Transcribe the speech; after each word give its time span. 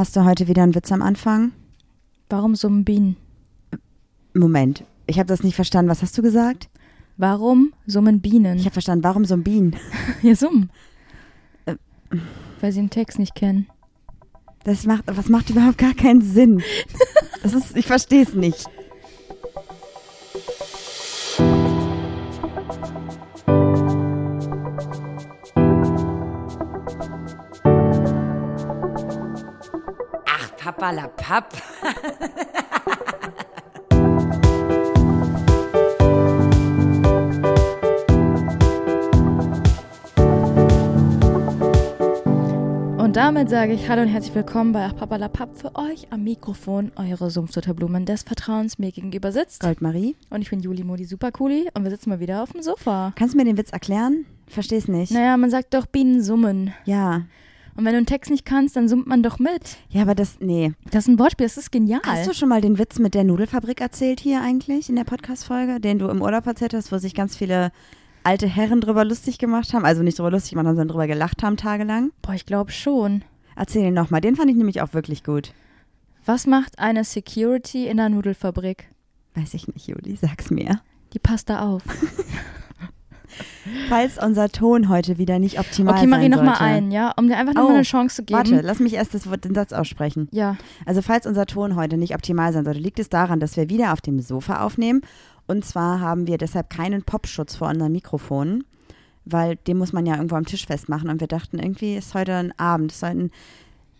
Hast 0.00 0.16
du 0.16 0.24
heute 0.24 0.48
wieder 0.48 0.62
einen 0.62 0.74
Witz 0.74 0.90
am 0.92 1.02
Anfang? 1.02 1.52
Warum 2.30 2.56
summen 2.56 2.86
Bienen? 2.86 3.18
Moment, 4.32 4.82
ich 5.06 5.18
habe 5.18 5.26
das 5.26 5.42
nicht 5.42 5.54
verstanden. 5.54 5.90
Was 5.90 6.00
hast 6.00 6.16
du 6.16 6.22
gesagt? 6.22 6.70
Warum 7.18 7.74
summen 7.86 8.22
Bienen? 8.22 8.56
Ich 8.56 8.64
habe 8.64 8.72
verstanden, 8.72 9.04
warum 9.04 9.26
ein 9.30 9.42
Bienen? 9.42 9.76
ja, 10.22 10.34
summen. 10.34 10.70
Äh. 11.66 11.74
Weil 12.62 12.72
sie 12.72 12.80
den 12.80 12.88
Text 12.88 13.18
nicht 13.18 13.34
kennen. 13.34 13.66
Das 14.64 14.86
macht, 14.86 15.04
was 15.06 15.28
macht 15.28 15.50
überhaupt 15.50 15.76
gar 15.76 15.92
keinen 15.92 16.22
Sinn. 16.22 16.62
Das 17.42 17.52
ist, 17.52 17.76
ich 17.76 17.86
verstehe 17.86 18.22
es 18.22 18.32
nicht. 18.32 18.64
Ach, 30.80 30.86
Papa 30.86 30.92
la 30.92 31.08
Papp. 31.08 31.52
Und 42.98 43.16
damit 43.16 43.50
sage 43.50 43.74
ich 43.74 43.90
Hallo 43.90 44.00
und 44.02 44.08
herzlich 44.08 44.34
willkommen 44.34 44.72
bei 44.72 44.86
Ach 44.86 44.96
Papa 44.96 45.16
la 45.16 45.28
Papp 45.28 45.54
für 45.58 45.74
euch 45.76 46.06
am 46.10 46.24
Mikrofon 46.24 46.92
eure 46.96 47.30
Sumpfdotterblumen 47.30 48.06
des 48.06 48.22
Vertrauens 48.22 48.78
mir 48.78 48.90
gegenüber 48.90 49.32
sitzt. 49.32 49.60
Goldmarie, 49.60 50.16
Und 50.30 50.40
ich 50.40 50.48
bin 50.48 50.60
Juli 50.60 50.82
Modi 50.84 51.04
Supercooli 51.04 51.68
und 51.74 51.84
wir 51.84 51.90
sitzen 51.90 52.08
mal 52.08 52.20
wieder 52.20 52.42
auf 52.42 52.52
dem 52.52 52.62
Sofa. 52.62 53.12
kannst 53.16 53.34
du 53.34 53.38
mir 53.38 53.44
den 53.44 53.58
Witz 53.58 53.70
erklären? 53.70 54.24
Versteh's 54.46 54.88
nicht. 54.88 55.12
Naja, 55.12 55.36
man 55.36 55.50
sagt 55.50 55.74
doch 55.74 55.84
Bienen 55.84 56.22
summen. 56.22 56.72
Ja. 56.86 57.24
Und 57.76 57.84
wenn 57.84 57.92
du 57.92 57.98
einen 57.98 58.06
Text 58.06 58.30
nicht 58.30 58.44
kannst, 58.44 58.76
dann 58.76 58.88
summt 58.88 59.06
man 59.06 59.22
doch 59.22 59.38
mit. 59.38 59.78
Ja, 59.88 60.02
aber 60.02 60.14
das, 60.14 60.38
nee. 60.40 60.72
Das 60.90 61.04
ist 61.04 61.08
ein 61.08 61.18
Wortspiel, 61.18 61.46
das 61.46 61.56
ist 61.56 61.72
genial. 61.72 62.00
Hast 62.04 62.28
du 62.28 62.34
schon 62.34 62.48
mal 62.48 62.60
den 62.60 62.78
Witz 62.78 62.98
mit 62.98 63.14
der 63.14 63.24
Nudelfabrik 63.24 63.80
erzählt 63.80 64.20
hier 64.20 64.42
eigentlich 64.42 64.88
in 64.88 64.96
der 64.96 65.04
Podcast-Folge, 65.04 65.80
den 65.80 65.98
du 65.98 66.08
im 66.08 66.22
Urlaub 66.22 66.46
erzählt 66.46 66.74
hast, 66.74 66.92
wo 66.92 66.98
sich 66.98 67.14
ganz 67.14 67.36
viele 67.36 67.72
alte 68.24 68.46
Herren 68.46 68.80
drüber 68.80 69.04
lustig 69.04 69.38
gemacht 69.38 69.72
haben? 69.72 69.84
Also 69.84 70.02
nicht 70.02 70.18
drüber 70.18 70.30
lustig 70.30 70.50
gemacht 70.50 70.66
haben, 70.66 70.76
sondern 70.76 70.88
drüber 70.88 71.06
gelacht 71.06 71.42
haben 71.42 71.56
tagelang. 71.56 72.12
Boah, 72.22 72.34
ich 72.34 72.46
glaube 72.46 72.70
schon. 72.72 73.24
Erzähl 73.56 73.82
den 73.82 73.94
nochmal. 73.94 74.20
Den 74.20 74.36
fand 74.36 74.50
ich 74.50 74.56
nämlich 74.56 74.82
auch 74.82 74.94
wirklich 74.94 75.24
gut. 75.24 75.52
Was 76.24 76.46
macht 76.46 76.78
eine 76.78 77.04
Security 77.04 77.86
in 77.86 77.98
einer 77.98 78.08
Nudelfabrik? 78.08 78.88
Weiß 79.34 79.54
ich 79.54 79.68
nicht, 79.68 79.86
Juli, 79.86 80.16
sag's 80.16 80.50
mir. 80.50 80.80
Die 81.12 81.18
passt 81.18 81.48
da 81.48 81.60
auf. 81.60 81.82
Falls 83.88 84.18
unser 84.22 84.48
Ton 84.48 84.88
heute 84.88 85.18
wieder 85.18 85.38
nicht 85.38 85.58
optimal 85.58 85.94
Okay, 85.96 86.06
Marie, 86.06 86.22
sein 86.22 86.30
noch 86.32 86.38
mal 86.42 86.56
sollte. 86.56 86.62
ein, 86.64 86.90
ja? 86.90 87.12
Um 87.16 87.28
dir 87.28 87.36
einfach 87.36 87.54
noch 87.54 87.64
Oh, 87.64 87.72
eine 87.72 87.82
Chance 87.82 88.16
zu 88.16 88.22
geben. 88.24 88.38
Warte, 88.38 88.60
lass 88.60 88.80
mich 88.80 88.94
erst 88.94 89.14
das, 89.14 89.28
Wort- 89.30 89.44
den 89.44 89.54
Satz 89.54 89.72
aussprechen. 89.72 90.28
Ja, 90.32 90.56
Also 90.86 91.02
falls 91.02 91.26
unser 91.26 91.46
Ton 91.46 91.76
heute 91.76 91.96
nicht 91.96 92.14
optimal 92.14 92.52
sein 92.52 92.64
sollte, 92.64 92.80
liegt 92.80 92.98
es 92.98 93.08
daran, 93.08 93.40
dass 93.40 93.56
wir 93.56 93.68
wieder 93.68 93.92
auf 93.92 94.00
dem 94.00 94.20
Sofa 94.20 94.62
aufnehmen. 94.62 95.02
Und 95.46 95.64
zwar 95.64 96.00
haben 96.00 96.26
wir 96.26 96.38
deshalb 96.38 96.70
keinen 96.70 97.02
Popschutz 97.02 97.56
vor 97.56 97.68
unseren 97.68 97.90
Mikrofonen, 97.92 98.64
weil 99.24 99.56
den 99.56 99.78
muss 99.78 99.92
man 99.92 100.06
ja 100.06 100.14
irgendwo 100.16 100.36
am 100.36 100.46
Tisch 100.46 100.66
festmachen. 100.66 101.08
Und 101.10 101.20
wir 101.20 101.26
dachten, 101.28 101.58
irgendwie 101.58 101.96
ist 101.96 102.14
heute 102.14 102.34
ein 102.34 102.58
Abend, 102.58 102.92
es 102.92 102.98
ist 102.98 103.02
heute 103.02 103.18
ein 103.18 103.30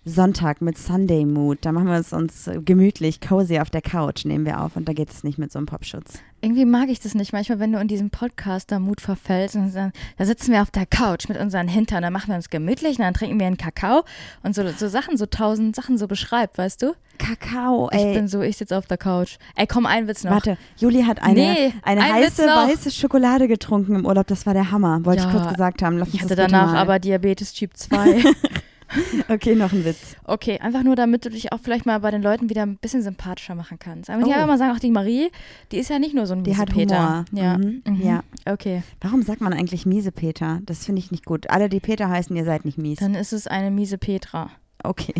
Sonntag 0.05 0.63
mit 0.63 0.79
Sunday 0.79 1.25
Mood. 1.27 1.59
Da 1.63 1.73
machen 1.73 1.89
wir 1.89 1.95
es 1.99 2.13
uns 2.13 2.49
gemütlich, 2.65 3.21
cozy 3.21 3.59
auf 3.61 3.69
der 3.71 3.83
Couch, 3.83 4.25
nehmen 4.25 4.47
wir 4.47 4.61
auf. 4.63 4.77
Und 4.77 4.89
da 4.89 4.93
geht 4.93 5.11
es 5.11 5.25
nicht 5.25 5.39
mit 5.39 5.53
so 5.53 5.59
einem 5.59 5.67
Popschutz. 5.67 6.21
Irgendwie 6.43 6.65
mag 6.65 6.89
ich 6.89 7.01
das 7.01 7.15
nicht. 7.15 7.33
Manchmal, 7.33 7.59
wenn 7.59 7.73
du 7.73 7.79
in 7.79 7.89
diesem 7.89 8.11
Podcast 8.11 8.71
da 8.73 8.79
Mut 8.79 9.01
verfällst, 9.01 9.57
und 9.57 9.75
dann, 9.75 9.93
da 10.19 10.25
sitzen 10.25 10.53
wir 10.53 10.63
auf 10.63 10.71
der 10.71 10.87
Couch 10.87 11.29
mit 11.29 11.39
unseren 11.39 11.69
Hintern, 11.69 12.03
dann 12.03 12.13
machen 12.13 12.29
wir 12.29 12.37
uns 12.37 12.51
gemütlich, 12.51 12.99
und 12.99 13.05
dann 13.05 13.15
trinken 13.15 13.39
wir 13.39 13.47
einen 13.47 13.57
Kakao 13.57 14.05
und 14.43 14.55
so, 14.55 14.67
so 14.77 14.89
Sachen, 14.89 15.17
so 15.17 15.27
tausend 15.27 15.77
Sachen 15.77 15.99
so 15.99 16.07
beschreibt, 16.09 16.59
weißt 16.59 16.83
du? 16.83 16.95
Kakao, 17.19 17.91
Ich 17.93 17.99
ey. 18.01 18.15
bin 18.15 18.29
so, 18.29 18.41
ich 18.41 18.57
sitze 18.57 18.77
auf 18.79 18.87
der 18.87 18.97
Couch. 18.97 19.37
Ey, 19.55 19.67
komm, 19.67 19.85
ein 19.85 20.09
Witz 20.09 20.25
noch. 20.25 20.33
Warte, 20.33 20.57
Juli 20.79 21.03
hat 21.03 21.23
eine, 21.23 21.35
Nee, 21.35 21.73
eine 21.83 22.03
ein 22.03 22.13
heiße, 22.15 22.43
weiße 22.43 22.91
Schokolade 22.91 23.47
getrunken 23.47 23.95
im 23.95 24.07
Urlaub. 24.07 24.27
Das 24.27 24.47
war 24.47 24.55
der 24.55 24.71
Hammer. 24.71 25.05
Wollte 25.05 25.21
ich 25.21 25.27
Ja, 25.27 25.39
kurz 25.39 25.53
gesagt 25.53 25.83
haben. 25.83 25.99
Lass 25.99 26.09
Ich 26.15 26.23
hatte 26.23 26.35
danach 26.37 26.73
aber 26.75 26.99
Diabetes 26.99 27.53
Typ 27.53 27.77
2. 27.77 28.23
Okay, 29.29 29.55
noch 29.55 29.73
ein 29.73 29.85
Witz. 29.85 30.17
Okay, 30.25 30.59
einfach 30.59 30.83
nur, 30.83 30.97
damit 30.97 31.25
du 31.25 31.31
dich 31.31 31.53
auch 31.53 31.61
vielleicht 31.61 31.87
mal 31.87 31.99
bei 32.01 32.11
den 32.11 32.23
Leuten 32.23 32.51
wieder 32.51 32.63
ein 32.63 32.77
bisschen 32.77 33.03
sympathischer 33.03 33.55
machen 33.55 33.79
kannst. 33.79 34.11
Aber 34.11 34.23
die 34.25 34.31
Oh. 34.31 34.33
einfach 34.35 34.47
mal 34.49 34.59
sagen, 34.59 34.73
ach, 34.75 34.81
die 34.81 34.91
Marie, 34.91 35.31
die 35.71 35.77
ist 35.79 35.91
ja 35.91 35.99
nicht 35.99 36.15
nur 36.15 36.27
so 36.27 36.35
ein 36.35 36.43
Die 36.45 36.57
hat 36.57 36.75
Miesepeter. 36.75 37.25
Humor. 37.31 37.45
Ja. 37.45 37.59
Mhm. 37.59 37.83
Mhm. 37.87 38.03
Ja. 38.03 38.23
Okay, 38.47 38.83
Warum 39.01 39.23
sagt 39.23 39.41
man 39.41 39.53
eigentlich 39.53 39.87
miese 39.87 40.11
Peter? 40.13 40.61
Das 40.65 40.85
finde 40.85 40.99
ich 41.01 41.11
nicht 41.11 41.25
gut. 41.25 41.49
Alle, 41.51 41.69
die 41.69 41.81
Peter 41.81 42.09
heißen, 42.09 42.35
ihr 42.37 42.45
seid 42.45 42.65
nicht 42.65 42.79
mies. 42.79 42.99
dann 42.99 43.15
ist 43.15 43.33
es 43.33 43.47
eine 43.47 43.71
miese 43.71 43.97
Petra. 43.99 44.51
Okay. 44.83 45.15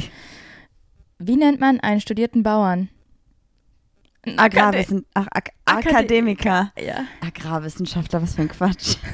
Wie 1.19 1.37
nennt 1.37 1.61
man 1.61 1.79
einen 1.81 2.01
studierten 2.01 2.43
Bauern? 2.43 2.89
Ein 4.27 4.39
Agrarwissen 4.39 5.07
Ach, 5.15 5.27
Ak 5.31 5.51
Akade- 5.65 5.89
Akademiker. 5.89 6.73
Ja. 6.79 7.05
Agrarwissenschaftler, 7.21 8.21
was 8.23 8.35
für 8.35 8.43
ein 8.43 8.49
Quatsch. 8.49 8.97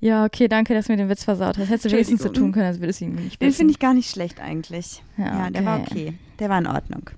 ja, 0.00 0.24
okay, 0.24 0.48
danke, 0.48 0.74
dass 0.74 0.86
du 0.86 0.92
mir 0.92 0.98
den 0.98 1.08
Witz 1.08 1.24
versaut 1.24 1.58
hast. 1.58 1.68
Hättest 1.68 1.86
du 1.86 1.90
wenigstens 1.90 2.20
so 2.20 2.28
Entschuldigung. 2.28 2.48
tun 2.48 2.52
können, 2.52 2.66
als 2.66 2.80
würdest 2.80 3.00
du 3.00 3.04
ihn 3.06 3.14
nicht 3.14 3.40
Den 3.40 3.48
wissen. 3.48 3.56
finde 3.58 3.70
ich 3.72 3.78
gar 3.78 3.94
nicht 3.94 4.10
schlecht 4.10 4.40
eigentlich. 4.40 5.02
Ja, 5.16 5.24
Ja, 5.44 5.50
der 5.50 5.64
war 5.64 5.80
okay. 5.80 6.14
Der 6.38 6.48
war 6.48 6.58
in 6.58 6.66
Ordnung. 6.66 7.10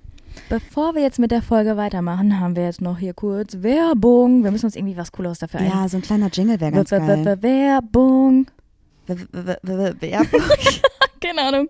Bevor 0.47 0.95
wir 0.95 1.01
jetzt 1.01 1.19
mit 1.19 1.31
der 1.31 1.41
Folge 1.41 1.75
weitermachen, 1.75 2.39
haben 2.39 2.55
wir 2.55 2.63
jetzt 2.63 2.81
noch 2.81 2.97
hier 2.97 3.13
kurz 3.13 3.61
Werbung. 3.61 4.43
Wir 4.43 4.51
müssen 4.51 4.65
uns 4.65 4.75
irgendwie 4.75 4.95
was 4.95 5.11
Cooleres 5.11 5.39
dafür 5.39 5.59
ein. 5.59 5.67
Ja, 5.67 5.87
so 5.89 5.97
ein 5.97 6.01
kleiner 6.01 6.29
Jingle 6.31 6.59
wäre 6.59 6.71
ganz 6.71 6.89
geil. 6.89 7.01
Werbung. 7.41 8.47
Werbung. 9.07 10.31
Keine 11.21 11.41
Ahnung. 11.41 11.69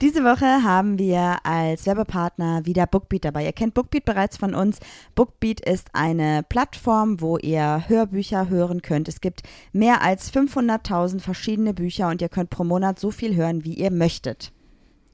Diese 0.00 0.24
Woche 0.24 0.62
haben 0.62 0.98
wir 0.98 1.38
als 1.44 1.86
Werbepartner 1.86 2.64
wieder 2.64 2.86
Bookbeat 2.86 3.24
dabei. 3.24 3.44
Ihr 3.44 3.52
kennt 3.52 3.74
Bookbeat 3.74 4.04
bereits 4.04 4.36
von 4.36 4.54
uns. 4.54 4.78
Bookbeat 5.14 5.60
ist 5.60 5.88
eine 5.92 6.42
Plattform, 6.48 7.20
wo 7.20 7.36
ihr 7.38 7.84
Hörbücher 7.88 8.48
hören 8.48 8.82
könnt. 8.82 9.08
Es 9.08 9.20
gibt 9.20 9.42
mehr 9.72 10.02
als 10.02 10.32
500.000 10.32 11.20
verschiedene 11.20 11.74
Bücher 11.74 12.08
und 12.08 12.22
ihr 12.22 12.28
könnt 12.28 12.50
pro 12.50 12.64
Monat 12.64 12.98
so 12.98 13.10
viel 13.10 13.34
hören, 13.34 13.64
wie 13.64 13.74
ihr 13.74 13.90
möchtet. 13.90 14.52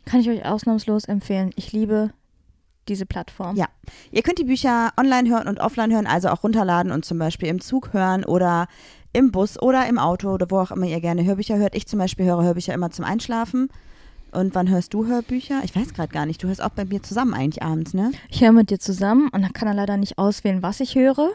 Kann 0.04 0.20
ich 0.20 0.28
euch 0.28 0.44
ausnahmslos 0.44 1.06
empfehlen. 1.06 1.50
Ich 1.56 1.72
liebe 1.72 2.12
diese 2.88 3.06
Plattform. 3.06 3.56
Ja. 3.56 3.66
Ihr 4.10 4.22
könnt 4.22 4.38
die 4.38 4.44
Bücher 4.44 4.92
online 4.98 5.28
hören 5.30 5.48
und 5.48 5.60
offline 5.60 5.92
hören, 5.92 6.06
also 6.06 6.28
auch 6.28 6.42
runterladen 6.42 6.92
und 6.92 7.04
zum 7.04 7.18
Beispiel 7.18 7.48
im 7.48 7.60
Zug 7.60 7.92
hören 7.92 8.24
oder 8.24 8.66
im 9.14 9.30
Bus 9.30 9.60
oder 9.60 9.86
im 9.86 9.98
Auto 9.98 10.30
oder 10.30 10.50
wo 10.50 10.58
auch 10.58 10.70
immer 10.70 10.86
ihr 10.86 11.00
gerne 11.00 11.24
Hörbücher 11.24 11.56
hört. 11.56 11.74
Ich 11.74 11.86
zum 11.86 11.98
Beispiel 11.98 12.26
höre 12.26 12.42
Hörbücher 12.42 12.74
immer 12.74 12.90
zum 12.90 13.06
Einschlafen. 13.06 13.70
Und 14.32 14.56
wann 14.56 14.68
hörst 14.68 14.92
du 14.92 15.06
Hörbücher? 15.06 15.60
Ich 15.62 15.76
weiß 15.76 15.94
gerade 15.94 16.12
gar 16.12 16.26
nicht. 16.26 16.42
Du 16.42 16.48
hörst 16.48 16.60
auch 16.60 16.70
bei 16.70 16.84
mir 16.84 17.00
zusammen 17.02 17.34
eigentlich 17.34 17.62
abends, 17.62 17.94
ne? 17.94 18.10
Ich 18.28 18.42
höre 18.42 18.50
mit 18.50 18.68
dir 18.68 18.80
zusammen 18.80 19.28
und 19.28 19.42
dann 19.42 19.52
kann 19.52 19.68
er 19.68 19.74
leider 19.74 19.96
nicht 19.96 20.18
auswählen, 20.18 20.60
was 20.60 20.80
ich 20.80 20.96
höre. 20.96 21.30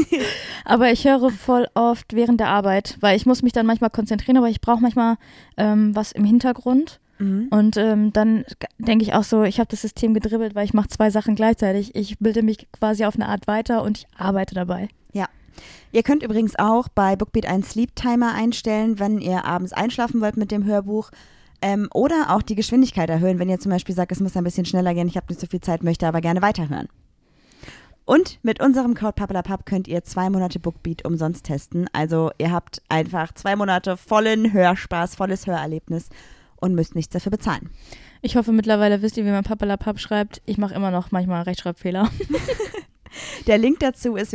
aber 0.66 0.92
ich 0.92 1.06
höre 1.06 1.30
voll 1.30 1.66
oft 1.72 2.12
während 2.12 2.38
der 2.40 2.48
Arbeit, 2.48 2.98
weil 3.00 3.16
ich 3.16 3.24
muss 3.24 3.42
mich 3.42 3.54
dann 3.54 3.64
manchmal 3.64 3.88
konzentrieren, 3.88 4.36
aber 4.36 4.50
ich 4.50 4.60
brauche 4.60 4.82
manchmal 4.82 5.16
ähm, 5.56 5.96
was 5.96 6.12
im 6.12 6.24
Hintergrund. 6.24 7.00
Mhm. 7.18 7.48
Und 7.50 7.78
ähm, 7.78 8.12
dann 8.12 8.44
denke 8.76 9.02
ich 9.02 9.14
auch 9.14 9.24
so, 9.24 9.42
ich 9.42 9.58
habe 9.58 9.70
das 9.70 9.80
System 9.80 10.12
gedribbelt, 10.12 10.54
weil 10.54 10.66
ich 10.66 10.74
mache 10.74 10.88
zwei 10.88 11.08
Sachen 11.08 11.36
gleichzeitig. 11.36 11.94
Ich 11.94 12.18
bilde 12.18 12.42
mich 12.42 12.70
quasi 12.70 13.06
auf 13.06 13.14
eine 13.14 13.28
Art 13.28 13.46
weiter 13.46 13.82
und 13.82 13.98
ich 13.98 14.06
arbeite 14.18 14.54
dabei. 14.54 14.90
Ihr 15.92 16.02
könnt 16.02 16.22
übrigens 16.22 16.58
auch 16.58 16.88
bei 16.88 17.16
Bookbeat 17.16 17.46
einen 17.46 17.62
Sleep 17.62 17.94
Timer 17.96 18.34
einstellen, 18.34 18.98
wenn 18.98 19.18
ihr 19.18 19.44
abends 19.44 19.72
einschlafen 19.72 20.20
wollt 20.20 20.36
mit 20.36 20.50
dem 20.50 20.64
Hörbuch. 20.64 21.10
Ähm, 21.62 21.88
oder 21.94 22.26
auch 22.34 22.42
die 22.42 22.54
Geschwindigkeit 22.54 23.08
erhöhen, 23.08 23.38
wenn 23.38 23.48
ihr 23.48 23.58
zum 23.58 23.70
Beispiel 23.70 23.94
sagt, 23.94 24.12
es 24.12 24.20
muss 24.20 24.36
ein 24.36 24.44
bisschen 24.44 24.66
schneller 24.66 24.94
gehen, 24.94 25.08
ich 25.08 25.16
habe 25.16 25.26
nicht 25.28 25.40
so 25.40 25.46
viel 25.46 25.60
Zeit, 25.60 25.82
möchte 25.82 26.06
aber 26.06 26.20
gerne 26.20 26.42
weiterhören. 26.42 26.88
Und 28.04 28.38
mit 28.44 28.60
unserem 28.60 28.94
Code 28.94 29.14
Papalapap 29.14 29.66
könnt 29.66 29.88
ihr 29.88 30.04
zwei 30.04 30.30
Monate 30.30 30.60
Bookbeat 30.60 31.04
umsonst 31.04 31.44
testen. 31.44 31.88
Also 31.92 32.30
ihr 32.38 32.52
habt 32.52 32.80
einfach 32.88 33.34
zwei 33.34 33.56
Monate 33.56 33.96
vollen 33.96 34.52
Hörspaß, 34.52 35.16
volles 35.16 35.46
Hörerlebnis 35.48 36.10
und 36.56 36.76
müsst 36.76 36.94
nichts 36.94 37.12
dafür 37.12 37.30
bezahlen. 37.30 37.70
Ich 38.22 38.36
hoffe, 38.36 38.52
mittlerweile 38.52 39.02
wisst 39.02 39.16
ihr, 39.16 39.24
wie 39.24 39.30
man 39.30 39.42
Papalapap 39.42 39.98
schreibt. 39.98 40.40
Ich 40.46 40.56
mache 40.56 40.74
immer 40.74 40.92
noch 40.92 41.10
manchmal 41.10 41.42
Rechtschreibfehler. 41.42 42.08
Der 43.48 43.58
Link 43.58 43.80
dazu 43.80 44.14
ist 44.14 44.32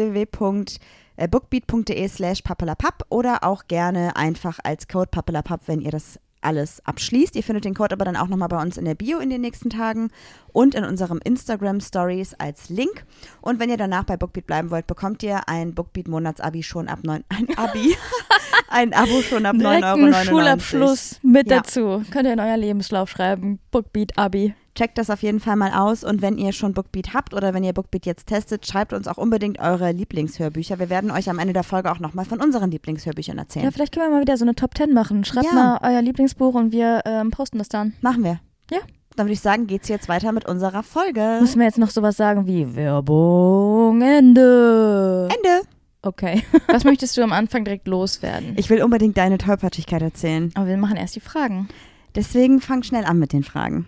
www.bookbeat.de 1.22 2.08
slash 2.08 2.42
papalapap 2.42 3.04
oder 3.10 3.44
auch 3.44 3.68
gerne 3.68 4.16
einfach 4.16 4.60
als 4.64 4.88
Code 4.88 5.10
papalapap, 5.12 5.62
wenn 5.68 5.82
ihr 5.82 5.92
das 5.92 6.20
alles 6.44 6.84
abschließt. 6.88 7.36
Ihr 7.36 7.44
findet 7.44 7.66
den 7.66 7.76
Code 7.76 7.94
aber 7.94 8.04
dann 8.04 8.16
auch 8.16 8.28
nochmal 8.28 8.48
bei 8.48 8.60
uns 8.60 8.78
in 8.78 8.86
der 8.86 8.96
Bio 8.96 9.20
in 9.20 9.30
den 9.30 9.42
nächsten 9.42 9.70
Tagen 9.70 10.10
und 10.52 10.74
in 10.74 10.84
unserem 10.84 11.20
Instagram 11.24 11.80
Stories 11.82 12.34
als 12.34 12.70
Link. 12.70 13.06
Und 13.42 13.60
wenn 13.60 13.70
ihr 13.70 13.78
danach 13.78 14.06
bei 14.06 14.18
Bookbeat 14.18 14.48
bleiben 14.48 14.72
wollt, 14.72 14.88
bekommt 14.88 15.22
ihr 15.22 15.48
ein 15.48 15.76
Bookbeat 15.76 16.08
Monatsabi 16.08 16.64
schon 16.64 16.88
ab 16.88 17.00
9 17.04 17.24
ein 17.30 17.58
Abi. 17.58 17.96
ein 18.70 18.92
Abo 18.94 19.22
schon 19.22 19.46
ab 19.46 19.56
9,99 19.56 19.60
Direkt 19.60 19.86
Euro. 19.86 20.24
Schulabschluss 20.24 21.20
mit 21.22 21.48
Ja. 21.50 21.58
dazu. 21.58 22.04
Könnt 22.10 22.26
ihr 22.26 22.34
in 22.34 22.40
euer 22.40 22.58
Lebenslauf 22.58 23.10
schreiben. 23.12 23.60
Bookbeat 23.70 24.18
Abi. 24.18 24.56
Checkt 24.74 24.98
das 24.98 25.10
auf 25.10 25.22
jeden 25.22 25.42
Fall 25.42 25.58
mal 25.58 25.74
aus 25.74 26.04
und 26.06 26.22
wenn 26.22 26.38
ihr 26.38 26.54
schon 26.54 26.74
Bookbeat 26.74 27.14
habt 27.14 27.34
oder 27.34 27.54
wenn 27.54 27.64
ihr 27.64 27.74
Bookbeat 27.74 28.06
jetzt 28.06 28.28
testet, 28.28 28.66
schreibt 28.66 28.94
uns 28.94 29.08
auch 29.08 29.18
unbedingt 29.18 29.60
eure 29.60 29.92
Lieblingshörbücher. 29.92 30.80
Wir 30.80 30.90
werden 30.90 31.12
euch 31.12 31.30
am 31.30 31.40
Ende 31.40 31.52
der 31.54 31.64
Folge 31.64 31.92
auch 31.92 32.00
nochmal 32.00 32.24
von 32.24 32.40
unseren 32.42 32.72
Lieblingshörbüchern 32.72 33.38
erzählen. 33.38 33.66
Ja, 33.66 33.72
vielleicht 33.72 33.94
können 33.94 34.06
wir 34.08 34.12
mal 34.16 34.22
wieder 34.22 34.38
so 34.38 34.46
eine 34.46 34.56
Top 34.56 34.78
10 34.78 34.94
machen. 34.94 35.26
Schreibt 35.26 35.48
Ja. 35.48 35.54
mal 35.54 35.80
euer 35.84 36.02
Lieblingsbuch 36.02 36.54
und 36.54 36.72
wir 36.72 37.02
ähm, 37.06 37.32
posten 37.32 37.58
das 37.58 37.68
dann. 37.68 37.94
Machen 38.02 38.24
wir. 38.24 38.40
Ja. 38.72 38.78
Dann 39.18 39.26
würde 39.26 39.34
ich 39.34 39.42
sagen, 39.42 39.68
geht's 39.68 39.90
jetzt 39.90 40.08
weiter 40.08 40.32
mit 40.32 40.46
unserer 40.46 40.84
Folge. 40.84 41.40
Müssen 41.42 41.60
wir 41.60 41.66
jetzt 41.66 41.78
noch 41.78 41.90
sowas 41.90 42.16
sagen 42.16 42.48
wie 42.48 42.74
Werbung 42.76 44.02
Ende? 44.02 45.28
Ende. 45.36 45.68
Okay. 46.02 46.44
Was 46.68 46.86
möchtest 46.86 47.18
du 47.18 47.22
am 47.24 47.34
Anfang 47.34 47.66
direkt 47.66 47.88
loswerden? 47.90 48.54
Ich 48.56 48.70
will 48.70 48.82
unbedingt 48.82 49.18
deine 49.18 49.38
Tollpatschigkeit 49.38 50.02
erzählen. 50.02 50.50
Aber 50.56 50.68
wir 50.68 50.78
machen 50.78 50.96
erst 50.96 51.18
die 51.18 51.20
Fragen. 51.20 51.68
Deswegen 52.16 52.62
fang 52.62 52.84
schnell 52.84 53.04
an 53.04 53.20
mit 53.20 53.34
den 53.34 53.44
Fragen. 53.44 53.86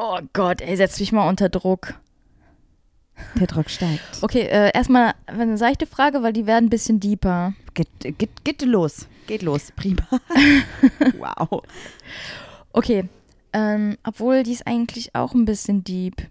Oh 0.00 0.20
Gott, 0.32 0.60
ey, 0.60 0.76
setz 0.76 1.00
mich 1.00 1.10
mal 1.10 1.28
unter 1.28 1.48
Druck. 1.48 1.94
Der 3.34 3.48
Druck 3.48 3.68
steigt. 3.68 4.22
Okay, 4.22 4.42
äh, 4.42 4.70
erstmal 4.72 5.14
eine 5.26 5.58
seichte 5.58 5.88
Frage, 5.88 6.22
weil 6.22 6.32
die 6.32 6.46
werden 6.46 6.66
ein 6.66 6.70
bisschen 6.70 7.00
deeper. 7.00 7.54
Geht, 7.74 7.88
geht, 8.16 8.44
geht 8.44 8.62
los. 8.62 9.08
Geht 9.26 9.42
los. 9.42 9.72
Prima. 9.74 10.06
wow. 11.18 11.64
Okay, 12.72 13.08
ähm, 13.52 13.98
obwohl 14.04 14.44
die 14.44 14.52
ist 14.52 14.68
eigentlich 14.68 15.16
auch 15.16 15.34
ein 15.34 15.44
bisschen 15.44 15.82
deep. 15.82 16.28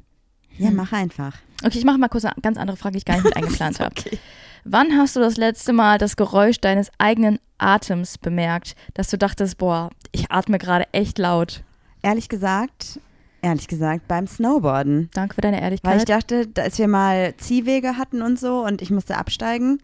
Ja, 0.58 0.72
mach 0.72 0.94
einfach. 0.94 1.36
Okay, 1.62 1.78
ich 1.78 1.84
mache 1.84 1.98
mal 1.98 2.08
kurz 2.08 2.24
eine 2.24 2.36
ganz 2.42 2.58
andere 2.58 2.78
Frage, 2.78 2.94
die 2.94 3.00
ich 3.00 3.06
gar 3.06 3.16
nicht 3.16 3.26
mit 3.26 3.36
eingeplant 3.36 3.82
habe. 3.82 3.92
Okay. 3.92 4.18
Wann 4.64 4.98
hast 4.98 5.18
du 5.18 5.20
das 5.20 5.36
letzte 5.36 5.74
Mal 5.74 5.98
das 5.98 6.16
Geräusch 6.16 6.62
deines 6.62 6.90
eigenen 7.00 7.38
Atems 7.58 8.18
bemerkt, 8.18 8.78
dass 8.94 9.10
du 9.10 9.18
dachtest, 9.18 9.58
boah, 9.58 9.90
ich 10.14 10.32
atme 10.32 10.58
gerade 10.58 10.86
echt 10.94 11.18
laut? 11.18 11.64
Ehrlich 12.02 12.30
gesagt, 12.30 13.02
ehrlich 13.42 13.68
gesagt, 13.68 14.08
beim 14.08 14.28
Snowboarden. 14.28 15.10
Danke 15.14 15.36
für 15.36 15.42
deine 15.42 15.58
Weil 15.58 15.74
ich 15.74 15.84
Ehrlichkeit. 15.86 16.10
dachte, 16.10 16.48
als 16.62 16.78
wir 16.78 16.88
mal 16.88 17.36
Ziehwege 17.38 17.98
hatten 17.98 18.22
und 18.22 18.40
so 18.40 18.66
und 18.66 18.82
ich 18.82 18.92
musste 18.92 19.18
absteigen 19.18 19.80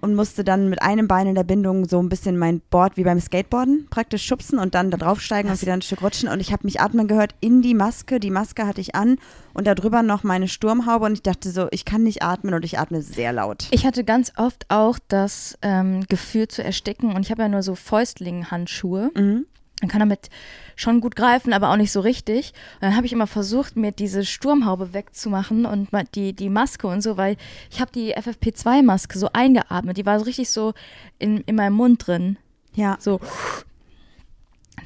und 0.00 0.14
musste 0.14 0.44
dann 0.44 0.68
mit 0.68 0.80
einem 0.82 1.08
Bein 1.08 1.26
in 1.26 1.34
der 1.34 1.44
Bindung 1.44 1.86
so 1.86 2.02
ein 2.02 2.08
bisschen 2.08 2.38
mein 2.38 2.60
Board 2.70 2.96
wie 2.96 3.04
beim 3.04 3.20
Skateboarden 3.20 3.86
praktisch 3.90 4.24
schubsen 4.24 4.58
und 4.58 4.74
dann 4.74 4.90
da 4.90 4.96
draufsteigen 4.96 5.50
und 5.50 5.60
wieder 5.60 5.74
ein 5.74 5.82
Stück 5.82 6.02
rutschen 6.02 6.28
und 6.28 6.40
ich 6.40 6.52
habe 6.52 6.64
mich 6.64 6.80
atmen 6.80 7.06
gehört 7.06 7.34
in 7.40 7.60
die 7.62 7.74
Maske, 7.74 8.18
die 8.18 8.30
Maske 8.30 8.66
hatte 8.66 8.80
ich 8.80 8.94
an 8.94 9.16
und 9.52 9.66
darüber 9.66 10.02
noch 10.02 10.22
meine 10.22 10.48
Sturmhaube 10.48 11.04
und 11.04 11.12
ich 11.12 11.22
dachte 11.22 11.50
so, 11.50 11.68
ich 11.70 11.84
kann 11.84 12.02
nicht 12.02 12.22
atmen 12.22 12.54
und 12.54 12.64
ich 12.64 12.78
atme 12.78 13.02
sehr 13.02 13.32
laut. 13.32 13.68
Ich 13.72 13.84
hatte 13.84 14.04
ganz 14.04 14.32
oft 14.36 14.64
auch 14.68 14.98
das 15.08 15.58
ähm, 15.62 16.04
Gefühl 16.08 16.48
zu 16.48 16.64
ersticken 16.64 17.14
und 17.14 17.22
ich 17.22 17.30
habe 17.30 17.42
ja 17.42 17.48
nur 17.48 17.62
so 17.62 17.74
Fäustling-Handschuhe. 17.74 19.10
Mhm. 19.14 19.46
Man 19.80 19.88
kann 19.88 20.00
damit 20.00 20.28
schon 20.76 21.00
gut 21.00 21.16
greifen, 21.16 21.52
aber 21.52 21.70
auch 21.70 21.76
nicht 21.76 21.92
so 21.92 22.00
richtig. 22.00 22.52
Und 22.76 22.82
dann 22.82 22.96
habe 22.96 23.06
ich 23.06 23.12
immer 23.12 23.26
versucht, 23.26 23.76
mir 23.76 23.92
diese 23.92 24.24
Sturmhaube 24.24 24.92
wegzumachen 24.92 25.66
und 25.66 25.88
die, 26.14 26.32
die 26.32 26.50
Maske 26.50 26.86
und 26.86 27.02
so, 27.02 27.16
weil 27.16 27.36
ich 27.70 27.80
habe 27.80 27.90
die 27.92 28.16
FFP2-Maske 28.16 29.18
so 29.18 29.30
eingeatmet. 29.32 29.96
Die 29.96 30.06
war 30.06 30.18
so 30.18 30.24
richtig 30.24 30.50
so 30.50 30.74
in, 31.18 31.38
in 31.38 31.56
meinem 31.56 31.74
Mund 31.74 32.06
drin. 32.06 32.36
Ja. 32.74 32.96
So. 33.00 33.20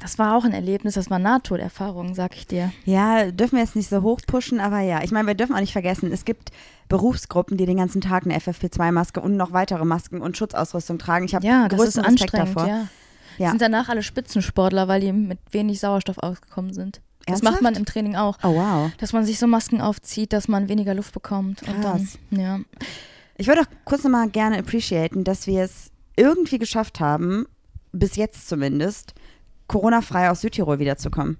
Das 0.01 0.19
war 0.19 0.35
auch 0.35 0.43
ein 0.43 0.51
Erlebnis, 0.51 0.95
das 0.95 1.09
war 1.09 1.19
Nahtoderfahrung, 1.19 2.15
sag 2.15 2.35
ich 2.35 2.47
dir. 2.47 2.71
Ja, 2.83 3.31
dürfen 3.31 3.55
wir 3.55 3.63
jetzt 3.63 3.77
nicht 3.77 3.89
so 3.89 4.01
hoch 4.01 4.19
pushen, 4.27 4.59
aber 4.59 4.81
ja. 4.81 5.01
Ich 5.03 5.11
meine, 5.11 5.27
wir 5.27 5.35
dürfen 5.35 5.55
auch 5.55 5.61
nicht 5.61 5.71
vergessen, 5.71 6.11
es 6.11 6.25
gibt 6.25 6.51
Berufsgruppen, 6.89 7.57
die 7.57 7.65
den 7.65 7.77
ganzen 7.77 8.01
Tag 8.01 8.25
eine 8.25 8.37
FFP2-Maske 8.37 9.21
und 9.21 9.37
noch 9.37 9.53
weitere 9.53 9.85
Masken 9.85 10.21
und 10.21 10.37
Schutzausrüstung 10.37 10.99
tragen. 10.99 11.25
Ich 11.25 11.33
habe 11.33 11.45
Ja, 11.45 11.67
größten 11.67 12.03
Respekt 12.03 12.33
davor. 12.33 12.67
ja. 12.67 12.87
Ja. 13.37 13.49
Sind 13.49 13.61
danach 13.61 13.89
alle 13.89 14.03
Spitzensportler, 14.03 14.87
weil 14.87 15.01
die 15.01 15.11
mit 15.11 15.39
wenig 15.51 15.79
Sauerstoff 15.79 16.17
ausgekommen 16.17 16.73
sind. 16.73 17.01
Das 17.25 17.35
Ernsthaft? 17.41 17.53
macht 17.53 17.61
man 17.63 17.75
im 17.75 17.85
Training 17.85 18.15
auch. 18.15 18.37
Oh 18.43 18.55
wow. 18.55 18.91
Dass 18.99 19.13
man 19.13 19.25
sich 19.25 19.39
so 19.39 19.47
Masken 19.47 19.81
aufzieht, 19.81 20.31
dass 20.31 20.47
man 20.47 20.69
weniger 20.69 20.93
Luft 20.93 21.13
bekommt. 21.13 21.63
Und 21.63 21.83
dann, 21.83 21.97
Krass. 21.97 22.19
ja. 22.29 22.59
Ich 23.37 23.47
würde 23.47 23.61
auch 23.61 23.65
kurz 23.83 24.03
nochmal 24.03 24.29
gerne 24.29 24.59
appreciaten, 24.59 25.23
dass 25.23 25.47
wir 25.47 25.63
es 25.63 25.91
irgendwie 26.15 26.59
geschafft 26.59 26.99
haben, 26.99 27.45
bis 27.91 28.15
jetzt 28.15 28.47
zumindest, 28.47 29.13
Corona-frei 29.67 30.29
aus 30.29 30.41
Südtirol 30.41 30.79
wiederzukommen. 30.79 31.37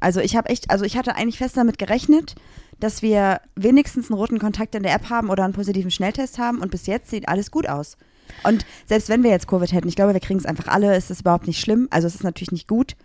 Also 0.00 0.20
ich 0.20 0.34
habe 0.34 0.48
echt, 0.48 0.70
also 0.70 0.84
ich 0.84 0.96
hatte 0.96 1.14
eigentlich 1.14 1.38
fest 1.38 1.56
damit 1.56 1.78
gerechnet, 1.78 2.34
dass 2.80 3.02
wir 3.02 3.40
wenigstens 3.54 4.10
einen 4.10 4.18
roten 4.18 4.38
Kontakt 4.38 4.74
in 4.74 4.82
der 4.82 4.94
App 4.94 5.10
haben 5.10 5.28
oder 5.28 5.44
einen 5.44 5.52
positiven 5.52 5.90
Schnelltest 5.90 6.38
haben 6.38 6.58
und 6.58 6.70
bis 6.70 6.86
jetzt 6.86 7.10
sieht 7.10 7.28
alles 7.28 7.50
gut 7.50 7.68
aus. 7.68 7.98
Und 8.42 8.66
selbst 8.86 9.08
wenn 9.08 9.22
wir 9.22 9.30
jetzt 9.30 9.46
Covid 9.46 9.72
hätten, 9.72 9.88
ich 9.88 9.96
glaube, 9.96 10.12
wir 10.12 10.20
kriegen 10.20 10.38
es 10.38 10.46
einfach 10.46 10.68
alle, 10.68 10.94
es 10.94 11.10
ist 11.10 11.20
überhaupt 11.20 11.46
nicht 11.46 11.60
schlimm. 11.60 11.88
Also 11.90 12.06
es 12.06 12.14
ist 12.14 12.24
natürlich 12.24 12.52
nicht 12.52 12.68
gut, 12.68 12.96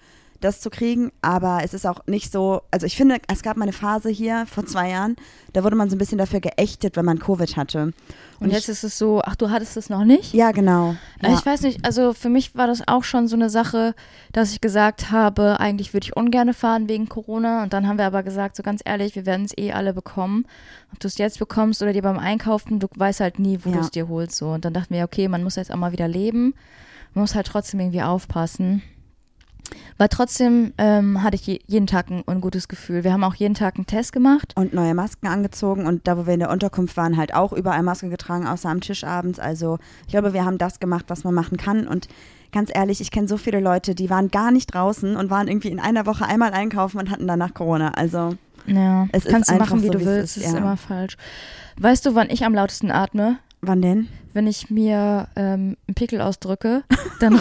das 0.42 0.62
zu 0.62 0.70
kriegen, 0.70 1.12
aber 1.22 1.62
es 1.64 1.74
ist 1.74 1.86
auch 1.86 2.06
nicht 2.08 2.32
so, 2.32 2.62
also 2.72 2.86
ich 2.86 2.96
finde, 2.96 3.18
es 3.32 3.42
gab 3.42 3.58
mal 3.58 3.64
eine 3.64 3.74
Phase 3.74 4.10
hier 4.10 4.46
vor 4.46 4.66
zwei 4.66 4.90
Jahren, 4.90 5.16
da 5.54 5.64
wurde 5.64 5.76
man 5.76 5.90
so 5.90 5.96
ein 5.96 6.00
bisschen 6.00 6.18
dafür 6.18 6.40
geächtet, 6.42 6.96
wenn 6.98 7.06
man 7.06 7.20
Covid 7.20 7.56
hatte. 7.58 7.94
Und 8.42 8.52
jetzt 8.52 8.68
ist 8.68 8.84
es 8.84 8.98
so, 8.98 9.22
ach, 9.24 9.36
du 9.38 9.50
hattest 9.50 9.78
es 9.78 9.90
noch 9.90 10.04
nicht? 10.04 10.34
Ja, 10.34 10.52
genau. 10.52 10.96
Ja. 11.22 11.34
Ich 11.34 11.46
weiß 11.46 11.62
nicht, 11.62 11.86
also 11.86 12.12
für 12.14 12.28
mich 12.30 12.54
war 12.56 12.68
das 12.68 12.86
auch 12.86 13.06
schon 13.06 13.30
so 13.30 13.36
eine 13.38 13.50
Sache, 13.50 13.96
dass 14.34 14.52
ich 14.52 14.60
gesagt 14.60 15.10
habe, 15.12 15.60
eigentlich 15.62 15.94
würde 15.94 16.06
ich 16.06 16.18
ungern 16.18 16.54
fahren 16.54 16.90
wegen 16.90 17.08
Corona. 17.08 17.64
Und 17.64 17.72
dann 17.72 17.88
haben 17.88 17.98
wir 17.98 18.06
aber 18.06 18.24
gesagt, 18.24 18.58
so 18.58 18.64
ganz 18.64 18.82
ehrlich, 18.84 19.16
wir 19.16 19.26
werden 19.26 19.46
es 19.46 19.58
eh 19.58 19.72
alle 19.72 19.94
bekommen. 19.94 20.46
Ob 20.92 21.00
du 21.00 21.08
es 21.08 21.18
jetzt 21.18 21.40
bekommst 21.40 21.82
oder 21.82 21.94
dir 21.94 22.02
beim 22.02 22.20
Einkaufen, 22.20 22.80
du 22.80 22.88
weißt 22.94 23.22
halt 23.22 23.40
nie, 23.40 23.60
wo 23.64 23.70
Ja. 23.70 23.76
du 23.78 23.82
es 23.84 23.92
dir 23.92 24.10
holst. 24.10 24.36
So. 24.36 24.50
Und 24.50 24.66
dann 24.66 24.74
dachten 24.74 24.94
wir, 24.94 25.06
okay, 25.06 25.30
man 25.30 25.42
muss 25.44 25.56
jetzt 25.56 25.72
auch 25.72 25.78
mal 25.78 25.94
wieder 25.94 26.10
leben. 26.10 26.54
Man 27.14 27.22
muss 27.22 27.36
halt 27.36 27.48
trotzdem 27.48 27.80
irgendwie 27.80 28.02
aufpassen. 28.02 28.82
Weil 29.98 30.10
trotzdem 30.10 30.74
ähm, 30.78 31.24
hatte 31.24 31.36
ich 31.36 31.48
je, 31.48 31.60
jeden 31.68 31.88
Tag 31.88 32.10
ein 32.10 32.24
ungutes 32.28 32.68
Gefühl. 32.68 33.04
Wir 33.04 33.14
haben 33.14 33.24
auch 33.24 33.36
jeden 33.36 33.56
Tag 33.56 33.76
einen 33.76 33.86
Test 33.86 34.12
gemacht. 34.14 34.54
und 34.56 34.74
neue 34.74 34.94
Masken 34.94 35.28
angezogen 35.28 35.86
und 35.86 36.08
da, 36.08 36.18
wo 36.18 36.26
wir 36.26 36.34
in 36.34 36.40
der 36.42 36.50
Unterkunft 36.50 36.98
waren, 36.98 37.18
halt 37.18 37.34
auch 37.34 37.54
überall 37.54 37.82
Maske 37.84 38.10
getragen, 38.10 38.46
außer 38.48 38.70
am 38.70 38.82
Tisch 38.82 39.04
abends. 39.04 39.40
Also 39.40 39.78
ich 40.06 40.12
glaube, 40.12 40.34
wir 40.34 40.44
haben 40.46 40.58
das 40.58 40.80
gemacht, 40.80 41.06
was 41.08 41.24
man 41.24 41.34
machen 41.34 41.58
kann 41.58 41.88
und 41.88 42.08
ganz 42.52 42.70
ehrlich, 42.74 43.02
ich 43.02 43.12
kenne 43.12 43.28
so 43.28 43.38
viele 43.38 43.60
Leute, 43.60 43.96
die 43.96 44.10
waren 44.10 44.30
gar 44.30 44.52
nicht 44.52 44.74
draußen 44.74 45.16
und 45.18 45.30
waren 45.30 45.48
irgendwie 45.48 45.70
in 45.70 45.80
einer 45.80 46.06
Woche 46.06 46.26
einmal 46.26 46.54
einkaufen 46.54 47.00
und 47.00 47.10
hatten 47.10 47.28
danach 47.28 47.54
Corona. 47.54 47.90
Also 47.96 48.36
Ja, 48.66 49.08
Es 49.12 49.26
ist 49.26 49.32
kannst 49.32 49.50
du 49.50 49.54
einfach 49.54 49.70
machen, 49.72 49.82
wie 49.82 49.88
so, 49.88 49.94
du 49.94 50.00
es 50.00 50.06
willst. 50.06 50.38
ist, 50.38 50.44
Das 50.46 50.52
ist 50.52 50.54
ja. 50.54 50.60
immer 50.60 50.78
falsch. 50.78 51.18
Weißt 51.80 52.06
du, 52.06 52.16
wann 52.16 52.30
ich 52.30 52.46
am 52.46 52.54
lautesten 52.54 52.92
atme? 52.92 53.38
wann 53.62 53.82
denn? 53.82 54.08
Wenn 54.36 54.48
ich 54.48 54.70
mir 54.70 55.30
ähm, 55.38 55.78
einen 55.88 55.96
Pickel 55.96 56.20
ausdrücke, 56.20 56.84
dann 57.22 57.40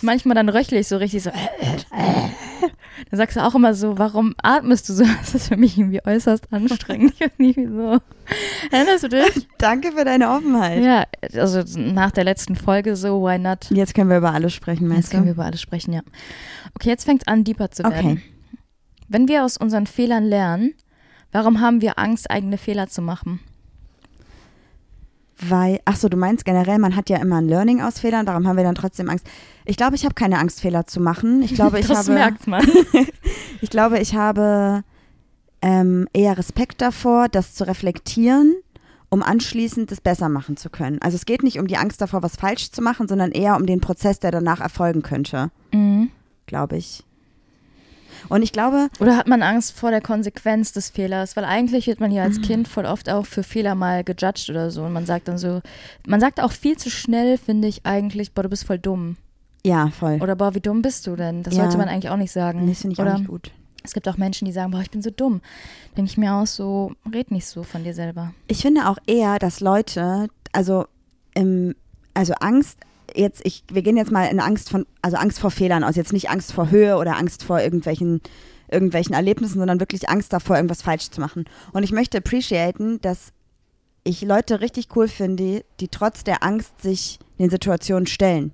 manchmal 0.00 0.34
dann 0.34 0.48
röchle 0.48 0.78
ich 0.78 0.88
so 0.88 0.96
richtig 0.96 1.22
so. 1.22 1.30
Dann 3.10 3.18
sagst 3.18 3.36
du 3.36 3.44
auch 3.44 3.54
immer 3.54 3.74
so, 3.74 3.98
warum 3.98 4.34
atmest 4.42 4.88
du 4.88 4.94
so? 4.94 5.04
Das 5.04 5.34
ist 5.34 5.48
für 5.48 5.58
mich 5.58 5.76
irgendwie 5.76 6.00
äußerst 6.02 6.50
anstrengend. 6.50 7.12
Ich 7.14 7.20
weiß 7.20 7.30
nicht 7.36 7.56
wieso. 7.58 7.98
Erinnerst 8.70 9.04
du 9.04 9.08
dich? 9.08 9.48
Danke 9.58 9.92
für 9.92 10.04
deine 10.06 10.30
Offenheit. 10.30 10.82
Ja, 10.82 11.04
also 11.38 11.62
nach 11.78 12.10
der 12.10 12.24
letzten 12.24 12.56
Folge 12.56 12.96
so, 12.96 13.20
why 13.20 13.38
not? 13.38 13.70
Jetzt 13.70 13.94
können 13.94 14.08
wir 14.08 14.16
über 14.16 14.32
alles 14.32 14.54
sprechen, 14.54 14.84
Jetzt 14.84 14.92
meinst 14.92 15.10
können 15.10 15.26
wir 15.26 15.32
über 15.32 15.44
alles 15.44 15.60
sprechen, 15.60 15.92
ja. 15.92 16.00
Okay, 16.74 16.88
jetzt 16.88 17.04
fängt 17.04 17.22
es 17.22 17.28
an, 17.28 17.44
deeper 17.44 17.70
zu 17.70 17.82
werden. 17.82 18.12
Okay. 18.12 18.20
Wenn 19.08 19.28
wir 19.28 19.44
aus 19.44 19.58
unseren 19.58 19.86
Fehlern 19.86 20.24
lernen, 20.24 20.72
warum 21.32 21.60
haben 21.60 21.82
wir 21.82 21.98
Angst, 21.98 22.30
eigene 22.30 22.56
Fehler 22.56 22.86
zu 22.86 23.02
machen? 23.02 23.40
Weil, 25.40 25.80
ach 25.84 25.96
so, 25.96 26.08
du 26.08 26.16
meinst 26.16 26.44
generell, 26.44 26.78
man 26.78 26.94
hat 26.94 27.10
ja 27.10 27.16
immer 27.18 27.36
ein 27.36 27.48
Learning 27.48 27.80
aus 27.80 27.98
Fehlern, 27.98 28.24
darum 28.24 28.46
haben 28.46 28.56
wir 28.56 28.62
dann 28.64 28.76
trotzdem 28.76 29.10
Angst. 29.10 29.26
Ich 29.64 29.76
glaube, 29.76 29.96
ich 29.96 30.04
habe 30.04 30.14
keine 30.14 30.38
Angst, 30.38 30.60
Fehler 30.60 30.86
zu 30.86 31.00
machen. 31.00 31.42
Ich 31.42 31.54
glaube, 31.56 31.80
ich 31.80 31.86
das 31.86 31.98
habe. 32.08 32.12
merkt 32.12 32.46
man. 32.46 32.64
Ich 33.60 33.70
glaube, 33.70 33.98
ich 33.98 34.14
habe 34.14 34.82
ähm, 35.62 36.06
eher 36.12 36.36
Respekt 36.36 36.82
davor, 36.82 37.30
das 37.30 37.54
zu 37.54 37.66
reflektieren, 37.66 38.56
um 39.08 39.22
anschließend 39.22 39.90
das 39.90 40.02
besser 40.02 40.28
machen 40.28 40.58
zu 40.58 40.68
können. 40.68 41.00
Also 41.00 41.14
es 41.14 41.24
geht 41.24 41.42
nicht 41.42 41.58
um 41.58 41.66
die 41.66 41.78
Angst 41.78 42.02
davor, 42.02 42.22
was 42.22 42.36
falsch 42.36 42.72
zu 42.72 42.82
machen, 42.82 43.08
sondern 43.08 43.32
eher 43.32 43.56
um 43.56 43.64
den 43.64 43.80
Prozess, 43.80 44.20
der 44.20 44.32
danach 44.32 44.60
erfolgen 44.60 45.00
könnte, 45.00 45.50
mhm. 45.72 46.10
glaube 46.44 46.76
ich. 46.76 47.04
Und 48.28 48.42
ich 48.42 48.52
glaube, 48.52 48.88
Oder 49.00 49.16
hat 49.16 49.28
man 49.28 49.42
Angst 49.42 49.72
vor 49.72 49.90
der 49.90 50.00
Konsequenz 50.00 50.72
des 50.72 50.90
Fehlers? 50.90 51.36
Weil 51.36 51.44
eigentlich 51.44 51.86
wird 51.86 52.00
man 52.00 52.10
ja 52.10 52.22
als 52.22 52.40
Kind 52.40 52.68
voll 52.68 52.86
oft 52.86 53.08
auch 53.10 53.26
für 53.26 53.42
Fehler 53.42 53.74
mal 53.74 54.02
gejudged 54.04 54.50
oder 54.50 54.70
so. 54.70 54.82
Und 54.84 54.92
man 54.92 55.06
sagt 55.06 55.28
dann 55.28 55.38
so, 55.38 55.60
man 56.06 56.20
sagt 56.20 56.40
auch 56.40 56.52
viel 56.52 56.76
zu 56.76 56.90
schnell, 56.90 57.38
finde 57.38 57.68
ich 57.68 57.84
eigentlich, 57.84 58.32
boah, 58.32 58.42
du 58.42 58.48
bist 58.48 58.64
voll 58.64 58.78
dumm. 58.78 59.16
ja, 59.64 59.88
voll. 59.88 60.18
Oder 60.22 60.36
boah, 60.36 60.54
wie 60.54 60.60
dumm 60.60 60.82
bist 60.82 61.06
du 61.06 61.16
denn? 61.16 61.42
Das 61.42 61.54
Ja. 61.54 61.62
sollte 61.64 61.78
man 61.78 61.88
eigentlich 61.88 62.10
auch 62.10 62.16
nicht 62.16 62.32
sagen. 62.32 62.66
das 62.66 62.80
finde 62.80 62.94
ich 62.94 62.98
oder 63.00 63.14
auch 63.14 63.18
nicht 63.18 63.28
gut. 63.28 63.50
es 63.82 63.92
gibt 63.92 64.08
auch 64.08 64.16
Menschen, 64.16 64.44
die 64.46 64.52
sagen, 64.52 64.70
boah, 64.70 64.80
ich 64.80 64.90
bin 64.90 65.02
so 65.02 65.10
dumm. 65.10 65.40
Denke 65.96 66.10
ich 66.10 66.16
mir 66.18 66.34
auch 66.34 66.46
so, 66.46 66.92
red 67.12 67.30
nicht 67.30 67.46
so 67.46 67.62
von 67.62 67.84
dir 67.84 67.94
selber. 67.94 68.32
Ich 68.48 68.62
finde 68.62 68.88
auch 68.88 68.98
eher, 69.06 69.38
dass 69.38 69.60
Leute, 69.60 70.28
also, 70.52 70.86
im, 71.34 71.74
also 72.14 72.32
Angst, 72.40 72.78
jetzt, 73.14 73.40
ich, 73.44 73.64
wir 73.72 73.82
gehen 73.82 73.96
jetzt 73.96 74.12
mal 74.12 74.26
in 74.26 74.40
Angst 74.40 74.70
von, 74.70 74.86
also 75.02 75.16
Angst 75.16 75.40
vor 75.40 75.50
Fehlern 75.50 75.84
aus, 75.84 75.96
jetzt 75.96 76.12
nicht 76.12 76.30
Angst 76.30 76.52
vor 76.52 76.70
Höhe 76.70 76.96
oder 76.96 77.16
Angst 77.16 77.44
vor 77.44 77.60
irgendwelchen, 77.60 78.20
irgendwelchen 78.70 79.14
Erlebnissen, 79.14 79.58
sondern 79.58 79.80
wirklich 79.80 80.08
Angst 80.08 80.32
davor, 80.32 80.56
irgendwas 80.56 80.82
falsch 80.82 81.10
zu 81.10 81.20
machen. 81.20 81.44
Und 81.72 81.82
ich 81.82 81.92
möchte 81.92 82.18
appreciaten, 82.18 83.00
dass 83.00 83.32
ich 84.04 84.22
Leute 84.22 84.60
richtig 84.60 84.88
cool 84.96 85.08
finde, 85.08 85.64
die 85.80 85.88
trotz 85.88 86.24
der 86.24 86.42
Angst 86.42 86.82
sich 86.82 87.18
den 87.38 87.50
Situationen 87.50 88.06
stellen. 88.06 88.52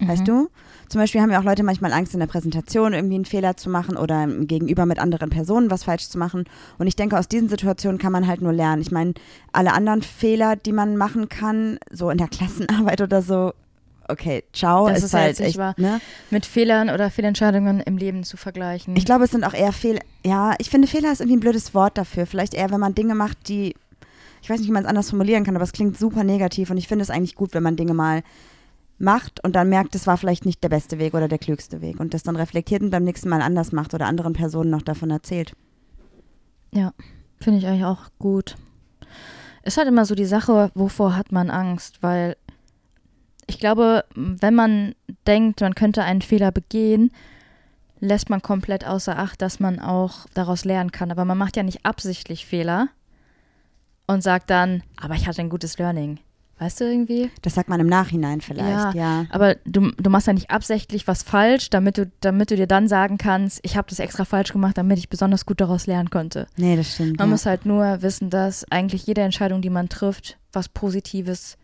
Weißt 0.00 0.28
du? 0.28 0.48
Zum 0.88 1.00
Beispiel 1.00 1.20
haben 1.20 1.30
ja 1.30 1.40
auch 1.40 1.44
Leute 1.44 1.64
manchmal 1.64 1.92
Angst 1.92 2.14
in 2.14 2.20
der 2.20 2.28
Präsentation 2.28 2.92
irgendwie 2.92 3.16
einen 3.16 3.24
Fehler 3.24 3.56
zu 3.56 3.68
machen 3.68 3.96
oder 3.96 4.22
im 4.24 4.46
gegenüber 4.46 4.86
mit 4.86 5.00
anderen 5.00 5.28
Personen 5.28 5.70
was 5.70 5.84
falsch 5.84 6.08
zu 6.08 6.18
machen. 6.18 6.44
Und 6.78 6.86
ich 6.86 6.94
denke, 6.94 7.18
aus 7.18 7.28
diesen 7.28 7.48
Situationen 7.48 7.98
kann 7.98 8.12
man 8.12 8.26
halt 8.26 8.40
nur 8.40 8.52
lernen. 8.52 8.80
Ich 8.80 8.92
meine, 8.92 9.14
alle 9.52 9.72
anderen 9.72 10.02
Fehler, 10.02 10.54
die 10.56 10.72
man 10.72 10.96
machen 10.96 11.28
kann, 11.28 11.78
so 11.90 12.10
in 12.10 12.18
der 12.18 12.28
Klassenarbeit 12.28 13.00
oder 13.00 13.22
so, 13.22 13.52
okay, 14.08 14.44
ciao, 14.52 14.88
Das 14.88 14.98
ist, 14.98 15.04
ist 15.04 15.14
halt 15.14 15.40
echt, 15.40 15.56
wahr. 15.58 15.74
ne? 15.76 16.00
Mit 16.30 16.46
Fehlern 16.46 16.90
oder 16.90 17.10
Fehlentscheidungen 17.10 17.80
im 17.80 17.96
Leben 17.96 18.24
zu 18.24 18.36
vergleichen. 18.36 18.96
Ich 18.96 19.04
glaube, 19.04 19.24
es 19.24 19.30
sind 19.30 19.44
auch 19.44 19.54
eher 19.54 19.72
Fehler. 19.72 20.00
Ja, 20.24 20.54
ich 20.58 20.70
finde, 20.70 20.88
Fehler 20.88 21.12
ist 21.12 21.20
irgendwie 21.20 21.36
ein 21.36 21.40
blödes 21.40 21.74
Wort 21.74 21.96
dafür. 21.98 22.26
Vielleicht 22.26 22.54
eher, 22.54 22.70
wenn 22.70 22.80
man 22.80 22.94
Dinge 22.94 23.14
macht, 23.14 23.48
die. 23.48 23.74
Ich 24.42 24.48
weiß 24.50 24.60
nicht, 24.60 24.68
wie 24.68 24.72
man 24.72 24.84
es 24.84 24.88
anders 24.88 25.10
formulieren 25.10 25.44
kann, 25.44 25.56
aber 25.56 25.64
es 25.64 25.72
klingt 25.72 25.98
super 25.98 26.22
negativ 26.24 26.70
und 26.70 26.76
ich 26.78 26.86
finde 26.88 27.02
es 27.02 27.10
eigentlich 27.10 27.34
gut, 27.34 27.54
wenn 27.54 27.62
man 27.62 27.76
Dinge 27.76 27.92
mal 27.92 28.22
macht 28.98 29.42
und 29.44 29.54
dann 29.56 29.68
merkt, 29.68 29.94
es 29.94 30.06
war 30.06 30.16
vielleicht 30.16 30.44
nicht 30.46 30.62
der 30.62 30.68
beste 30.68 30.98
Weg 30.98 31.14
oder 31.14 31.28
der 31.28 31.38
klügste 31.38 31.80
Weg 31.80 31.98
und 32.00 32.14
das 32.14 32.22
dann 32.22 32.36
reflektiert 32.36 32.82
und 32.82 32.90
beim 32.90 33.04
nächsten 33.04 33.28
Mal 33.28 33.42
anders 33.42 33.72
macht 33.72 33.94
oder 33.94 34.06
anderen 34.06 34.32
Personen 34.32 34.70
noch 34.70 34.82
davon 34.82 35.10
erzählt. 35.10 35.52
Ja, 36.72 36.92
finde 37.40 37.58
ich 37.58 37.66
eigentlich 37.66 37.84
auch 37.84 38.10
gut. 38.18 38.56
Ist 39.64 39.76
halt 39.76 39.88
immer 39.88 40.04
so 40.04 40.14
die 40.14 40.24
Sache, 40.24 40.70
wovor 40.74 41.16
hat 41.16 41.32
man 41.32 41.50
Angst? 41.50 42.02
Weil 42.02 42.36
ich 43.58 43.60
glaube, 43.60 44.04
wenn 44.14 44.54
man 44.54 44.94
denkt, 45.26 45.62
man 45.62 45.74
könnte 45.74 46.04
einen 46.04 46.22
Fehler 46.22 46.52
begehen, 46.52 47.10
lässt 47.98 48.30
man 48.30 48.40
komplett 48.40 48.86
außer 48.86 49.18
Acht, 49.18 49.42
dass 49.42 49.58
man 49.58 49.80
auch 49.80 50.26
daraus 50.32 50.64
lernen 50.64 50.92
kann. 50.92 51.10
Aber 51.10 51.24
man 51.24 51.36
macht 51.36 51.56
ja 51.56 51.64
nicht 51.64 51.84
absichtlich 51.84 52.46
Fehler 52.46 52.86
und 54.06 54.22
sagt 54.22 54.50
dann, 54.50 54.84
aber 54.96 55.16
ich 55.16 55.26
hatte 55.26 55.40
ein 55.40 55.48
gutes 55.48 55.76
Learning. 55.76 56.20
Weißt 56.60 56.80
du 56.80 56.84
irgendwie? 56.84 57.32
Das 57.42 57.56
sagt 57.56 57.68
man 57.68 57.80
im 57.80 57.88
Nachhinein 57.88 58.40
vielleicht, 58.40 58.94
ja. 58.94 59.26
Aber 59.30 59.56
du, 59.64 59.90
du 59.90 60.08
machst 60.08 60.28
ja 60.28 60.34
nicht 60.34 60.52
absichtlich 60.52 61.08
was 61.08 61.24
falsch, 61.24 61.68
damit 61.68 61.98
du, 61.98 62.08
damit 62.20 62.52
du 62.52 62.56
dir 62.56 62.68
dann 62.68 62.86
sagen 62.86 63.18
kannst, 63.18 63.58
ich 63.64 63.76
habe 63.76 63.88
das 63.90 63.98
extra 63.98 64.24
falsch 64.24 64.52
gemacht, 64.52 64.78
damit 64.78 64.98
ich 64.98 65.08
besonders 65.08 65.46
gut 65.46 65.60
daraus 65.60 65.88
lernen 65.88 66.10
konnte. 66.10 66.46
Nee, 66.56 66.76
das 66.76 66.94
stimmt. 66.94 67.18
Man 67.18 67.26
ja. 67.26 67.32
muss 67.32 67.44
halt 67.44 67.66
nur 67.66 68.02
wissen, 68.02 68.30
dass 68.30 68.70
eigentlich 68.70 69.04
jede 69.08 69.22
Entscheidung, 69.22 69.62
die 69.62 69.70
man 69.70 69.88
trifft, 69.88 70.38
was 70.52 70.68
Positives 70.68 71.58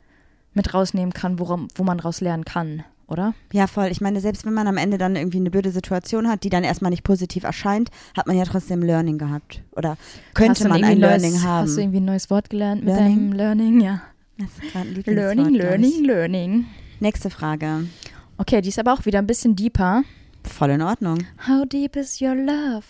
mit 0.54 0.72
rausnehmen 0.72 1.12
kann, 1.12 1.38
worum, 1.38 1.68
wo 1.74 1.84
man 1.84 2.00
raus 2.00 2.20
lernen 2.20 2.44
kann, 2.44 2.84
oder? 3.06 3.34
Ja, 3.52 3.66
voll. 3.66 3.86
Ich 3.86 4.00
meine, 4.00 4.20
selbst 4.20 4.46
wenn 4.46 4.54
man 4.54 4.66
am 4.66 4.76
Ende 4.76 4.98
dann 4.98 5.16
irgendwie 5.16 5.38
eine 5.38 5.50
blöde 5.50 5.70
Situation 5.70 6.28
hat, 6.28 6.44
die 6.44 6.50
dann 6.50 6.64
erstmal 6.64 6.90
nicht 6.90 7.04
positiv 7.04 7.44
erscheint, 7.44 7.90
hat 8.16 8.26
man 8.26 8.36
ja 8.36 8.44
trotzdem 8.44 8.82
Learning 8.82 9.18
gehabt. 9.18 9.62
Oder 9.72 9.96
könnte 10.32 10.68
man 10.68 10.82
ein 10.82 10.98
neues, 10.98 11.22
Learning 11.22 11.42
haben. 11.42 11.66
Hast 11.66 11.76
du 11.76 11.80
irgendwie 11.80 12.00
ein 12.00 12.04
neues 12.04 12.30
Wort 12.30 12.50
gelernt 12.50 12.84
mit 12.84 12.94
Learning? 12.94 13.16
deinem 13.16 13.32
Learning? 13.32 13.80
Ja. 13.80 14.02
Learning, 15.04 15.54
ich. 15.54 15.60
Learning, 15.60 16.04
Learning. 16.04 16.66
Nächste 17.00 17.30
Frage. 17.30 17.86
Okay, 18.38 18.60
die 18.60 18.70
ist 18.70 18.78
aber 18.78 18.92
auch 18.92 19.04
wieder 19.04 19.20
ein 19.20 19.26
bisschen 19.26 19.54
deeper. 19.54 20.02
Voll 20.42 20.70
in 20.70 20.82
Ordnung. 20.82 21.18
How 21.46 21.66
deep 21.66 21.96
is 21.96 22.20
your 22.20 22.34
love? 22.34 22.84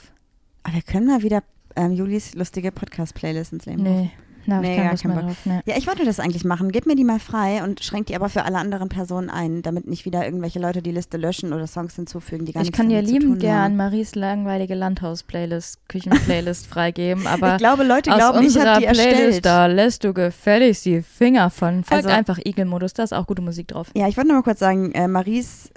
Aber 0.62 0.74
wir 0.74 0.82
können 0.82 1.06
mal 1.06 1.22
wieder 1.22 1.42
ähm, 1.76 1.92
Julis 1.92 2.34
lustige 2.34 2.72
Podcast-Playlist 2.72 3.52
ins 3.52 3.66
Leben 3.66 3.86
rufen. 3.86 4.10
Na, 4.46 4.60
Nee, 4.60 4.76
ich 4.76 4.82
gar 4.82 4.96
keinen 4.96 5.14
Bock. 5.14 5.22
drauf. 5.24 5.36
Nee. 5.44 5.60
Ja, 5.66 5.76
ich 5.76 5.86
wollte 5.86 6.04
das 6.04 6.20
eigentlich 6.20 6.44
machen. 6.44 6.70
Gib 6.72 6.86
mir 6.86 6.96
die 6.96 7.04
mal 7.04 7.18
frei 7.18 7.62
und 7.64 7.82
schränk 7.82 8.06
die 8.06 8.16
aber 8.16 8.28
für 8.28 8.44
alle 8.44 8.58
anderen 8.58 8.88
Personen 8.88 9.30
ein, 9.30 9.62
damit 9.62 9.86
nicht 9.86 10.04
wieder 10.04 10.24
irgendwelche 10.24 10.58
Leute 10.58 10.82
die 10.82 10.90
Liste 10.92 11.16
löschen 11.16 11.52
oder 11.52 11.66
Songs 11.66 11.94
hinzufügen, 11.96 12.44
die 12.44 12.52
gar 12.52 12.62
Ich 12.62 12.68
nichts 12.68 12.76
kann 12.76 12.88
dir 12.88 13.04
tun 13.04 13.38
gern. 13.38 13.76
Maries 13.76 14.14
langweilige 14.14 14.74
Landhaus-Playlist, 14.74 15.78
Küchen-Playlist 15.88 16.66
freigeben, 16.68 17.26
aber 17.26 17.52
Ich 17.52 17.58
glaube, 17.58 17.84
Leute 17.84 18.12
aus 18.12 18.18
glauben, 18.18 18.46
ich 18.46 18.58
habe 18.58 18.80
die 18.80 18.86
Playlist, 18.86 19.00
erstellt. 19.20 19.44
da 19.46 19.66
lässt 19.66 20.04
du 20.04 20.12
gefälligst 20.12 20.84
die 20.84 21.02
Finger 21.02 21.50
von. 21.50 21.84
Folgt 21.84 22.04
Also- 22.06 22.08
einfach 22.16 22.38
Eagle-Modus, 22.44 22.92
da 22.94 23.02
ist 23.02 23.12
auch 23.14 23.26
gute 23.26 23.42
Musik 23.42 23.68
drauf. 23.68 23.88
Ja, 23.94 24.08
ich 24.08 24.16
wollte 24.16 24.28
nur 24.28 24.38
mal 24.38 24.42
kurz 24.42 24.58
sagen, 24.60 24.92
äh, 24.92 25.08
Maries 25.08 25.70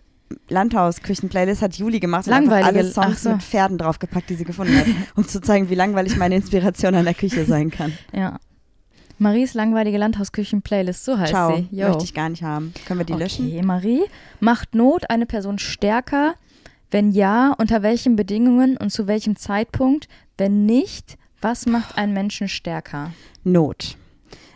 Landhaus-Küchen-Playlist 0.50 1.62
hat 1.62 1.75
Juli 1.75 2.00
gemacht 2.00 2.27
und 2.27 2.33
alle 2.33 2.83
Songs 2.91 3.24
so. 3.24 3.29
mit 3.31 3.43
Pferden 3.43 3.77
draufgepackt, 3.77 4.29
die 4.29 4.36
sie 4.36 4.43
gefunden 4.43 4.75
hat, 4.77 4.86
um 5.15 5.27
zu 5.27 5.39
zeigen, 5.41 5.69
wie 5.69 5.75
langweilig 5.75 6.17
meine 6.17 6.36
Inspiration 6.36 6.95
an 6.95 7.05
der 7.05 7.13
Küche 7.13 7.45
sein 7.45 7.71
kann. 7.71 7.93
Ja. 8.13 8.38
Maries 9.19 9.53
langweilige 9.53 9.97
Landhausküchen-Playlist, 9.97 11.03
so 11.03 11.17
heißt 11.17 11.31
Ciao, 11.31 11.55
sie. 11.55 11.67
Yo. 11.71 11.88
möchte 11.88 12.03
ich 12.03 12.13
gar 12.13 12.29
nicht 12.29 12.43
haben. 12.43 12.74
Können 12.86 13.00
wir 13.00 13.05
die 13.05 13.13
okay, 13.13 13.24
löschen? 13.24 13.65
Marie. 13.65 14.03
Macht 14.39 14.75
Not 14.75 15.09
eine 15.09 15.25
Person 15.25 15.59
stärker? 15.59 16.36
Wenn 16.91 17.12
ja, 17.12 17.53
unter 17.57 17.83
welchen 17.83 18.15
Bedingungen 18.15 18.77
und 18.77 18.91
zu 18.91 19.07
welchem 19.07 19.36
Zeitpunkt? 19.36 20.07
Wenn 20.38 20.65
nicht, 20.65 21.17
was 21.41 21.65
macht 21.65 21.97
einen 21.97 22.13
Menschen 22.13 22.47
stärker? 22.47 23.12
Not. 23.43 23.97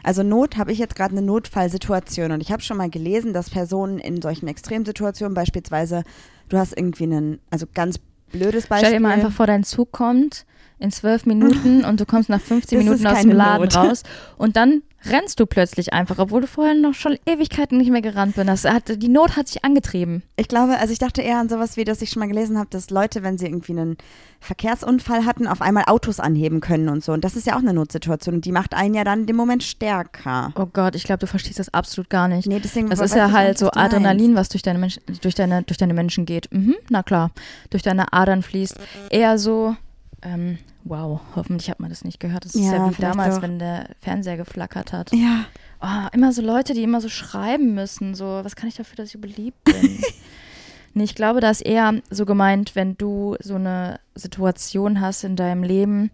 Also 0.03 0.23
Not 0.23 0.57
habe 0.57 0.71
ich 0.71 0.79
jetzt 0.79 0.95
gerade 0.95 1.11
eine 1.11 1.21
Notfallsituation 1.21 2.31
und 2.31 2.41
ich 2.41 2.51
habe 2.51 2.61
schon 2.61 2.77
mal 2.77 2.89
gelesen, 2.89 3.33
dass 3.33 3.49
Personen 3.49 3.99
in 3.99 4.21
solchen 4.21 4.47
Extremsituationen 4.47 5.33
beispielsweise, 5.33 6.03
du 6.49 6.57
hast 6.57 6.75
irgendwie 6.75 7.03
einen, 7.03 7.39
also 7.49 7.65
ganz 7.71 7.99
blödes 8.31 8.67
Beispiel. 8.67 8.87
Stell 8.87 8.99
dir 8.99 9.03
mal 9.03 9.13
einfach 9.13 9.31
vor, 9.31 9.47
dein 9.47 9.63
Zug 9.63 9.91
kommt 9.91 10.45
in 10.81 10.91
zwölf 10.91 11.25
Minuten 11.25 11.85
und 11.85 11.99
du 11.99 12.05
kommst 12.05 12.29
nach 12.29 12.41
15 12.41 12.79
Das 12.79 12.85
Minuten 12.85 13.07
aus 13.07 13.21
dem 13.21 13.31
Laden 13.31 13.63
Not. 13.63 13.75
raus 13.75 14.03
und 14.37 14.55
dann 14.55 14.81
rennst 15.05 15.39
du 15.39 15.45
plötzlich 15.45 15.93
einfach, 15.93 16.19
obwohl 16.19 16.41
du 16.41 16.47
vorher 16.47 16.75
noch 16.75 16.93
schon 16.93 17.17
Ewigkeiten 17.25 17.77
nicht 17.77 17.89
mehr 17.89 18.01
gerannt 18.01 18.35
bist. 18.35 18.47
Das 18.47 18.65
hat, 18.65 19.01
die 19.01 19.07
Not 19.09 19.35
hat 19.35 19.47
sich 19.47 19.63
angetrieben. 19.65 20.21
Ich 20.35 20.47
glaube, 20.47 20.77
also 20.77 20.93
ich 20.93 20.99
dachte 20.99 21.21
eher 21.21 21.39
an 21.39 21.49
sowas 21.49 21.77
wie, 21.77 21.83
dass 21.83 22.01
ich 22.01 22.11
schon 22.11 22.19
mal 22.19 22.27
gelesen 22.27 22.57
habe, 22.57 22.69
dass 22.69 22.89
Leute, 22.89 23.23
wenn 23.23 23.37
sie 23.37 23.45
irgendwie 23.45 23.71
einen 23.71 23.97
Verkehrsunfall 24.39 25.25
hatten, 25.25 25.47
auf 25.47 25.61
einmal 25.61 25.85
Autos 25.87 26.19
anheben 26.19 26.61
können 26.61 26.89
und 26.89 27.03
so. 27.03 27.13
Und 27.13 27.23
das 27.23 27.35
ist 27.35 27.47
ja 27.47 27.55
auch 27.55 27.59
eine 27.61 27.73
Notsituation 27.73 28.35
und 28.35 28.45
die 28.45 28.51
macht 28.51 28.73
einen 28.73 28.93
ja 28.93 29.03
dann 29.03 29.21
in 29.21 29.25
dem 29.27 29.35
Moment 29.35 29.63
stärker. 29.63 30.53
Oh 30.55 30.67
Gott, 30.71 30.95
ich 30.95 31.03
glaube, 31.03 31.19
du 31.19 31.27
verstehst 31.27 31.59
das 31.59 31.73
absolut 31.73 32.09
gar 32.09 32.27
nicht. 32.27 32.47
Nee, 32.47 32.59
deswegen 32.59 32.89
Das 32.89 32.99
ist 32.99 33.15
ja 33.15 33.31
halt 33.31 33.57
so. 33.57 33.71
Adrenalin, 33.71 34.35
was 34.35 34.49
durch 34.49 34.61
deine, 34.61 34.79
Mensch, 34.79 34.99
durch, 35.21 35.35
deine, 35.35 35.63
durch 35.63 35.77
deine 35.77 35.93
Menschen 35.93 36.25
geht. 36.25 36.47
Mhm, 36.51 36.75
na 36.89 37.01
klar, 37.01 37.31
durch 37.69 37.83
deine 37.83 38.13
Adern 38.13 38.43
fließt. 38.43 38.75
Eher 39.09 39.37
so, 39.37 39.75
ähm, 40.21 40.57
wow, 40.83 41.21
hoffentlich 41.35 41.69
hat 41.69 41.79
man 41.79 41.89
das 41.89 42.03
nicht 42.03 42.19
gehört. 42.19 42.45
Das 42.45 42.55
ist 42.55 42.61
Ja, 42.61 42.73
ja 42.73 42.97
wie 42.97 43.01
damals, 43.01 43.35
doch. 43.35 43.41
wenn 43.41 43.59
der 43.59 43.89
Fernseher 44.01 44.37
geflackert 44.37 44.93
hat. 44.93 45.11
Ja, 45.13 45.45
Oh, 45.83 46.07
immer 46.13 46.31
so 46.31 46.43
Leute, 46.43 46.75
die 46.75 46.83
immer 46.83 47.01
so 47.01 47.09
schreiben 47.09 47.73
müssen, 47.73 48.13
so, 48.13 48.25
was 48.43 48.55
kann 48.55 48.69
ich 48.69 48.75
dafür, 48.75 48.97
dass 48.97 49.15
ich 49.15 49.19
beliebt 49.19 49.63
bin? 49.63 49.99
nee, 50.93 51.03
ich 51.03 51.15
glaube, 51.15 51.41
das 51.41 51.61
ist 51.61 51.67
eher 51.67 52.01
so 52.11 52.25
gemeint, 52.25 52.75
wenn 52.75 52.95
du 52.97 53.35
so 53.39 53.55
eine 53.55 53.99
Situation 54.13 55.01
hast 55.01 55.23
in 55.23 55.35
deinem 55.35 55.63
Leben, 55.63 56.11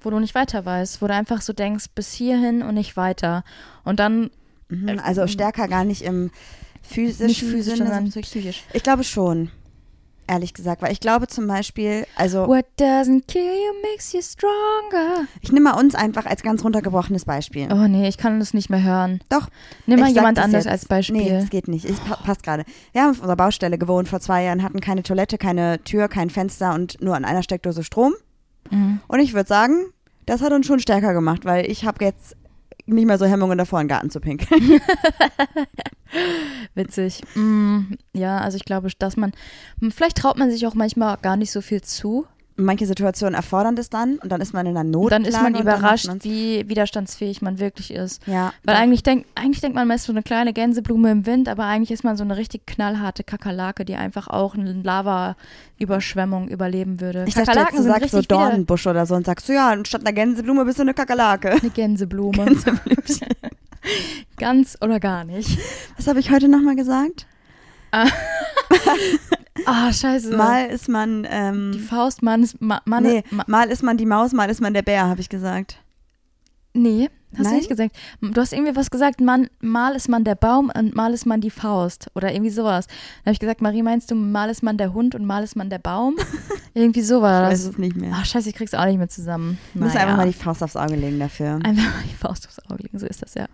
wo 0.00 0.10
du 0.10 0.20
nicht 0.20 0.36
weiter 0.36 0.64
weißt, 0.64 1.02
wo 1.02 1.08
du 1.08 1.14
einfach 1.14 1.42
so 1.42 1.52
denkst, 1.52 1.86
bis 1.96 2.12
hierhin 2.12 2.62
und 2.62 2.74
nicht 2.74 2.96
weiter. 2.96 3.42
Und 3.82 3.98
dann 3.98 4.30
mhm. 4.68 5.00
also 5.02 5.26
stärker 5.26 5.66
gar 5.66 5.84
nicht 5.84 6.02
im 6.02 6.30
physischen 6.82 7.26
nicht 7.26 7.42
physisch, 7.42 7.78
sondern 7.78 8.08
psychisch. 8.08 8.62
Ich 8.72 8.84
glaube 8.84 9.02
schon, 9.02 9.50
ehrlich 10.32 10.54
gesagt, 10.54 10.82
weil 10.82 10.92
ich 10.92 11.00
glaube 11.00 11.28
zum 11.28 11.46
Beispiel, 11.46 12.06
also 12.16 12.46
What 12.48 12.64
doesn't 12.78 13.26
kill 13.28 13.42
you 13.42 13.90
makes 13.90 14.12
you 14.12 14.20
stronger. 14.22 15.26
ich 15.40 15.52
nehme 15.52 15.70
mal 15.70 15.78
uns 15.78 15.94
einfach 15.94 16.26
als 16.26 16.42
ganz 16.42 16.64
runtergebrochenes 16.64 17.24
Beispiel. 17.24 17.68
Oh 17.70 17.86
nee, 17.86 18.08
ich 18.08 18.16
kann 18.16 18.40
das 18.40 18.54
nicht 18.54 18.70
mehr 18.70 18.82
hören. 18.82 19.20
Doch. 19.28 19.48
Nimm 19.86 20.00
mal 20.00 20.10
jemand 20.10 20.38
anders 20.38 20.66
als 20.66 20.86
Beispiel. 20.86 21.16
Nee, 21.16 21.30
das 21.30 21.50
geht 21.50 21.68
nicht. 21.68 21.84
Es 21.84 22.00
pa 22.00 22.16
passt 22.16 22.42
gerade. 22.42 22.64
Wir 22.92 23.02
haben 23.02 23.10
auf 23.10 23.20
unserer 23.20 23.36
Baustelle 23.36 23.78
gewohnt 23.78 24.08
vor 24.08 24.20
zwei 24.20 24.44
Jahren, 24.44 24.62
hatten 24.62 24.80
keine 24.80 25.02
Toilette, 25.02 25.38
keine 25.38 25.82
Tür, 25.84 26.08
kein 26.08 26.30
Fenster 26.30 26.74
und 26.74 27.00
nur 27.00 27.14
an 27.14 27.24
einer 27.24 27.42
Steckdose 27.42 27.84
Strom. 27.84 28.14
Mhm. 28.70 29.00
Und 29.08 29.20
ich 29.20 29.34
würde 29.34 29.48
sagen, 29.48 29.86
das 30.26 30.40
hat 30.40 30.52
uns 30.52 30.66
schon 30.66 30.80
stärker 30.80 31.12
gemacht, 31.12 31.44
weil 31.44 31.70
ich 31.70 31.84
habe 31.84 32.04
jetzt 32.04 32.36
nicht 32.92 33.06
mehr 33.06 33.18
so 33.18 33.26
Hemmungen 33.26 33.58
davor, 33.58 33.80
in 33.80 33.84
den 33.86 33.90
Garten 33.90 34.10
zu 34.10 34.20
pinkeln. 34.20 34.60
Witzig. 36.74 37.22
Mm, 37.34 37.94
ja, 38.12 38.38
also 38.38 38.56
ich 38.56 38.64
glaube, 38.64 38.88
dass 38.98 39.16
man, 39.16 39.32
vielleicht 39.90 40.18
traut 40.18 40.38
man 40.38 40.50
sich 40.50 40.66
auch 40.66 40.74
manchmal 40.74 41.16
gar 41.18 41.36
nicht 41.36 41.52
so 41.52 41.60
viel 41.60 41.82
zu. 41.82 42.26
Manche 42.56 42.86
Situationen 42.86 43.34
erfordern 43.34 43.76
das 43.76 43.88
dann 43.88 44.18
und 44.18 44.30
dann 44.30 44.40
ist 44.40 44.52
man 44.52 44.66
in 44.66 44.76
einer 44.76 44.88
Not. 44.88 45.12
Dann 45.12 45.24
ist 45.24 45.40
man 45.40 45.54
überrascht, 45.54 46.08
wie 46.20 46.68
widerstandsfähig 46.68 47.42
man 47.42 47.58
wirklich 47.58 47.92
ist. 47.92 48.26
Ja, 48.26 48.52
Weil 48.64 48.76
eigentlich, 48.76 49.02
denk, 49.02 49.26
eigentlich 49.34 49.60
denkt 49.60 49.74
man, 49.74 49.88
man 49.88 49.96
ist 49.96 50.04
so 50.04 50.12
eine 50.12 50.22
kleine 50.22 50.52
Gänseblume 50.52 51.10
im 51.10 51.26
Wind, 51.26 51.48
aber 51.48 51.64
eigentlich 51.64 51.90
ist 51.90 52.04
man 52.04 52.16
so 52.16 52.24
eine 52.24 52.36
richtig 52.36 52.66
knallharte 52.66 53.24
Kakerlake, 53.24 53.84
die 53.84 53.94
einfach 53.96 54.28
auch 54.28 54.54
eine 54.54 54.72
Lava-Überschwemmung 54.72 56.48
überleben 56.48 57.00
würde. 57.00 57.24
ich 57.26 57.34
dachte, 57.34 57.58
jetzt, 57.58 57.78
du 57.78 57.82
sagst 57.82 58.10
so 58.10 58.22
Dornenbusch 58.22 58.86
oder 58.86 59.06
so 59.06 59.14
und 59.14 59.26
sagst 59.26 59.46
so, 59.46 59.52
ja, 59.52 59.70
anstatt 59.70 60.02
einer 60.02 60.12
Gänseblume 60.12 60.64
bist 60.64 60.78
du 60.78 60.82
eine 60.82 60.94
Kakerlake. 60.94 61.52
eine 61.52 61.70
Gänseblume. 61.70 62.44
Gänseblümchen. 62.44 63.28
Ganz 64.36 64.76
oder 64.80 65.00
gar 65.00 65.24
nicht. 65.24 65.58
Was 65.96 66.06
habe 66.06 66.20
ich 66.20 66.30
heute 66.30 66.48
nochmal 66.48 66.76
gesagt? 66.76 67.26
Ah, 69.66 69.92
scheiße. 69.92 70.34
Mal 70.36 70.66
ist 70.66 70.88
man, 70.88 71.24
die 71.24 71.28
ähm, 71.30 71.74
Faust, 71.88 72.22
Mann, 72.22 72.42
ist- 72.42 72.60
Ma, 72.60 72.80
Mann, 72.84 73.02
nee, 73.02 73.22
Ma, 73.30 73.44
mal 73.46 73.68
ist 73.70 73.82
man 73.82 73.96
die 73.96 74.06
Maus, 74.06 74.32
mal 74.32 74.48
ist 74.50 74.60
man 74.60 74.72
der 74.74 74.82
Bär, 74.82 75.06
habe 75.08 75.20
ich 75.20 75.28
gesagt. 75.28 75.78
nee, 76.74 77.10
hast 77.32 77.42
Nein? 77.44 77.50
du 77.52 77.56
nicht 77.58 77.68
gesagt. 77.68 77.96
Du 78.22 78.40
hast 78.40 78.52
irgendwie 78.54 78.74
was 78.74 78.90
gesagt, 78.90 79.20
man, 79.20 79.48
mal 79.60 79.94
ist 79.94 80.08
man 80.08 80.24
der 80.24 80.34
Baum 80.36 80.70
und 80.74 80.94
mal 80.94 81.12
ist 81.12 81.26
man 81.26 81.40
die 81.42 81.50
Faust 81.50 82.10
oder 82.14 82.32
irgendwie 82.32 82.50
sowas. 82.50 82.86
Dann 82.86 83.26
habe 83.26 83.32
ich 83.34 83.40
gesagt, 83.40 83.60
Marie, 83.60 83.82
meinst 83.82 84.10
du, 84.10 84.14
mal 84.14 84.48
ist 84.48 84.62
man 84.62 84.78
der 84.78 84.94
Hund 84.94 85.14
und 85.14 85.26
mal 85.26 85.42
ist 85.44 85.54
man 85.56 85.68
der 85.68 85.78
Baum? 85.78 86.16
irgendwie 86.74 87.02
so 87.02 87.20
war 87.20 87.44
Ich 87.44 87.52
weiß 87.52 87.64
es 87.66 87.78
nicht 87.78 87.96
mehr. 87.96 88.12
Ach, 88.14 88.24
scheiße, 88.24 88.48
ich 88.48 88.54
krieg's 88.54 88.72
auch 88.72 88.86
nicht 88.86 88.96
mehr 88.98 89.08
zusammen. 89.10 89.58
Du 89.74 89.80
musst 89.80 89.94
Naja. 89.94 90.06
einfach 90.06 90.16
mal 90.18 90.26
die 90.26 90.32
Faust 90.32 90.62
aufs 90.62 90.76
Auge 90.76 90.96
legen 90.96 91.18
dafür. 91.18 91.58
Einfach 91.62 91.82
mal 91.84 92.02
die 92.10 92.14
Faust 92.16 92.46
aufs 92.48 92.58
Auge 92.70 92.84
legen, 92.84 92.98
so 92.98 93.06
ist 93.06 93.20
das 93.22 93.34
ja. 93.34 93.46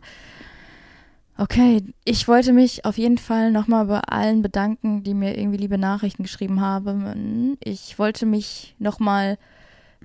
Okay, 1.40 1.85
ich 2.04 2.26
wollte 2.26 2.52
mich 2.52 2.85
auf 2.85 2.99
jeden 2.99 3.16
Fall 3.16 3.52
nochmal 3.52 3.85
bei 3.85 4.00
allen 4.00 4.42
bedanken, 4.42 5.04
die 5.04 5.14
mir 5.14 5.38
irgendwie 5.38 5.59
liebe 5.59 5.78
Nachrichten 5.78 6.25
geschrieben 6.25 6.61
haben. 6.61 7.57
Ich 7.62 7.97
wollte 7.97 8.26
mich 8.26 8.75
nochmal 8.80 9.38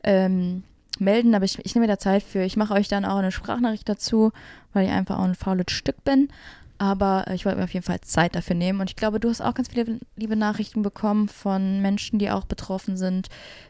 ähm, 0.03 0.61
melden, 0.99 1.33
aber 1.33 1.45
ich, 1.45 1.57
ich 1.65 1.73
nehme 1.73 1.87
mir 1.87 1.93
da 1.93 1.97
Zeit 1.97 2.21
für. 2.21 2.43
Ich 2.43 2.55
mache 2.55 2.75
euch 2.75 2.87
dann 2.87 3.03
auch 3.03 3.17
eine 3.17 3.31
Sprachnachricht 3.31 3.89
dazu, 3.89 4.31
weil 4.73 4.85
ich 4.85 4.91
einfach 4.91 5.17
auch 5.17 5.23
ein 5.23 5.33
faules 5.33 5.71
Stück 5.71 6.03
bin. 6.03 6.29
Aber 6.77 7.25
ich 7.33 7.45
wollte 7.45 7.57
mir 7.57 7.63
auf 7.63 7.73
jeden 7.73 7.85
Fall 7.85 8.01
Zeit 8.01 8.35
dafür 8.35 8.55
nehmen. 8.55 8.79
Und 8.79 8.91
ich 8.91 8.95
glaube, 8.95 9.19
du 9.19 9.27
hast 9.29 9.41
auch 9.41 9.55
ganz 9.55 9.69
viele 9.69 9.99
liebe 10.15 10.35
Nachrichten 10.35 10.83
bekommen 10.83 11.29
von 11.29 11.81
Menschen, 11.81 12.19
die 12.19 12.29
auch 12.29 12.45
betroffen 12.45 12.95
sind, 12.95 13.29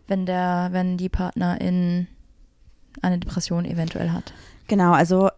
wenn 0.10 0.26
der, 0.26 0.70
wenn 0.72 0.98
die 0.98 1.10
Partnerin 1.10 2.08
eine 3.02 3.20
Depression 3.20 3.64
eventuell 3.64 4.12
hat. 4.12 4.34
Genau, 4.68 4.92
also 4.92 5.30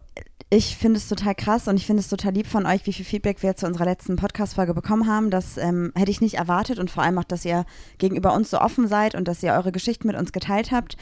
ich 0.48 0.76
finde 0.76 0.98
es 0.98 1.08
total 1.08 1.34
krass 1.34 1.66
und 1.66 1.76
ich 1.76 1.86
finde 1.86 2.00
es 2.00 2.08
total 2.08 2.32
lieb 2.32 2.46
von 2.46 2.66
euch, 2.66 2.86
wie 2.86 2.92
viel 2.92 3.04
Feedback 3.04 3.42
wir 3.42 3.56
zu 3.56 3.66
unserer 3.66 3.84
letzten 3.84 4.14
Podcast-Folge 4.14 4.74
bekommen 4.74 5.08
haben. 5.08 5.30
Das 5.30 5.56
ähm, 5.56 5.92
hätte 5.96 6.12
ich 6.12 6.20
nicht 6.20 6.34
erwartet 6.34 6.78
und 6.78 6.88
vor 6.90 7.02
allem 7.02 7.18
auch, 7.18 7.24
dass 7.24 7.44
ihr 7.44 7.64
gegenüber 7.98 8.32
uns 8.32 8.50
so 8.50 8.60
offen 8.60 8.86
seid 8.86 9.16
und 9.16 9.26
dass 9.26 9.42
ihr 9.42 9.52
eure 9.54 9.72
Geschichten 9.72 10.06
mit 10.06 10.16
uns 10.16 10.30
geteilt 10.30 10.70
habt. 10.70 10.96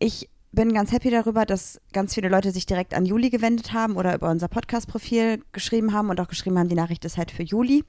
Ich 0.00 0.28
bin 0.50 0.72
ganz 0.72 0.90
happy 0.90 1.10
darüber, 1.10 1.46
dass 1.46 1.80
ganz 1.92 2.14
viele 2.14 2.28
Leute 2.28 2.50
sich 2.50 2.66
direkt 2.66 2.94
an 2.94 3.06
Juli 3.06 3.30
gewendet 3.30 3.72
haben 3.72 3.94
oder 3.94 4.12
über 4.12 4.28
unser 4.28 4.48
Podcast-Profil 4.48 5.44
geschrieben 5.52 5.92
haben 5.92 6.10
und 6.10 6.20
auch 6.20 6.28
geschrieben 6.28 6.58
haben, 6.58 6.68
die 6.68 6.74
Nachricht 6.74 7.04
ist 7.04 7.16
halt 7.16 7.30
für 7.30 7.44
Juli. 7.44 7.84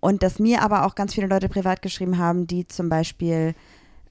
Und 0.00 0.22
dass 0.22 0.38
mir 0.38 0.60
aber 0.60 0.84
auch 0.84 0.94
ganz 0.94 1.14
viele 1.14 1.26
Leute 1.26 1.48
privat 1.48 1.80
geschrieben 1.80 2.18
haben, 2.18 2.46
die 2.46 2.68
zum 2.68 2.90
Beispiel 2.90 3.54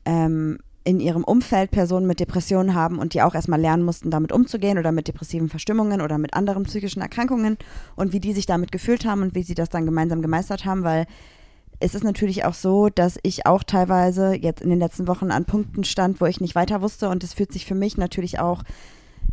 ähm, 0.06 0.58
in 0.88 1.01
ihrem 1.01 1.25
Umfeld 1.25 1.70
Personen 1.70 2.08
mit 2.08 2.22
Depressionen 2.22 2.74
haben 2.74 2.98
und 2.98 3.13
die 3.13 3.22
auch 3.22 3.36
erstmal 3.36 3.60
lernen 3.60 3.84
mussten, 3.84 4.10
damit 4.10 4.32
umzugehen 4.32 4.77
oder 4.77 4.94
mit 4.94 5.10
depressiven 5.10 5.50
Verstimmungen 5.50 6.00
oder 6.00 6.17
mit 6.17 6.34
anderen 6.34 6.63
psychischen 6.63 7.01
Erkrankungen 7.01 7.58
und 7.98 8.13
wie 8.13 8.22
die 8.22 8.32
sich 8.32 8.46
damit 8.46 8.72
gefühlt 8.72 9.03
haben 9.03 9.22
und 9.22 9.36
wie 9.36 9.44
sie 9.44 9.53
das 9.53 9.67
dann 9.67 9.86
gemeinsam 9.86 10.22
gemeistert 10.22 10.63
haben, 10.63 10.86
weil 10.86 11.06
es 11.82 11.94
ist 11.94 12.06
natürlich 12.06 12.46
auch 12.46 12.53
so, 12.53 12.88
dass 12.88 13.20
ich 13.24 13.46
auch 13.46 13.63
teilweise 13.63 14.34
jetzt 14.34 14.62
in 14.62 14.70
den 14.70 14.79
letzten 14.79 15.10
Wochen 15.10 15.29
an 15.29 15.44
Punkten 15.44 15.84
stand, 15.84 16.22
wo 16.22 16.25
ich 16.25 16.39
nicht 16.39 16.56
weiter 16.56 16.82
wusste 16.82 17.10
und 17.10 17.22
es 17.22 17.34
fühlt 17.34 17.51
sich 17.51 17.65
für 17.65 17.75
mich 17.75 17.98
natürlich 17.98 18.39
auch 18.39 18.63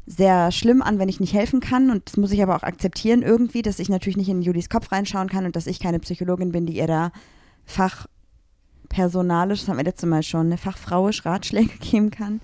sehr 0.07 0.51
schlimm 0.51 0.83
an, 0.83 0.99
wenn 0.99 1.09
ich 1.09 1.21
nicht 1.21 1.35
helfen 1.35 1.61
kann 1.61 1.89
und 1.89 2.09
das 2.09 2.17
muss 2.17 2.33
ich 2.33 2.43
aber 2.43 2.57
auch 2.57 2.65
akzeptieren 2.65 3.23
irgendwie, 3.23 3.63
dass 3.63 3.79
ich 3.79 3.89
natürlich 3.89 4.17
nicht 4.17 4.29
in 4.29 4.43
Julis 4.43 4.69
Kopf 4.69 4.91
reinschauen 4.91 5.29
kann 5.29 5.47
und 5.47 5.55
dass 5.55 5.69
ich 5.69 5.79
keine 5.79 6.01
Psychologin 6.01 6.51
bin, 6.51 6.67
die 6.67 6.79
ihr 6.79 6.89
da 6.89 7.13
fachpersonalisch, 8.95 9.61
das 9.61 9.69
haben 9.69 9.77
wir 9.79 9.85
letztes 9.85 10.09
Mal 10.09 10.23
schon, 10.23 10.47
eine 10.47 10.59
fachfrauisch 10.59 11.25
Ratschläge 11.25 11.77
geben 11.81 12.11
kann. 12.11 12.41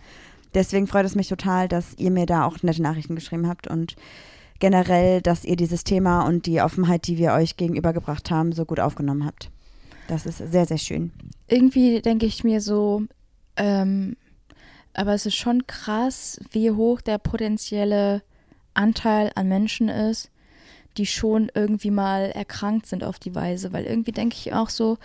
Deswegen 0.55 0.87
freut 0.87 1.07
es 1.07 1.15
mich 1.15 1.29
total, 1.29 1.69
dass 1.69 1.95
ihr 1.97 2.11
mir 2.11 2.27
da 2.27 2.45
auch 2.45 2.63
nette 2.63 2.83
Nachrichten 2.83 3.15
geschrieben 3.15 3.49
habt 3.49 3.69
und 3.69 3.95
generell, 4.59 5.23
dass 5.23 5.45
ihr 5.45 5.57
dieses 5.57 5.85
Thema 5.85 6.27
und 6.27 6.47
die 6.47 6.61
Offenheit, 6.61 7.07
die 7.07 7.19
wir 7.19 7.33
euch 7.33 7.57
gegenübergebracht 7.57 8.31
haben, 8.31 8.53
so 8.53 8.65
gut 8.65 8.81
aufgenommen 8.81 9.25
habt. 9.25 9.51
Das 10.09 10.27
ist 10.27 10.39
sehr, 10.39 10.67
sehr 10.67 10.79
schön. 10.79 11.13
Irgendwie 11.47 12.03
denke 12.03 12.27
ich 12.27 12.43
mir 12.43 12.61
so, 12.61 13.03
ähm, 13.57 14.17
aber 14.93 15.15
es 15.15 15.25
ist 15.25 15.37
schon 15.37 15.69
krass, 15.69 16.41
wie 16.51 16.73
hoch 16.73 17.01
der 17.01 17.19
potenzielle 17.19 18.23
Anteil 18.75 19.31
an 19.37 19.49
Menschen 19.49 19.89
ist, 19.89 20.31
die 20.97 21.07
schon 21.07 21.49
irgendwie 21.55 21.93
mal 21.93 22.33
erkrankt 22.33 22.87
sind 22.87 23.05
auf 23.05 23.21
die 23.21 23.37
Weise. 23.37 23.73
Weil 23.73 23.85
irgendwie 23.85 24.11
denke 24.11 24.35
ich 24.37 24.53
auch 24.53 24.69
so, 24.69 24.99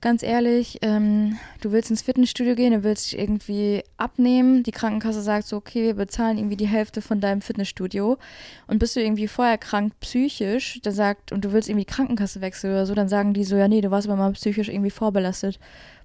ganz 0.00 0.22
ehrlich, 0.22 0.78
ähm, 0.82 1.38
du 1.60 1.72
willst 1.72 1.90
ins 1.90 2.02
Fitnessstudio 2.02 2.54
gehen, 2.54 2.72
du 2.72 2.84
willst 2.84 3.06
dich 3.12 3.18
irgendwie 3.18 3.82
abnehmen. 3.96 4.62
Die 4.62 4.70
Krankenkasse 4.70 5.22
sagt 5.22 5.46
so, 5.46 5.56
okay, 5.56 5.84
wir 5.86 5.94
bezahlen 5.94 6.38
irgendwie 6.38 6.56
die 6.56 6.66
Hälfte 6.68 7.00
von 7.02 7.20
deinem 7.20 7.40
Fitnessstudio. 7.40 8.18
Und 8.66 8.78
bist 8.78 8.94
du 8.96 9.00
irgendwie 9.00 9.28
vorher 9.28 9.58
krank 9.58 9.92
psychisch, 10.00 10.80
der 10.84 10.92
sagt, 10.92 11.32
und 11.32 11.44
du 11.44 11.52
willst 11.52 11.68
irgendwie 11.68 11.84
die 11.86 11.92
Krankenkasse 11.92 12.40
wechseln 12.40 12.72
oder 12.72 12.86
so, 12.86 12.94
dann 12.94 13.08
sagen 13.08 13.34
die 13.34 13.44
so, 13.44 13.56
ja, 13.56 13.68
nee, 13.68 13.80
du 13.80 13.90
warst 13.90 14.06
aber 14.08 14.16
mal 14.16 14.32
psychisch 14.32 14.68
irgendwie 14.68 14.90
vorbelastet. 14.90 15.58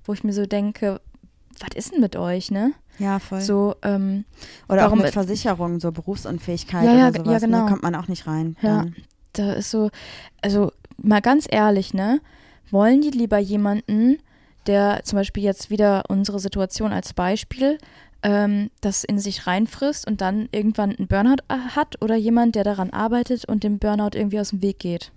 Wo 0.05 0.13
ich 0.13 0.23
mir 0.23 0.33
so 0.33 0.45
denke, 0.45 0.99
was 1.59 1.75
ist 1.75 1.93
denn 1.93 2.01
mit 2.01 2.15
euch, 2.15 2.49
ne? 2.49 2.73
Ja, 2.97 3.19
voll. 3.19 3.41
So, 3.41 3.75
ähm, 3.83 4.25
oder 4.67 4.83
warum- 4.83 4.99
auch 4.99 5.03
mit 5.03 5.13
Versicherungen, 5.13 5.79
so 5.79 5.91
Berufsunfähigkeit 5.91 6.85
Ja, 6.85 6.93
ja, 6.95 7.07
oder 7.09 7.19
sowas. 7.19 7.33
ja, 7.33 7.39
genau. 7.47 7.63
Ne, 7.65 7.69
kommt 7.69 7.83
man 7.83 7.95
auch 7.95 8.07
nicht 8.07 8.25
rein. 8.27 8.55
Ja. 8.61 8.77
Dann. 8.79 8.95
da 9.33 9.53
ist 9.53 9.71
so, 9.71 9.89
also 10.41 10.71
mal 10.97 11.21
ganz 11.21 11.45
ehrlich, 11.49 11.93
ne? 11.93 12.19
Wollen 12.71 13.01
die 13.01 13.09
lieber 13.11 13.37
jemanden, 13.37 14.17
der 14.67 15.01
zum 15.03 15.17
Beispiel 15.17 15.43
jetzt 15.43 15.69
wieder 15.69 16.03
unsere 16.09 16.39
Situation 16.39 16.91
als 16.93 17.13
Beispiel, 17.13 17.77
ähm, 18.23 18.69
das 18.81 19.03
in 19.03 19.17
sich 19.19 19.47
reinfrisst 19.47 20.07
und 20.07 20.21
dann 20.21 20.47
irgendwann 20.51 20.95
einen 20.95 21.07
Burnout 21.07 21.43
äh, 21.49 21.55
hat 21.75 22.01
oder 22.01 22.15
jemand, 22.15 22.55
der 22.55 22.63
daran 22.63 22.91
arbeitet 22.91 23.45
und 23.45 23.63
dem 23.63 23.79
Burnout 23.79 24.11
irgendwie 24.13 24.39
aus 24.39 24.49
dem 24.51 24.61
Weg 24.61 24.79
geht? 24.79 25.11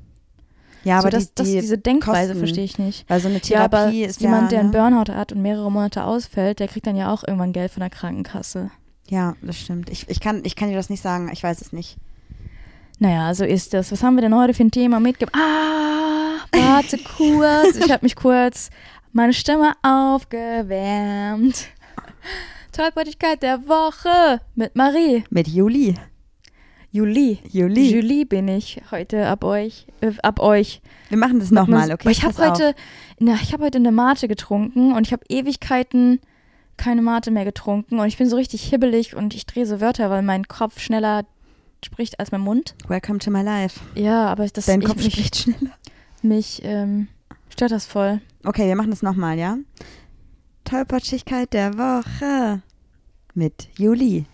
Ja, 0.84 0.98
aber 0.98 1.10
so, 1.10 1.16
das, 1.18 1.26
die, 1.28 1.32
das, 1.34 1.48
die 1.48 1.60
diese 1.60 1.78
Denkweise 1.78 2.28
Kosten- 2.32 2.38
verstehe 2.38 2.64
ich 2.64 2.78
nicht. 2.78 3.08
Weil 3.08 3.20
so 3.20 3.28
eine 3.28 3.40
Ja, 3.44 3.64
aber 3.64 3.78
Therapie 3.78 4.04
ist 4.04 4.20
jemand, 4.20 4.44
ja, 4.44 4.48
der 4.48 4.60
einen 4.60 4.70
ne? 4.70 4.76
Burnout 4.78 5.12
hat 5.12 5.32
und 5.32 5.42
mehrere 5.42 5.70
Monate 5.70 6.04
ausfällt, 6.04 6.58
der 6.60 6.68
kriegt 6.68 6.86
dann 6.86 6.96
ja 6.96 7.12
auch 7.12 7.24
irgendwann 7.26 7.52
Geld 7.52 7.70
von 7.70 7.80
der 7.80 7.90
Krankenkasse. 7.90 8.70
Ja, 9.08 9.34
das 9.42 9.58
stimmt. 9.58 9.90
Ich, 9.90 10.08
ich, 10.08 10.20
kann, 10.20 10.42
ich 10.44 10.56
kann 10.56 10.70
dir 10.70 10.76
das 10.76 10.88
nicht 10.90 11.02
sagen. 11.02 11.30
Ich 11.32 11.42
weiß 11.42 11.60
es 11.60 11.72
nicht. 11.72 11.96
Naja, 12.98 13.34
so 13.34 13.44
ist 13.44 13.74
das. 13.74 13.90
Was 13.90 14.02
haben 14.02 14.14
wir 14.14 14.22
denn 14.22 14.34
heute 14.34 14.54
für 14.54 14.64
ein 14.64 14.70
Thema 14.70 15.00
mitgebracht? 15.00 15.40
Ah, 15.40 16.38
warte 16.52 16.98
kurz. 16.98 17.76
Ich 17.76 17.90
habe 17.90 18.04
mich 18.04 18.14
kurz 18.14 18.70
meine 19.12 19.32
Stimme 19.32 19.72
aufgewärmt. 19.82 21.68
Tollpatschigkeit 22.72 23.42
der 23.42 23.66
Woche 23.68 24.40
mit 24.54 24.74
Marie. 24.76 25.24
Mit 25.30 25.48
Juli. 25.48 25.94
Juli. 26.90 27.40
Juli. 27.50 27.90
Julie 27.92 28.24
bin 28.24 28.46
ich 28.46 28.80
heute 28.92 29.26
ab 29.26 29.42
euch. 29.42 29.86
Äh, 30.00 30.12
ab 30.22 30.38
euch. 30.38 30.80
Wir 31.08 31.18
machen 31.18 31.40
das 31.40 31.50
nochmal, 31.50 31.92
okay? 31.92 32.10
Ich 32.10 32.24
habe 32.24 32.36
heute, 32.38 32.74
na, 33.18 33.34
ich 33.42 33.52
habe 33.52 33.64
heute 33.64 33.78
eine 33.78 33.90
Mate 33.90 34.28
getrunken 34.28 34.92
und 34.92 35.06
ich 35.06 35.12
habe 35.12 35.24
Ewigkeiten 35.28 36.20
keine 36.76 37.02
Mate 37.02 37.30
mehr 37.30 37.44
getrunken 37.44 37.98
und 37.98 38.06
ich 38.06 38.18
bin 38.18 38.28
so 38.28 38.36
richtig 38.36 38.62
hibbelig 38.64 39.14
und 39.14 39.34
ich 39.34 39.46
drehe 39.46 39.66
so 39.66 39.80
Wörter, 39.80 40.10
weil 40.10 40.22
mein 40.22 40.48
Kopf 40.48 40.80
schneller 40.80 41.24
spricht 41.84 42.18
als 42.20 42.32
mein 42.32 42.40
Mund. 42.40 42.74
Welcome 42.88 43.18
to 43.18 43.30
my 43.30 43.42
life. 43.42 43.80
Ja, 43.94 44.26
aber 44.26 44.46
das 44.46 44.66
Dein 44.66 44.80
ich, 44.80 44.86
Kopf 44.86 45.02
mich, 45.02 45.12
spricht 45.12 45.36
schneller. 45.36 45.72
mich 46.22 46.60
ähm, 46.64 47.08
stört 47.48 47.70
das 47.72 47.86
voll. 47.86 48.20
Okay, 48.44 48.66
wir 48.66 48.76
machen 48.76 48.90
das 48.90 49.02
nochmal, 49.02 49.38
ja? 49.38 49.56
Tollpatschigkeit 50.64 51.52
der 51.52 51.74
Woche. 51.74 52.62
Mit 53.34 53.68
Juli. 53.78 54.26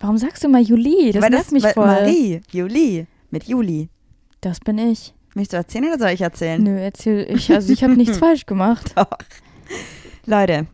Warum 0.00 0.18
sagst 0.18 0.44
du 0.44 0.48
mal 0.48 0.60
Juli? 0.62 1.12
Das 1.12 1.22
Weil 1.22 1.30
nervt 1.30 1.52
mich 1.52 1.62
weil 1.64 1.72
voll. 1.72 1.86
Marie. 1.86 2.40
Juli. 2.50 3.06
Mit 3.30 3.44
Juli. 3.44 3.88
Das 4.40 4.60
bin 4.60 4.78
ich. 4.78 5.14
Möchtest 5.34 5.52
du 5.54 5.56
erzählen 5.56 5.84
oder 5.86 5.98
soll 5.98 6.10
ich 6.10 6.20
erzählen? 6.20 6.62
Nö, 6.62 6.78
erzähl 6.78 7.26
ich. 7.28 7.50
Also 7.50 7.72
ich 7.72 7.82
habe 7.82 7.96
nichts 7.96 8.18
falsch 8.18 8.46
gemacht. 8.46 8.92
Doch. 8.96 9.08
Leute, 10.26 10.66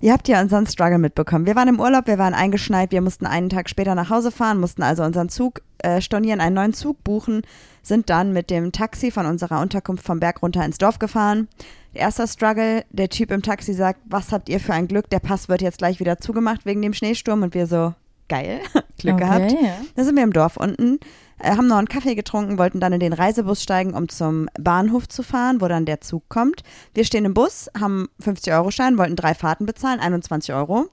ihr 0.00 0.12
habt 0.12 0.28
ja 0.28 0.40
unseren 0.40 0.66
Struggle 0.66 0.98
mitbekommen. 0.98 1.46
Wir 1.46 1.56
waren 1.56 1.68
im 1.68 1.80
Urlaub, 1.80 2.06
wir 2.06 2.18
waren 2.18 2.34
eingeschneit, 2.34 2.92
wir 2.92 3.00
mussten 3.00 3.26
einen 3.26 3.48
Tag 3.48 3.68
später 3.68 3.94
nach 3.94 4.10
Hause 4.10 4.30
fahren, 4.30 4.60
mussten 4.60 4.82
also 4.82 5.02
unseren 5.02 5.28
Zug 5.28 5.62
äh, 5.78 6.00
stornieren, 6.00 6.40
einen 6.40 6.54
neuen 6.54 6.74
Zug 6.74 7.02
buchen, 7.04 7.42
sind 7.82 8.10
dann 8.10 8.32
mit 8.32 8.50
dem 8.50 8.72
Taxi 8.72 9.10
von 9.10 9.26
unserer 9.26 9.60
Unterkunft 9.60 10.04
vom 10.04 10.20
Berg 10.20 10.42
runter 10.42 10.64
ins 10.64 10.78
Dorf 10.78 10.98
gefahren. 10.98 11.48
Erster 11.94 12.26
Struggle, 12.26 12.84
der 12.90 13.08
Typ 13.08 13.30
im 13.30 13.42
Taxi 13.42 13.74
sagt, 13.74 14.00
was 14.06 14.32
habt 14.32 14.48
ihr 14.48 14.60
für 14.60 14.72
ein 14.72 14.88
Glück, 14.88 15.10
der 15.10 15.20
Pass 15.20 15.48
wird 15.48 15.62
jetzt 15.62 15.78
gleich 15.78 16.00
wieder 16.00 16.18
zugemacht 16.18 16.64
wegen 16.64 16.80
dem 16.82 16.94
Schneesturm 16.94 17.42
und 17.42 17.54
wir 17.54 17.66
so, 17.66 17.94
geil, 18.28 18.60
Glück 18.98 19.14
okay, 19.14 19.24
gehabt. 19.24 19.52
Ja. 19.52 19.76
Da 19.94 20.04
sind 20.04 20.16
wir 20.16 20.22
im 20.22 20.32
Dorf 20.32 20.56
unten, 20.56 20.98
haben 21.44 21.66
noch 21.66 21.76
einen 21.78 21.88
Kaffee 21.88 22.14
getrunken, 22.14 22.58
wollten 22.58 22.80
dann 22.80 22.92
in 22.92 23.00
den 23.00 23.12
Reisebus 23.12 23.62
steigen, 23.62 23.94
um 23.94 24.08
zum 24.08 24.48
Bahnhof 24.58 25.08
zu 25.08 25.22
fahren, 25.22 25.60
wo 25.60 25.68
dann 25.68 25.84
der 25.84 26.00
Zug 26.00 26.28
kommt. 26.28 26.62
Wir 26.94 27.04
stehen 27.04 27.24
im 27.24 27.34
Bus, 27.34 27.68
haben 27.78 28.08
50-Euro-Schein, 28.22 28.98
wollten 28.98 29.16
drei 29.16 29.34
Fahrten 29.34 29.66
bezahlen, 29.66 30.00
21 30.00 30.54
Euro. 30.54 30.86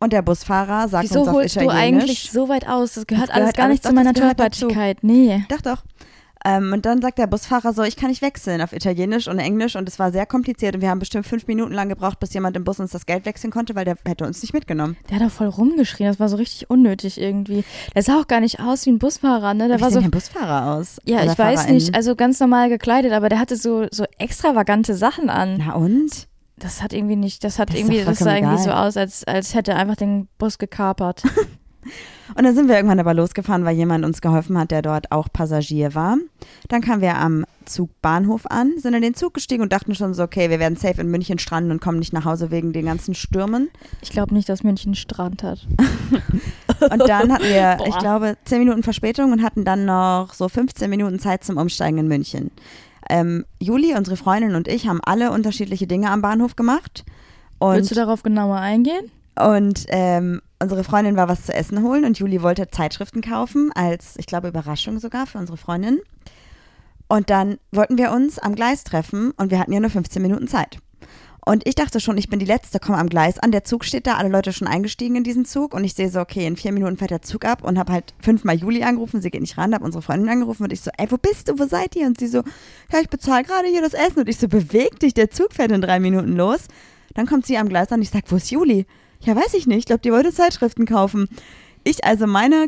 Und 0.00 0.12
der 0.12 0.22
Busfahrer 0.22 0.88
sagt 0.88 1.04
Wieso 1.04 1.20
uns 1.20 1.28
auf 1.28 1.34
holst 1.34 1.54
du 1.56 1.60
Italienisch. 1.60 2.02
eigentlich 2.02 2.30
so 2.32 2.48
weit 2.48 2.66
aus? 2.66 2.94
Das 2.94 3.06
gehört 3.06 3.28
Das 3.28 3.34
alles 3.36 3.52
gehört 3.52 3.56
gar 3.56 3.64
alles- 3.66 3.74
nicht 3.74 3.84
doch, 3.84 3.90
zu 3.90 3.94
meiner. 3.94 4.12
Tollpatschigkeit. 4.14 4.98
Nee. 5.02 5.44
Doch, 5.48 5.60
doch. 5.60 5.84
Ähm, 6.44 6.72
und 6.72 6.84
dann 6.86 7.00
sagt 7.00 7.18
der 7.18 7.26
Busfahrer 7.26 7.72
so, 7.72 7.82
ich 7.82 7.96
kann 7.96 8.08
nicht 8.10 8.22
wechseln 8.22 8.60
auf 8.62 8.72
Italienisch 8.72 9.28
und 9.28 9.38
Englisch 9.38 9.76
und 9.76 9.88
es 9.88 9.98
war 9.98 10.10
sehr 10.12 10.26
kompliziert 10.26 10.74
und 10.74 10.80
wir 10.80 10.90
haben 10.90 10.98
bestimmt 10.98 11.26
fünf 11.26 11.46
Minuten 11.46 11.72
lang 11.72 11.88
gebraucht, 11.88 12.18
bis 12.20 12.32
jemand 12.34 12.56
im 12.56 12.64
Bus 12.64 12.80
uns 12.80 12.90
das 12.90 13.06
Geld 13.06 13.24
wechseln 13.26 13.50
konnte, 13.50 13.74
weil 13.74 13.84
der 13.84 13.96
hätte 14.04 14.26
uns 14.26 14.42
nicht 14.42 14.52
mitgenommen. 14.52 14.96
Der 15.08 15.20
hat 15.20 15.26
doch 15.26 15.30
voll 15.32 15.46
rumgeschrien. 15.48 16.08
Das 16.08 16.18
war 16.20 16.28
so 16.28 16.36
richtig 16.36 16.68
unnötig 16.70 17.20
irgendwie. 17.20 17.64
Der 17.94 18.02
sah 18.02 18.20
auch 18.20 18.26
gar 18.26 18.40
nicht 18.40 18.60
aus 18.60 18.86
wie 18.86 18.90
ein 18.90 18.98
Busfahrer, 18.98 19.54
ne? 19.54 19.68
Der 19.68 19.78
Wie 19.78 19.82
war 19.82 19.90
sieht 19.90 19.96
so 19.96 20.02
der 20.02 20.10
Busfahrer 20.10 20.74
aus? 20.74 20.98
Ja, 21.04 21.22
Oder 21.22 21.32
ich 21.32 21.38
weiß 21.38 21.60
Fahrerin? 21.60 21.74
nicht. 21.74 21.94
Also 21.94 22.16
ganz 22.16 22.40
normal 22.40 22.68
gekleidet, 22.68 23.12
aber 23.12 23.28
der 23.28 23.38
hatte 23.38 23.56
so, 23.56 23.86
so 23.90 24.04
extravagante 24.18 24.94
Sachen 24.94 25.30
an. 25.30 25.62
Na 25.64 25.74
und? 25.74 26.28
Das 26.56 26.82
hat 26.82 26.92
irgendwie 26.92 27.16
nicht, 27.16 27.42
das 27.44 27.58
hat 27.58 27.70
Das 27.70 27.76
irgendwie, 27.76 28.04
das 28.04 28.18
sah 28.18 28.24
vollkommen 28.26 28.44
irgendwie 28.52 28.62
so 28.64 28.70
egal. 28.70 28.86
aus, 28.88 28.96
als, 28.96 29.24
als 29.24 29.54
hätte 29.54 29.72
er 29.72 29.78
einfach 29.78 29.96
den 29.96 30.28
Bus 30.38 30.58
gekapert. 30.58 31.22
Und 32.34 32.44
dann 32.44 32.54
sind 32.54 32.68
wir 32.68 32.76
irgendwann 32.76 33.00
aber 33.00 33.14
losgefahren, 33.14 33.64
weil 33.64 33.76
jemand 33.76 34.04
uns 34.04 34.20
geholfen 34.20 34.56
hat, 34.58 34.70
der 34.70 34.82
dort 34.82 35.12
auch 35.12 35.28
Passagier 35.32 35.94
war. 35.94 36.16
Dann 36.68 36.80
kamen 36.80 37.02
wir 37.02 37.16
am 37.16 37.44
Zugbahnhof 37.64 38.46
an, 38.46 38.72
sind 38.78 38.94
in 38.94 39.02
den 39.02 39.14
Zug 39.14 39.34
gestiegen 39.34 39.62
und 39.62 39.72
dachten 39.72 39.94
schon 39.94 40.14
so, 40.14 40.22
okay, 40.22 40.50
wir 40.50 40.58
werden 40.58 40.76
safe 40.76 41.00
in 41.00 41.10
München 41.10 41.38
stranden 41.38 41.70
und 41.70 41.80
kommen 41.80 41.98
nicht 41.98 42.12
nach 42.12 42.24
Hause 42.24 42.50
wegen 42.50 42.72
den 42.72 42.86
ganzen 42.86 43.14
Stürmen. 43.14 43.70
Ich 44.00 44.10
glaube 44.10 44.34
nicht, 44.34 44.48
dass 44.48 44.62
München 44.62 44.94
Strand 44.94 45.42
hat. 45.42 45.66
Und 46.90 47.08
dann 47.08 47.32
hatten 47.32 47.44
wir, 47.44 47.76
Boah. 47.78 47.86
ich 47.86 47.98
glaube, 47.98 48.36
10 48.44 48.58
Minuten 48.58 48.82
Verspätung 48.82 49.30
und 49.30 49.44
hatten 49.44 49.64
dann 49.64 49.84
noch 49.84 50.34
so 50.34 50.48
15 50.48 50.90
Minuten 50.90 51.20
Zeit 51.20 51.44
zum 51.44 51.56
Umsteigen 51.56 51.96
in 51.98 52.08
München. 52.08 52.50
Ähm, 53.08 53.44
Juli, 53.60 53.94
unsere 53.94 54.16
Freundin 54.16 54.56
und 54.56 54.66
ich 54.66 54.88
haben 54.88 55.00
alle 55.04 55.30
unterschiedliche 55.30 55.86
Dinge 55.86 56.10
am 56.10 56.22
Bahnhof 56.22 56.56
gemacht. 56.56 57.04
Willst 57.60 57.92
du 57.92 57.94
Und, 57.94 58.04
darauf 58.04 58.24
genauer 58.24 58.56
eingehen? 58.56 59.12
und 59.40 59.86
ähm, 59.88 60.42
unsere 60.62 60.84
Freundin 60.84 61.16
war 61.16 61.28
was 61.28 61.44
zu 61.44 61.52
essen 61.52 61.82
holen 61.82 62.04
und 62.04 62.18
Juli 62.18 62.42
wollte 62.42 62.68
Zeitschriften 62.68 63.20
kaufen, 63.20 63.70
als, 63.74 64.14
ich 64.16 64.26
glaube, 64.26 64.48
Überraschung 64.48 64.98
sogar 64.98 65.26
für 65.26 65.38
unsere 65.38 65.58
Freundin. 65.58 66.00
Und 67.08 67.28
dann 67.28 67.58
wollten 67.72 67.98
wir 67.98 68.12
uns 68.12 68.38
am 68.38 68.54
Gleis 68.54 68.84
treffen 68.84 69.32
und 69.32 69.50
wir 69.50 69.58
hatten 69.58 69.72
ja 69.72 69.80
nur 69.80 69.90
15 69.90 70.22
Minuten 70.22 70.48
Zeit. 70.48 70.78
Und 71.44 71.66
ich 71.66 71.74
dachte 71.74 71.98
schon, 71.98 72.16
ich 72.18 72.28
bin 72.28 72.38
die 72.38 72.46
Letzte, 72.46 72.78
komme 72.78 72.98
am 72.98 73.08
Gleis 73.08 73.40
an. 73.40 73.50
Der 73.50 73.64
Zug 73.64 73.84
steht 73.84 74.06
da, 74.06 74.14
alle 74.16 74.28
Leute 74.28 74.52
schon 74.52 74.68
eingestiegen 74.68 75.16
in 75.16 75.24
diesen 75.24 75.44
Zug. 75.44 75.74
Und 75.74 75.82
ich 75.82 75.94
sehe 75.94 76.08
so, 76.08 76.20
okay, 76.20 76.46
in 76.46 76.56
vier 76.56 76.70
Minuten 76.70 76.96
fährt 76.96 77.10
der 77.10 77.22
Zug 77.22 77.44
ab 77.44 77.64
und 77.64 77.80
habe 77.80 77.92
halt 77.92 78.14
fünfmal 78.20 78.54
Juli 78.54 78.84
angerufen. 78.84 79.20
Sie 79.20 79.30
geht 79.30 79.40
nicht 79.40 79.58
ran, 79.58 79.74
habe 79.74 79.84
unsere 79.84 80.02
Freundin 80.02 80.28
angerufen 80.28 80.62
und 80.62 80.72
ich 80.72 80.80
so, 80.80 80.92
ey, 80.96 81.10
wo 81.10 81.16
bist 81.16 81.48
du, 81.48 81.58
wo 81.58 81.66
seid 81.66 81.96
ihr? 81.96 82.06
Und 82.06 82.20
sie 82.20 82.28
so, 82.28 82.44
ja, 82.92 83.00
ich 83.00 83.08
bezahle 83.08 83.42
gerade 83.42 83.66
hier 83.66 83.82
das 83.82 83.92
Essen. 83.92 84.20
Und 84.20 84.28
ich 84.28 84.38
so, 84.38 84.46
beweg 84.46 85.00
dich, 85.00 85.14
der 85.14 85.30
Zug 85.30 85.52
fährt 85.52 85.72
in 85.72 85.80
drei 85.80 85.98
Minuten 85.98 86.36
los. 86.36 86.68
Dann 87.14 87.26
kommt 87.26 87.44
sie 87.44 87.58
am 87.58 87.68
Gleis 87.68 87.90
an 87.90 87.98
und 87.98 88.02
ich 88.02 88.10
sag, 88.10 88.22
wo 88.28 88.36
ist 88.36 88.52
Juli? 88.52 88.86
Ja, 89.24 89.36
weiß 89.36 89.54
ich 89.54 89.66
nicht. 89.66 89.78
Ich 89.78 89.86
glaube, 89.86 90.02
die 90.02 90.12
wollte 90.12 90.32
Zeitschriften 90.32 90.84
kaufen. 90.84 91.28
Ich 91.84 92.04
also 92.04 92.26
meine 92.26 92.66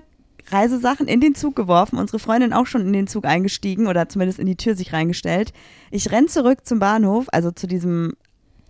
Reisesachen 0.51 1.09
in 1.09 1.21
den 1.21 1.35
Zug 1.35 1.57
geworfen, 1.57 1.99
unsere 1.99 2.19
Freundin 2.19 2.53
auch 2.53 2.67
schon 2.67 2.83
in 2.83 2.93
den 2.93 3.07
Zug 3.07 3.25
eingestiegen 3.25 3.87
oder 3.87 4.09
zumindest 4.09 4.39
in 4.39 4.47
die 4.47 4.57
Tür 4.57 4.77
sich 4.77 4.93
reingestellt. 4.93 5.53
Ich 5.91 6.13
renn 6.13 6.29
zurück 6.29 6.61
zum 6.65 6.79
Bahnhof, 6.79 7.27
also 7.33 7.51
zu 7.51 7.67
diesem 7.67 8.13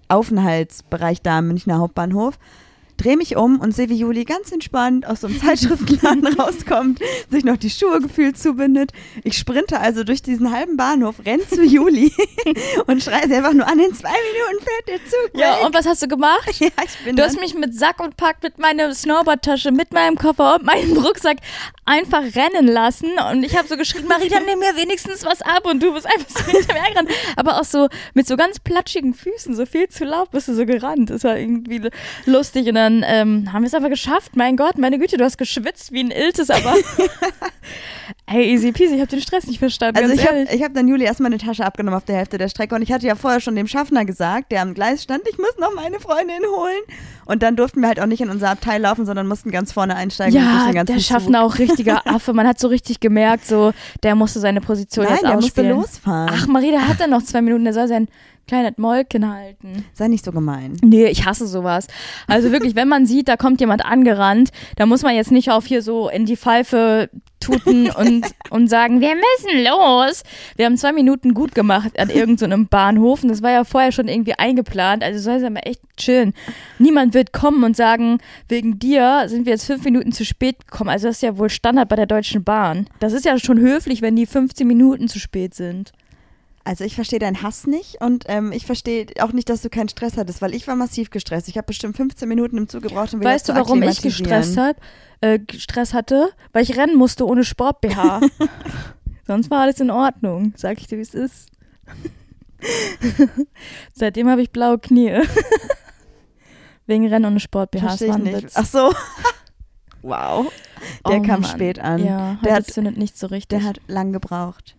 Aufenthaltsbereich 0.09 1.21
da 1.23 1.39
am 1.39 1.49
Münchner 1.49 1.79
Hauptbahnhof, 1.79 2.39
drehe 2.97 3.17
mich 3.17 3.37
um 3.37 3.61
und 3.61 3.75
sehe, 3.75 3.89
wie 3.89 3.97
Juli 3.97 4.25
ganz 4.25 4.53
entspannt 4.53 5.07
aus 5.07 5.21
so 5.23 5.27
einem 5.27 5.41
Zeitschriftenladen 5.41 6.27
rauskommt, 6.39 7.01
sich 7.31 7.45
noch 7.45 7.57
die 7.57 7.71
Schuhe 7.71 8.01
gefühlt 8.01 8.39
zubindet. 8.39 8.93
Ich 9.23 9.37
sprinte 9.37 9.81
also 9.81 10.05
durch 10.05 10.23
diesen 10.23 10.51
halben 10.53 10.77
Bahnhof, 10.77 11.17
renn 11.25 11.41
zu 11.49 11.63
Juli 11.63 12.13
und 12.87 13.03
schreie 13.03 13.27
sie 13.29 13.35
einfach 13.35 13.53
nur 13.53 13.67
an, 13.67 13.79
in 13.79 13.95
zwei 13.95 14.11
Minuten 14.11 14.65
fährt 14.65 14.89
der 14.89 15.11
Zug 15.11 15.31
Ja, 15.41 15.59
weg. 15.59 15.67
und 15.67 15.75
was 15.75 15.87
hast 15.87 16.03
du 16.03 16.09
gemacht? 16.09 16.51
ja, 16.59 16.69
ich 16.85 17.05
bin 17.05 17.17
Du 17.17 17.23
hast 17.23 17.41
mich 17.41 17.55
mit 17.55 17.75
Sack 17.75 18.01
und 18.01 18.17
Pack, 18.17 18.43
mit 18.43 18.59
meiner 18.59 18.95
Snowboardtasche, 18.95 19.71
mit 19.71 19.93
meinem 19.93 20.17
Koffer 20.17 20.57
und 20.57 20.65
meinem 20.65 20.97
Rucksack 20.97 21.39
einfach 21.85 22.23
rennen 22.35 22.67
lassen. 22.67 23.11
Und 23.31 23.43
ich 23.45 23.57
habe 23.57 23.69
so 23.69 23.77
geschrien, 23.77 24.07
Marie, 24.07 24.29
dann 24.29 24.45
nimm 24.45 24.59
mir 24.59 24.77
wenigstens 24.77 25.25
was 25.25 25.43
ab. 25.43 25.67
Und 25.67 25.83
du 25.83 25.93
bist 25.93 26.07
einfach 26.07 26.29
so 26.29 26.51
hinter 26.51 26.73
mir 26.75 26.83
hergerannt. 26.83 27.11
Aber 27.37 27.61
auch 27.61 27.65
so 27.65 27.89
mit 28.15 28.27
so 28.27 28.37
ganz 28.37 28.59
platschigen 28.61 29.15
Füßen, 29.15 29.55
so 29.55 29.67
viel 29.67 29.89
zu 29.89 30.05
laut 30.05 30.31
bist 30.31 30.49
du 30.49 30.55
so 30.55 30.65
gerannt. 30.67 31.11
Das 31.11 31.25
war 31.25 31.37
irgendwie 31.37 31.81
lustig. 32.27 32.69
Und 32.69 32.75
dann 32.77 32.84
ähm, 33.07 33.53
haben 33.53 33.63
wir 33.63 33.69
es 33.69 33.75
aber 33.75 33.89
geschafft. 33.89 34.37
Mein 34.37 34.57
Gott, 34.57 34.79
meine 34.79 34.99
Güte, 34.99 35.17
du 35.17 35.25
hast 35.25 35.39
geschwitzt 35.39 35.93
wie 35.93 36.01
ein 36.01 36.11
Iltes, 36.11 36.51
aber 36.51 36.75
ey, 38.27 38.53
easy 38.53 38.73
peasy, 38.73 38.95
ich 38.95 39.01
habe 39.01 39.11
den 39.11 39.21
Stress 39.21 39.47
nicht 39.47 39.59
verstanden. 39.59 39.99
Also 40.03 40.15
ich 40.15 40.27
habe 40.27 40.47
hab 40.47 40.75
dann 40.75 40.89
Juli 40.89 41.05
erstmal 41.05 41.31
eine 41.31 41.39
Tasche 41.39 41.65
abgenommen 41.65 41.97
auf 41.97 42.05
der 42.05 42.17
Hälfte 42.17 42.39
der 42.39 42.49
Strecke 42.49 42.75
und 42.75 42.83
ich 42.83 42.93
hatte 42.93 43.07
ja 43.07 43.15
vorher 43.15 43.41
schon 43.41 43.55
dem 43.57 43.67
Schaffner 43.67 44.05
gesagt, 44.05 44.53
der 44.53 44.63
am 44.63 44.75
Gleis 44.75 45.03
stand, 45.03 45.23
ich 45.31 45.39
muss 45.39 45.57
noch 45.59 45.75
meine 45.75 46.01
Freundin 46.01 46.43
holen. 46.57 46.83
Und 47.27 47.43
dann 47.43 47.57
durften 47.57 47.81
wir 47.81 47.89
halt 47.89 48.01
auch 48.01 48.07
nicht 48.07 48.21
in 48.21 48.29
unser 48.29 48.51
Abteil 48.51 48.83
laufen, 48.83 49.07
sondern 49.07 49.27
mussten 49.27 49.51
ganz 49.51 49.73
vorne 49.73 49.97
einsteigen. 49.97 50.35
Ja, 50.35 50.85
der 50.85 50.99
Schaffner 50.99 51.43
auch 51.43 51.59
richtiger 51.59 52.07
Affe. 52.07 52.35
Man 52.35 52.47
hat 52.47 52.59
so 52.59 52.69
richtig 52.69 53.01
gemerkt, 53.01 53.47
so, 53.47 53.73
der 54.03 54.15
musste 54.15 54.41
seine 54.41 54.61
Position 54.61 54.95
Zug. 54.95 55.05
Nein, 55.05 55.15
jetzt 55.15 55.23
der 55.25 55.35
musste 55.35 55.61
ausspielen. 55.61 55.77
losfahren. 55.77 56.31
Ach, 56.33 56.47
Marie, 56.47 56.71
der 56.71 56.87
hat 56.87 57.01
dann 57.01 57.11
noch 57.11 57.23
zwei 57.23 57.43
Minuten, 57.43 57.65
der 57.65 57.73
soll 57.73 57.89
sein 57.89 58.09
kleines 58.47 58.79
Molken 58.79 59.33
halten. 59.33 59.85
Sei 59.93 60.09
nicht 60.09 60.25
so 60.25 60.33
gemein. 60.33 60.77
Nee, 60.83 61.07
ich 61.07 61.25
hasse 61.25 61.47
sowas. 61.47 61.87
Also 62.27 62.53
wirklich, 62.53 62.75
wenn 62.75 62.89
man 62.89 63.07
sieht, 63.07 63.29
da 63.29 63.37
kommt 63.37 63.61
jemand 63.61 63.85
angerannt, 63.85 64.51
da 64.77 64.87
muss 64.87 65.03
man 65.03 65.15
jetzt 65.15 65.31
nicht 65.31 65.51
auf 65.51 65.67
hier 65.67 65.83
so 65.83 66.09
in 66.09 66.27
die 66.27 66.37
Pfeife 66.37 67.11
tuten 67.41 67.91
und, 67.91 68.27
und 68.51 68.69
sagen, 68.69 69.01
wir 69.01 69.15
müssen 69.15 69.65
los. 69.65 70.23
Wir 70.57 70.67
haben 70.67 70.77
zwei 70.77 70.93
Minuten 70.93 71.35
gut 71.35 71.55
gemacht 71.55 71.99
an 71.99 72.11
irgendeinem 72.11 72.67
Bahnhof 72.67 73.23
und 73.23 73.29
das 73.29 73.43
war 73.43 73.51
ja 73.51 73.65
vorher 73.65 73.93
schon 73.93 74.09
irgendwie 74.09 74.35
eingeplant. 74.35 75.03
Also 75.03 75.21
soll 75.21 75.35
es 75.35 75.45
aber 75.45 75.67
echt 75.67 75.81
chillen. 75.97 76.35
Niemand 76.79 77.15
wird 77.15 77.33
kommen 77.33 77.65
und 77.65 77.77
sagen, 77.77 78.19
wegen 78.49 78.79
dir 78.79 79.25
sind 79.27 79.47
wir 79.47 79.53
jetzt 79.53 79.67
fünf 79.67 79.85
Minuten 79.85 80.13
zu 80.13 80.25
spät 80.25 80.67
gekommen. 80.67 80.91
Also 80.91 81.09
das 81.09 81.17
ist 81.17 81.23
ja 81.23 81.39
wohl 81.39 81.51
Standard 81.51 81.89
bei 81.89 81.97
der 81.97 82.07
Deutschen 82.07 82.45
Bahn. 82.45 82.89
Das 83.01 83.13
ist 83.13 83.25
ja 83.25 83.39
schon 83.39 83.59
höflich, 83.59 84.03
wenn 84.03 84.17
die 84.17 84.27
15 84.27 84.67
Minuten 84.67 85.09
zu 85.09 85.19
spät 85.19 85.55
sind. 85.55 85.93
Also 86.67 86.83
ich 86.85 86.95
verstehe 86.95 87.19
deinen 87.19 87.43
Hass 87.43 87.67
nicht 87.67 88.01
und 88.01 88.25
ähm, 88.27 88.51
ich 88.51 88.65
verstehe 88.65 89.07
auch 89.21 89.33
nicht, 89.33 89.51
dass 89.51 89.61
du 89.61 89.69
keinen 89.69 89.91
Stress 89.91 90.17
hattest, 90.17 90.41
weil 90.41 90.55
ich 90.55 90.67
war 90.67 90.77
massiv 90.77 91.11
gestresst. 91.11 91.49
Ich 91.49 91.59
habe 91.59 91.67
bestimmt 91.67 91.95
15 91.95 92.27
Minuten 92.27 92.57
im 92.57 92.69
Zug 92.71 92.83
gebraucht, 92.83 93.13
um 93.13 93.21
wieder 93.21 93.31
Weißt 93.31 93.51
du, 93.51 93.55
warum 93.55 93.83
ich 93.83 94.01
gestresst 94.01 94.57
hab, 94.57 94.77
äh, 95.21 95.41
Stress 95.59 95.93
hatte? 95.93 96.31
Weil 96.53 96.63
ich 96.63 96.77
rennen 96.79 96.97
musste 96.97 97.27
ohne 97.27 97.45
Sport 97.45 97.83
BH. 97.83 98.23
Sonst 99.27 99.51
war 99.51 99.61
alles 99.61 99.79
in 99.81 99.91
Ordnung, 99.91 100.55
sag 100.57 100.81
ich 100.81 100.87
dir, 100.87 100.97
wie 100.97 101.03
es 101.03 101.13
ist. 101.13 101.51
Seitdem 103.93 104.31
habe 104.31 104.41
ich 104.41 104.51
blaue 104.51 104.79
Knie. 104.79 105.13
Wegen 106.87 107.07
Rennen 107.09 107.27
ohne 107.27 107.41
Sport 107.41 107.73
BH. 107.73 107.89
Verstehe 107.89 108.09
ich 108.09 108.17
nicht. 108.17 108.49
Ach 108.55 108.67
so. 108.67 108.93
wow. 110.01 110.51
Der 111.07 111.19
Oh 111.19 111.23
kam 111.23 111.43
Mann. 111.43 111.51
spät 111.51 111.79
an. 111.79 112.03
Ja, 112.05 112.39
der, 112.43 112.55
hat, 112.55 112.67
zündet 112.67 112.97
nicht 112.97 113.19
so 113.19 113.27
richtig. 113.27 113.59
der 113.59 113.69
hat 113.69 113.81
lang 113.87 114.13
gebraucht. 114.13 114.77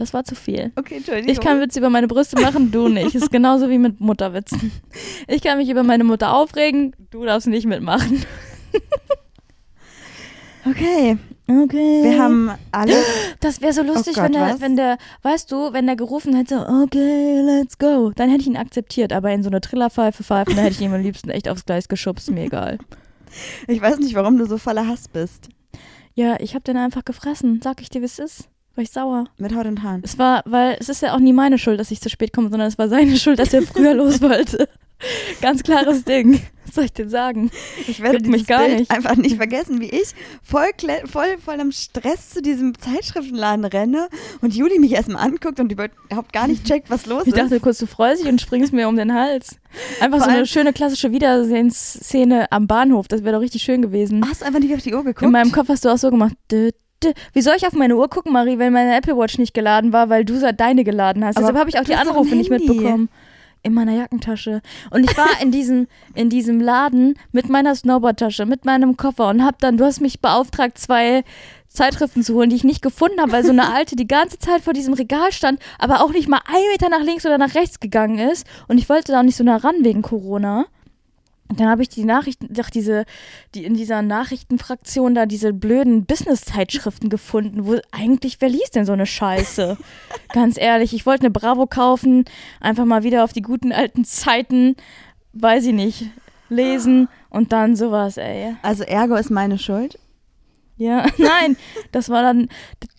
Das 0.00 0.12
war 0.14 0.24
zu 0.24 0.34
viel. 0.34 0.72
Okay, 0.76 0.96
Entschuldigung. 0.96 1.30
Ich 1.30 1.40
kann 1.40 1.60
Witze 1.60 1.78
über 1.78 1.90
meine 1.90 2.08
Brüste 2.08 2.40
machen, 2.40 2.70
du 2.70 2.88
nicht. 2.88 3.14
Ist 3.14 3.30
genauso 3.30 3.68
wie 3.70 3.78
mit 3.78 4.00
Mutterwitzen. 4.00 4.72
Ich 5.28 5.42
kann 5.42 5.58
mich 5.58 5.68
über 5.68 5.82
meine 5.82 6.04
Mutter 6.04 6.34
aufregen, 6.34 6.96
du 7.10 7.24
darfst 7.24 7.46
nicht 7.46 7.66
mitmachen. 7.66 8.24
Okay, 10.66 11.16
Okay. 11.48 12.02
wir 12.02 12.22
haben 12.22 12.50
alles. 12.70 13.02
Das 13.40 13.62
wäre 13.62 13.72
so 13.72 13.82
lustig, 13.82 14.18
Oh 14.18 14.20
Gott, 14.20 14.24
wenn 14.26 14.32
der, 14.34 14.60
wenn 14.60 14.76
der, 14.76 14.98
weißt 15.22 15.50
du, 15.50 15.72
wenn 15.72 15.86
der 15.86 15.96
gerufen 15.96 16.34
hätte, 16.36 16.66
okay, 16.84 17.40
let's 17.40 17.78
go, 17.78 18.12
dann 18.14 18.28
hätte 18.28 18.42
ich 18.42 18.46
ihn 18.46 18.58
akzeptiert, 18.58 19.10
aber 19.14 19.32
in 19.32 19.42
so 19.42 19.48
eine 19.48 19.62
Trillerpfeife 19.62 20.22
pfeifen, 20.22 20.54
da 20.56 20.62
hätte 20.62 20.74
ich 20.74 20.80
ihn 20.82 20.92
am 20.92 21.00
liebsten 21.00 21.30
echt 21.30 21.48
aufs 21.48 21.64
Gleis 21.64 21.88
geschubst, 21.88 22.30
mir 22.30 22.44
egal. 22.44 22.76
Ich 23.68 23.80
weiß 23.80 24.00
nicht, 24.00 24.14
warum 24.16 24.36
du 24.36 24.44
so 24.44 24.58
voller 24.58 24.86
Hass 24.86 25.08
bist. 25.08 25.48
Ja, 26.14 26.36
ich 26.40 26.54
habe 26.54 26.62
den 26.64 26.76
einfach 26.76 27.06
gefressen, 27.06 27.60
sag 27.64 27.80
ich 27.80 27.88
dir, 27.88 28.02
wie 28.02 28.06
es 28.06 28.18
ist. 28.18 28.49
War 28.80 28.84
ich 28.84 28.92
sauer. 28.92 29.24
Mit 29.36 29.54
Haut 29.54 29.66
und 29.66 29.82
Haaren. 29.82 30.00
Es 30.02 30.16
war, 30.16 30.42
weil 30.46 30.78
es 30.80 30.88
ist 30.88 31.02
ja 31.02 31.12
auch 31.14 31.18
nie 31.18 31.34
meine 31.34 31.58
Schuld, 31.58 31.78
dass 31.78 31.90
ich 31.90 32.00
zu 32.00 32.08
spät 32.08 32.32
komme, 32.32 32.48
sondern 32.48 32.66
es 32.66 32.78
war 32.78 32.88
seine 32.88 33.18
Schuld, 33.18 33.38
dass 33.38 33.52
er 33.52 33.60
früher 33.60 33.92
los 33.92 34.22
wollte. 34.22 34.70
Ganz 35.42 35.62
klares 35.62 36.04
Ding. 36.04 36.40
Was 36.64 36.76
soll 36.76 36.84
ich 36.84 36.92
denn 36.94 37.10
sagen? 37.10 37.50
Ich 37.86 38.00
werde 38.00 38.26
mich 38.26 38.46
gar 38.46 38.64
Bild 38.64 38.78
nicht. 38.78 38.90
einfach 38.90 39.16
nicht 39.16 39.36
vergessen, 39.36 39.82
wie 39.82 39.90
ich 39.90 40.14
voll, 40.42 40.68
voll, 41.04 41.36
voll 41.44 41.60
am 41.60 41.72
Stress 41.72 42.30
zu 42.30 42.40
diesem 42.40 42.72
Zeitschriftenladen 42.78 43.66
renne 43.66 44.08
und 44.40 44.54
Juli 44.54 44.78
mich 44.78 44.92
erstmal 44.92 45.26
anguckt 45.26 45.60
und 45.60 45.70
überhaupt 45.70 46.32
gar 46.32 46.48
nicht 46.48 46.64
checkt, 46.64 46.88
was 46.88 47.04
los 47.04 47.24
Ich 47.26 47.34
ist. 47.34 47.36
dachte 47.38 47.60
kurz, 47.60 47.76
du 47.80 47.86
freust 47.86 48.22
dich 48.22 48.30
und 48.30 48.40
springst 48.40 48.72
mir 48.72 48.88
um 48.88 48.96
den 48.96 49.12
Hals. 49.12 49.56
Einfach 50.00 50.20
Vor 50.20 50.26
so 50.26 50.34
eine 50.34 50.46
schöne 50.46 50.72
klassische 50.72 51.12
Wiedersehensszene 51.12 52.50
am 52.50 52.66
Bahnhof. 52.66 53.08
Das 53.08 53.24
wäre 53.24 53.34
doch 53.34 53.42
richtig 53.42 53.62
schön 53.62 53.82
gewesen. 53.82 54.24
Hast 54.26 54.40
du 54.40 54.46
einfach 54.46 54.60
nicht 54.60 54.74
auf 54.74 54.80
die 54.82 54.94
Uhr 54.94 55.04
geguckt? 55.04 55.22
In 55.22 55.32
meinem 55.32 55.52
Kopf 55.52 55.68
hast 55.68 55.84
du 55.84 55.90
auch 55.90 55.98
so 55.98 56.08
gemacht. 56.10 56.32
Dü. 56.50 56.70
Wie 57.32 57.40
soll 57.40 57.54
ich 57.56 57.66
auf 57.66 57.72
meine 57.72 57.96
Uhr 57.96 58.08
gucken, 58.08 58.32
Marie, 58.32 58.58
wenn 58.58 58.72
meine 58.72 58.96
Apple 58.96 59.16
Watch 59.16 59.38
nicht 59.38 59.54
geladen 59.54 59.92
war, 59.92 60.08
weil 60.08 60.24
du 60.24 60.38
deine 60.52 60.84
geladen 60.84 61.24
hast? 61.24 61.36
Aber 61.36 61.46
Deshalb 61.46 61.58
habe 61.58 61.70
ich 61.70 61.78
auch 61.78 61.84
die 61.84 61.94
Anrufe 61.94 62.34
nicht 62.34 62.50
mitbekommen. 62.50 63.08
In 63.62 63.74
meiner 63.74 63.92
Jackentasche. 63.92 64.62
Und 64.90 65.04
ich 65.04 65.16
war 65.18 65.28
in 65.42 65.50
diesem, 65.50 65.86
in 66.14 66.30
diesem 66.30 66.60
Laden 66.60 67.18
mit 67.32 67.48
meiner 67.50 67.74
Snowboardtasche, 67.74 68.46
mit 68.46 68.64
meinem 68.64 68.96
Koffer 68.96 69.28
und 69.28 69.44
hab 69.44 69.58
dann, 69.58 69.76
du 69.76 69.84
hast 69.84 70.00
mich 70.00 70.20
beauftragt, 70.20 70.78
zwei 70.78 71.24
Zeitschriften 71.68 72.22
zu 72.22 72.34
holen, 72.34 72.50
die 72.50 72.56
ich 72.56 72.64
nicht 72.64 72.82
gefunden 72.82 73.20
habe, 73.20 73.32
weil 73.32 73.44
so 73.44 73.52
eine 73.52 73.72
alte 73.72 73.96
die 73.96 74.08
ganze 74.08 74.38
Zeit 74.38 74.62
vor 74.62 74.72
diesem 74.72 74.94
Regal 74.94 75.30
stand, 75.30 75.60
aber 75.78 76.02
auch 76.02 76.10
nicht 76.10 76.28
mal 76.28 76.40
einen 76.46 76.68
Meter 76.72 76.88
nach 76.88 77.02
links 77.02 77.24
oder 77.26 77.38
nach 77.38 77.54
rechts 77.54 77.80
gegangen 77.80 78.18
ist. 78.18 78.46
Und 78.66 78.78
ich 78.78 78.88
wollte 78.88 79.12
da 79.12 79.20
auch 79.20 79.24
nicht 79.24 79.36
so 79.36 79.44
nah 79.44 79.56
ran 79.56 79.76
wegen 79.82 80.02
Corona. 80.02 80.66
Und 81.50 81.58
dann 81.58 81.68
habe 81.68 81.82
ich 81.82 81.88
die 81.88 82.04
Nachrichten, 82.04 82.46
doch 82.54 82.70
diese, 82.70 83.04
die 83.56 83.64
in 83.64 83.74
dieser 83.74 84.02
Nachrichtenfraktion 84.02 85.16
da 85.16 85.26
diese 85.26 85.52
blöden 85.52 86.04
Business-Zeitschriften 86.04 87.08
gefunden, 87.08 87.66
wo 87.66 87.76
eigentlich, 87.90 88.40
wer 88.40 88.48
liest 88.48 88.76
denn 88.76 88.86
so 88.86 88.92
eine 88.92 89.04
Scheiße? 89.04 89.76
Ganz 90.32 90.56
ehrlich, 90.56 90.94
ich 90.94 91.06
wollte 91.06 91.22
eine 91.22 91.32
Bravo 91.32 91.66
kaufen, 91.66 92.24
einfach 92.60 92.84
mal 92.84 93.02
wieder 93.02 93.24
auf 93.24 93.32
die 93.32 93.42
guten 93.42 93.72
alten 93.72 94.04
Zeiten, 94.04 94.76
weiß 95.32 95.66
ich 95.66 95.74
nicht, 95.74 96.04
lesen 96.48 97.08
und 97.30 97.50
dann 97.50 97.74
sowas, 97.74 98.16
ey. 98.16 98.54
also 98.62 98.84
Ergo 98.84 99.16
ist 99.16 99.30
meine 99.30 99.58
Schuld. 99.58 99.98
Ja, 100.80 101.04
nein, 101.18 101.58
das 101.92 102.08
war 102.08 102.22
dann 102.22 102.48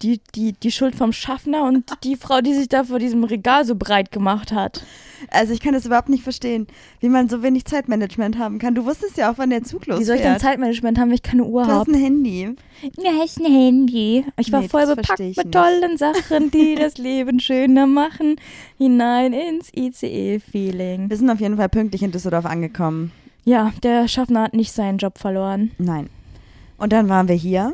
die, 0.03 0.21
die, 0.35 0.53
die 0.53 0.71
Schuld 0.71 0.93
vom 0.93 1.11
Schaffner 1.13 1.63
und 1.63 1.91
die 2.03 2.15
Frau, 2.15 2.41
die 2.41 2.53
sich 2.53 2.69
da 2.69 2.83
vor 2.83 2.99
diesem 2.99 3.23
Regal 3.23 3.65
so 3.65 3.73
breit 3.75 4.11
gemacht 4.11 4.51
hat. 4.51 4.83
Also 5.31 5.51
ich 5.53 5.61
kann 5.61 5.73
das 5.73 5.87
überhaupt 5.87 6.09
nicht 6.09 6.21
verstehen, 6.21 6.67
wie 6.99 7.09
man 7.09 7.27
so 7.27 7.41
wenig 7.41 7.65
Zeitmanagement 7.65 8.37
haben 8.37 8.59
kann. 8.59 8.75
Du 8.75 8.85
wusstest 8.85 9.17
ja 9.17 9.31
auch, 9.31 9.39
wann 9.39 9.49
der 9.49 9.63
Zug 9.63 9.87
losfährt. 9.87 9.99
Wie 9.99 10.05
soll 10.05 10.15
ich 10.17 10.21
denn 10.21 10.39
Zeitmanagement 10.39 10.99
haben, 10.99 11.09
wenn 11.09 11.15
ich 11.15 11.23
keine 11.23 11.43
Uhr 11.43 11.63
Du 11.63 11.69
hast 11.69 11.79
habe? 11.79 11.91
ein 11.91 11.99
Handy. 11.99 12.55
Ja, 12.99 13.23
ist 13.23 13.39
ein 13.39 13.51
Handy. 13.51 14.25
Ich 14.37 14.51
war 14.51 14.61
Nee, 14.61 14.69
voll 14.69 14.85
bepackt 14.85 15.19
ich 15.19 15.35
mit 15.37 15.51
tollen 15.51 15.97
Sachen, 15.97 16.51
die 16.51 16.75
das 16.79 16.99
Leben 16.99 17.39
schöner 17.39 17.87
machen. 17.87 18.35
Hinein 18.77 19.33
ins 19.33 19.71
ICE-Feeling. 19.75 21.09
Wir 21.09 21.17
sind 21.17 21.31
auf 21.31 21.39
jeden 21.39 21.57
Fall 21.57 21.69
pünktlich 21.69 22.03
in 22.03 22.11
Düsseldorf 22.11 22.45
angekommen. 22.45 23.11
Ja, 23.43 23.73
der 23.81 24.07
Schaffner 24.07 24.43
hat 24.43 24.53
nicht 24.53 24.71
seinen 24.71 24.99
Job 24.99 25.17
verloren. 25.17 25.71
Nein. 25.79 26.09
Und 26.81 26.91
dann 26.91 27.09
waren 27.09 27.27
wir 27.27 27.35
hier. 27.35 27.73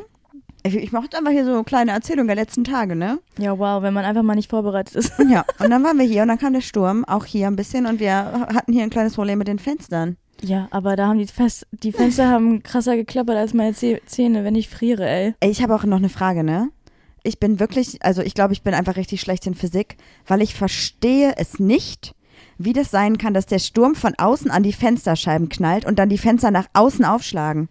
Ich, 0.64 0.74
ich 0.76 0.92
mache 0.92 1.08
einfach 1.16 1.30
hier 1.30 1.44
so 1.44 1.52
eine 1.54 1.64
kleine 1.64 1.92
Erzählung 1.92 2.26
der 2.26 2.36
letzten 2.36 2.64
Tage, 2.64 2.94
ne? 2.94 3.18
Ja, 3.38 3.58
wow, 3.58 3.82
wenn 3.82 3.94
man 3.94 4.04
einfach 4.04 4.22
mal 4.22 4.34
nicht 4.34 4.50
vorbereitet 4.50 4.94
ist. 4.96 5.12
Ja. 5.28 5.44
Und 5.58 5.70
dann 5.70 5.82
waren 5.84 5.98
wir 5.98 6.04
hier 6.04 6.22
und 6.22 6.28
dann 6.28 6.38
kam 6.38 6.52
der 6.52 6.60
Sturm, 6.60 7.04
auch 7.04 7.24
hier 7.24 7.46
ein 7.46 7.56
bisschen. 7.56 7.86
Und 7.86 8.00
wir 8.00 8.14
hatten 8.14 8.72
hier 8.72 8.82
ein 8.82 8.90
kleines 8.90 9.14
Problem 9.14 9.38
mit 9.38 9.48
den 9.48 9.58
Fenstern. 9.58 10.16
Ja, 10.42 10.68
aber 10.70 10.94
da 10.96 11.08
haben 11.08 11.18
die, 11.18 11.26
Fest 11.26 11.66
die 11.72 11.90
Fenster 11.92 12.28
haben 12.28 12.62
krasser 12.62 12.96
geklappert 12.96 13.36
als 13.36 13.54
meine 13.54 13.72
Zäh- 13.72 14.00
Zähne, 14.06 14.44
wenn 14.44 14.54
ich 14.54 14.68
friere, 14.68 15.08
ey. 15.08 15.34
Ey, 15.40 15.50
ich 15.50 15.62
habe 15.62 15.74
auch 15.74 15.84
noch 15.84 15.96
eine 15.96 16.08
Frage, 16.08 16.44
ne? 16.44 16.70
ich 17.24 17.40
bin 17.40 17.60
wirklich, 17.60 18.02
also 18.04 18.22
ich 18.22 18.32
glaube, 18.34 18.52
ich 18.54 18.62
bin 18.62 18.72
einfach 18.72 18.96
richtig 18.96 19.20
schlecht 19.20 19.46
in 19.46 19.54
Physik, 19.54 19.96
weil 20.26 20.40
ich 20.40 20.54
verstehe 20.54 21.34
es 21.36 21.58
nicht, 21.58 22.14
wie 22.56 22.72
das 22.72 22.90
sein 22.90 23.18
kann, 23.18 23.34
dass 23.34 23.44
der 23.46 23.58
Sturm 23.58 23.94
von 23.96 24.14
außen 24.16 24.50
an 24.50 24.62
die 24.62 24.72
Fensterscheiben 24.72 25.48
knallt 25.48 25.84
und 25.84 25.98
dann 25.98 26.08
die 26.08 26.16
Fenster 26.18 26.50
nach 26.50 26.68
außen 26.72 27.04
aufschlagen. 27.04 27.68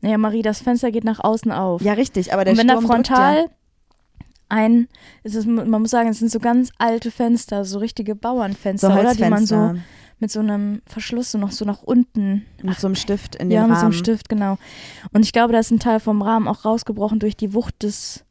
Naja, 0.00 0.18
Marie, 0.18 0.42
das 0.42 0.60
Fenster 0.60 0.90
geht 0.90 1.04
nach 1.04 1.20
außen 1.20 1.52
auf. 1.52 1.82
Ja, 1.82 1.92
richtig, 1.94 2.32
aber 2.32 2.44
der 2.44 2.52
und 2.52 2.58
wenn 2.58 2.68
da 2.68 2.74
Sturm 2.74 2.86
drückt 2.86 3.08
frontal 3.08 3.36
ja. 3.36 3.44
ein, 4.48 4.88
es 5.22 5.34
ist, 5.34 5.46
man 5.46 5.68
muss 5.68 5.90
sagen, 5.90 6.08
es 6.08 6.18
sind 6.18 6.30
so 6.30 6.38
ganz 6.38 6.70
alte 6.78 7.10
Fenster, 7.10 7.64
so 7.64 7.78
richtige 7.78 8.14
Bauernfenster, 8.14 8.92
so 8.92 8.98
oder? 8.98 9.14
Die 9.14 9.24
man 9.24 9.46
so 9.46 9.74
mit 10.20 10.30
so 10.30 10.40
einem 10.40 10.82
Verschluss 10.86 11.32
so 11.32 11.38
noch 11.38 11.50
so 11.50 11.64
nach 11.64 11.82
unten. 11.82 12.44
mit 12.62 12.78
so 12.78 12.86
einem 12.86 12.94
Stift 12.94 13.36
in 13.36 13.50
ja, 13.50 13.62
den 13.62 13.70
mit 13.70 13.78
so 13.78 13.80
Rahmen. 13.84 13.92
einem 13.94 13.98
Stift, 13.98 14.28
genau. 14.28 14.58
Und 15.12 15.24
ich 15.24 15.32
glaube, 15.32 15.52
da 15.52 15.58
ist 15.58 15.70
ein 15.70 15.80
Teil 15.80 15.98
vom 15.98 16.22
Rahmen 16.22 16.46
auch 16.46 16.64
rausgebrochen 16.64 17.18
durch 17.18 17.36
die 17.36 17.54
Wucht 17.54 17.82
des, 17.82 18.24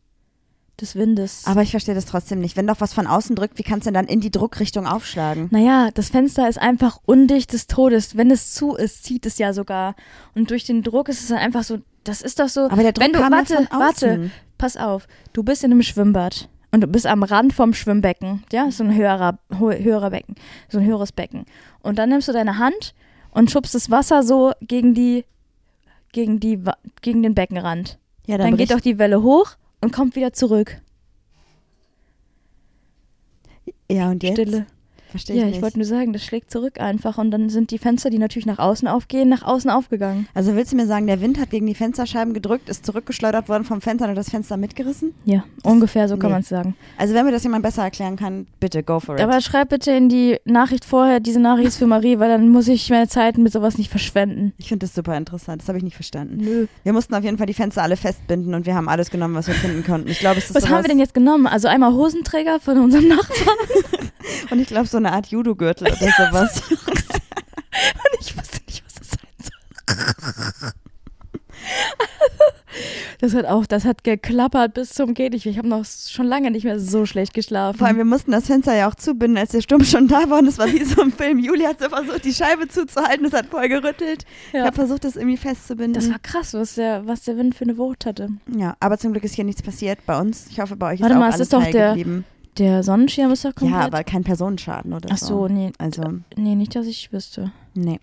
des 0.82 0.96
Windes. 0.96 1.44
Aber 1.46 1.62
ich 1.62 1.72
verstehe 1.72 1.96
das 1.96 2.06
trotzdem 2.06 2.40
nicht. 2.40 2.56
Wenn 2.58 2.68
doch 2.68 2.80
was 2.82 2.94
von 2.94 3.08
außen 3.08 3.36
drückt, 3.36 3.58
wie 3.58 3.64
kannst 3.64 3.86
du 3.86 3.90
denn 3.92 4.06
dann 4.06 4.08
in 4.08 4.20
die 4.22 4.32
Druckrichtung 4.32 4.86
aufschlagen? 4.88 5.48
Naja, 5.52 5.90
das 5.94 6.10
Fenster 6.10 6.48
ist 6.50 6.60
einfach 6.60 7.00
undicht 7.06 7.54
des 7.54 7.68
Todes. 7.68 8.16
Wenn 8.18 8.32
es 8.32 8.54
zu 8.54 8.76
ist, 8.76 9.04
zieht 9.04 9.26
es 9.26 9.38
ja 9.38 9.54
sogar. 9.54 9.96
Und 10.36 10.50
durch 10.52 10.64
den 10.66 10.84
Druck 10.84 11.10
ist 11.10 11.22
es 11.22 11.28
dann 11.30 11.38
einfach 11.38 11.64
so, 11.64 11.80
das 12.04 12.22
ist 12.22 12.40
doch 12.40 12.50
so. 12.50 12.62
Aber 12.70 12.82
der 12.84 12.94
Druck 12.94 13.04
wenn 13.06 13.14
du, 13.14 13.20
kam 13.20 13.32
ja 13.34 13.38
warte, 13.40 13.56
von 13.56 13.68
warte, 13.80 14.12
außen. 14.12 14.32
pass 14.58 14.78
auf. 14.78 15.08
Du 15.34 15.44
bist 15.44 15.64
in 15.64 15.72
einem 15.72 15.82
Schwimmbad 15.84 16.50
und 16.72 16.82
du 16.82 16.88
bist 16.88 17.06
am 17.08 17.24
Rand 17.24 17.54
vom 17.54 17.74
Schwimmbecken. 17.74 18.44
Ja, 18.52 18.70
so 18.72 18.84
ein 18.84 18.96
höherer, 18.96 19.40
höherer 19.58 20.10
Becken. 20.12 20.36
So 20.70 20.78
ein 20.80 20.86
höheres 20.86 21.12
Becken. 21.12 21.46
Und 21.82 21.98
dann 22.00 22.10
nimmst 22.10 22.28
du 22.28 22.32
deine 22.32 22.58
Hand 22.58 22.94
und 23.32 23.52
schubst 23.52 23.76
das 23.76 23.92
Wasser 23.92 24.24
so 24.24 24.54
gegen 24.62 24.94
die, 24.94 25.26
gegen 26.12 26.40
die, 26.40 26.60
gegen 27.02 27.22
den 27.24 27.36
Beckenrand. 27.36 27.98
Ja, 28.26 28.38
Dann, 28.38 28.50
geht 28.52 28.70
bricht- 28.70 28.72
doch 28.72 28.80
die 28.82 28.98
Welle 29.00 29.22
hoch 29.24 29.52
und 29.82 29.94
kommt 29.94 30.16
wieder 30.16 30.34
zurück. 30.34 30.82
Ja, 33.90 34.12
und 34.12 34.24
jetzt? 34.24 34.34
Stille. 34.34 34.68
Verstehe 35.10 35.36
ich 35.36 35.40
Ja, 35.42 35.48
nicht. 35.48 35.58
ich 35.58 35.62
wollte 35.62 35.78
nur 35.80 35.86
sagen, 35.88 36.14
das 36.14 36.24
schlägt 36.24 36.52
zurück 36.52 36.80
einfach 36.80 37.18
und 37.18 37.32
dann 37.32 37.50
sind 37.50 37.72
die 37.72 37.78
Fenster, 37.78 38.10
die 38.10 38.18
natürlich 38.20 38.46
nach 38.46 38.60
außen 38.60 38.88
aufgehen, 38.88 39.30
nach 39.30 39.44
außen 39.44 39.70
aufgegangen. 39.70 40.28
also 40.34 40.56
willst 40.56 40.72
du 40.72 40.76
mir 40.76 40.86
sagen, 40.86 41.08
der 41.08 41.22
Wind 41.22 41.40
hat 41.40 41.50
gegen 41.50 41.66
die 41.66 41.74
Fensterscheiben 41.76 42.34
gedrückt, 42.34 42.70
ist 42.70 42.86
zurückgeschleudert 42.86 43.50
worden 43.50 43.64
vom 43.64 43.82
Fenster 43.82 44.08
und 44.08 44.16
das 44.16 44.30
Fenster 44.30 44.58
mitgerissen? 44.58 45.14
Ja, 45.26 45.44
ungefähr 45.64 46.08
so 46.08 46.18
kann 46.18 46.28
nee. 46.30 46.34
man 46.34 46.42
es 46.42 46.50
sagen. 46.50 46.76
Also 46.98 47.14
wenn 47.14 47.26
mir 47.26 47.32
das 47.32 47.44
jemand 47.44 47.64
besser 47.64 47.84
erklären 47.84 48.16
kann, 48.16 48.48
bitte 48.60 48.84
go 48.84 49.00
for 49.00 49.16
it. 49.16 49.22
Aber 49.22 49.42
schreib 49.42 49.70
bitte 49.70 49.92
in 49.92 50.10
die 50.10 50.38
Nachricht 50.46 50.86
vorher, 50.86 51.20
diese 51.20 51.40
Nachricht 51.40 51.70
ist 51.70 51.78
für 51.78 51.88
Marie, 51.88 52.20
weil 52.20 52.30
dann 52.30 52.50
muss 52.50 52.68
ich 52.68 52.90
meine 52.90 53.08
Zeit 53.08 53.38
mit 53.38 53.52
sowas 53.52 53.78
nicht 53.78 53.90
verschwenden. 53.90 54.54
ich 54.58 54.68
finde 54.68 54.86
das 54.86 54.94
super 54.96 55.18
interessant. 55.18 55.62
Das 55.62 55.68
habe 55.68 55.78
ich 55.78 55.84
nicht 55.84 55.96
verstanden. 55.96 56.38
Nö. 56.38 56.68
Wir 56.84 56.94
mussten 56.94 57.16
auf 57.16 57.24
jeden 57.24 57.38
Fall 57.38 57.48
die 57.48 57.54
Fenster 57.54 57.82
alle 57.84 57.98
festbinden 57.98 58.54
und 58.54 58.66
wir 58.66 58.76
haben 58.76 58.88
alles 58.90 59.10
genommen, 59.10 59.36
was 59.36 59.48
wir 59.48 59.56
finden 59.56 59.84
konnten. 59.84 60.08
Ich 60.10 60.20
glaube, 60.20 60.38
es 60.38 60.46
ist 60.50 60.56
Was 60.56 60.70
haben 60.70 60.84
wir 60.84 60.90
denn 60.90 61.00
jetzt 61.00 61.14
genommen? 61.14 61.48
Also 61.48 61.68
einmal 61.68 61.94
Hosenträger 61.94 62.60
von 62.60 62.78
unserem 62.78 63.08
Nachbarn. 63.08 63.58
Und 64.50 64.60
ich 64.60 64.68
glaube, 64.68 64.88
so 64.88 64.98
eine 64.98 65.12
Art 65.12 65.28
Judo-Gürtel 65.28 65.88
oder 65.88 65.98
sowas. 65.98 66.62
Und 66.70 68.20
ich 68.20 68.38
wusste 68.38 68.60
nicht, 68.68 68.84
was 68.86 68.96
das 68.96 69.10
sein 69.10 69.30
soll. 70.62 70.72
Das 73.20 73.34
hat 73.34 73.46
auch, 73.46 73.66
das 73.66 73.84
hat 73.84 74.06
geklappert 74.06 74.74
bis 74.74 74.92
zum 74.92 75.14
geht 75.14 75.34
nicht. 75.34 75.46
Ich 75.46 75.58
habe 75.58 75.68
noch 75.68 75.84
schon 75.86 76.26
lange 76.26 76.52
nicht 76.52 76.64
mehr 76.64 76.80
so 76.80 77.06
schlecht 77.06 77.34
geschlafen. 77.34 77.78
Vor 77.78 77.88
allem, 77.88 77.98
wir 77.98 78.06
mussten 78.06 78.32
das 78.32 78.48
Fenster 78.48 78.74
ja 78.74 78.88
auch 78.88 78.96
zubinden, 78.96 79.38
als 79.38 79.52
der 79.52 79.60
Sturm 79.60 79.84
schon 79.84 80.08
da 80.08 80.30
war. 80.30 80.40
Und 80.40 80.48
es 80.48 80.58
war 80.58 80.72
wie 80.72 80.86
so 80.86 81.02
ein 81.02 81.12
Film. 81.12 81.38
Juli 81.40 81.64
hat 81.64 81.82
so 81.82 81.90
versucht, 81.90 82.24
die 82.24 82.34
Scheibe 82.34 82.70
zuzuhalten. 82.70 83.26
Es 83.26 83.34
hat 83.34 83.48
voll 83.48 83.68
gerüttelt. 83.68 84.24
Ich 84.48 84.54
ja. 84.54 84.66
habe 84.66 84.76
versucht, 84.76 85.04
das 85.04 85.18
irgendwie 85.18 85.36
festzubinden. 85.36 85.94
Das 85.96 86.10
war 86.10 86.20
krass, 86.20 86.54
was 86.54 86.76
der, 86.76 87.06
was 87.08 87.24
der 87.24 87.36
Wind 87.36 87.56
für 87.56 87.66
eine 87.66 87.78
Wucht 87.78 88.06
hatte. 88.06 88.30
ja, 88.56 88.78
aber 88.80 88.98
zum 88.98 89.12
Glück 89.12 89.26
ist 89.26 89.36
hier 89.36 89.44
nichts 89.44 89.62
passiert 89.62 90.00
bei 90.06 90.18
uns. 90.18 90.48
Ich 90.50 90.62
hoffe, 90.62 90.78
bei 90.78 90.94
euch 90.94 91.02
Warte 91.02 91.14
ist 91.14 91.18
auch 91.18 91.20
mal, 91.20 91.28
es 91.28 91.36
alles 91.36 91.48
ist 91.48 91.54
doch 91.54 91.66
der 91.66 91.90
geblieben. 91.90 92.24
Der 92.60 92.84
Sonnenschirm 92.84 93.32
ist 93.32 93.46
doch 93.46 93.56
komplett. 93.56 93.80
Ja, 93.80 93.86
aber 93.86 94.04
kein 94.04 94.24
Personenschaden 94.24 94.94
oder 94.94 95.10
Ach 95.12 95.18
so, 95.18 95.48
nee. 95.48 95.72
Also, 95.78 96.04
Nee, 96.36 96.56
nicht, 96.56 96.76
dass 96.76 96.86
ich 96.88 97.12
wüsste. 97.12 97.52
nee. 97.74 98.00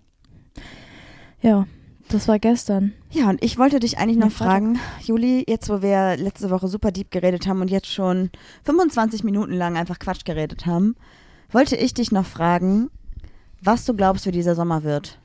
Ja, 1.43 1.67
das 2.09 2.27
war 2.29 2.39
gestern. 2.39 2.95
Ja, 3.11 3.29
und 3.29 3.45
ich 3.45 3.59
wollte 3.59 3.79
dich 3.79 3.99
eigentlich 3.99 4.17
noch 4.17 4.33
fragen, 4.33 4.79
Juli, 5.03 5.45
jetzt 5.47 5.69
wo 5.69 5.83
wir 5.83 6.17
letzte 6.17 6.51
Woche 6.51 6.67
super 6.67 6.91
deep 6.91 7.11
geredet 7.11 7.47
haben 7.47 7.61
und 7.61 7.71
jetzt 7.71 7.93
schon 7.93 8.31
25 8.65 9.23
Minuten 9.23 9.53
lang 9.53 9.77
einfach 9.77 9.99
Quatsch 9.99 10.25
geredet 10.25 10.65
haben, 10.65 10.97
wollte 11.51 11.77
ich 11.77 11.93
dich 11.93 12.11
noch 12.11 12.25
fragen, 12.25 12.91
was 13.61 13.85
du 13.85 13.95
glaubst, 13.95 14.27
wie 14.27 14.31
dieser 14.33 14.55
Sommer 14.55 14.83
wird. 14.83 15.19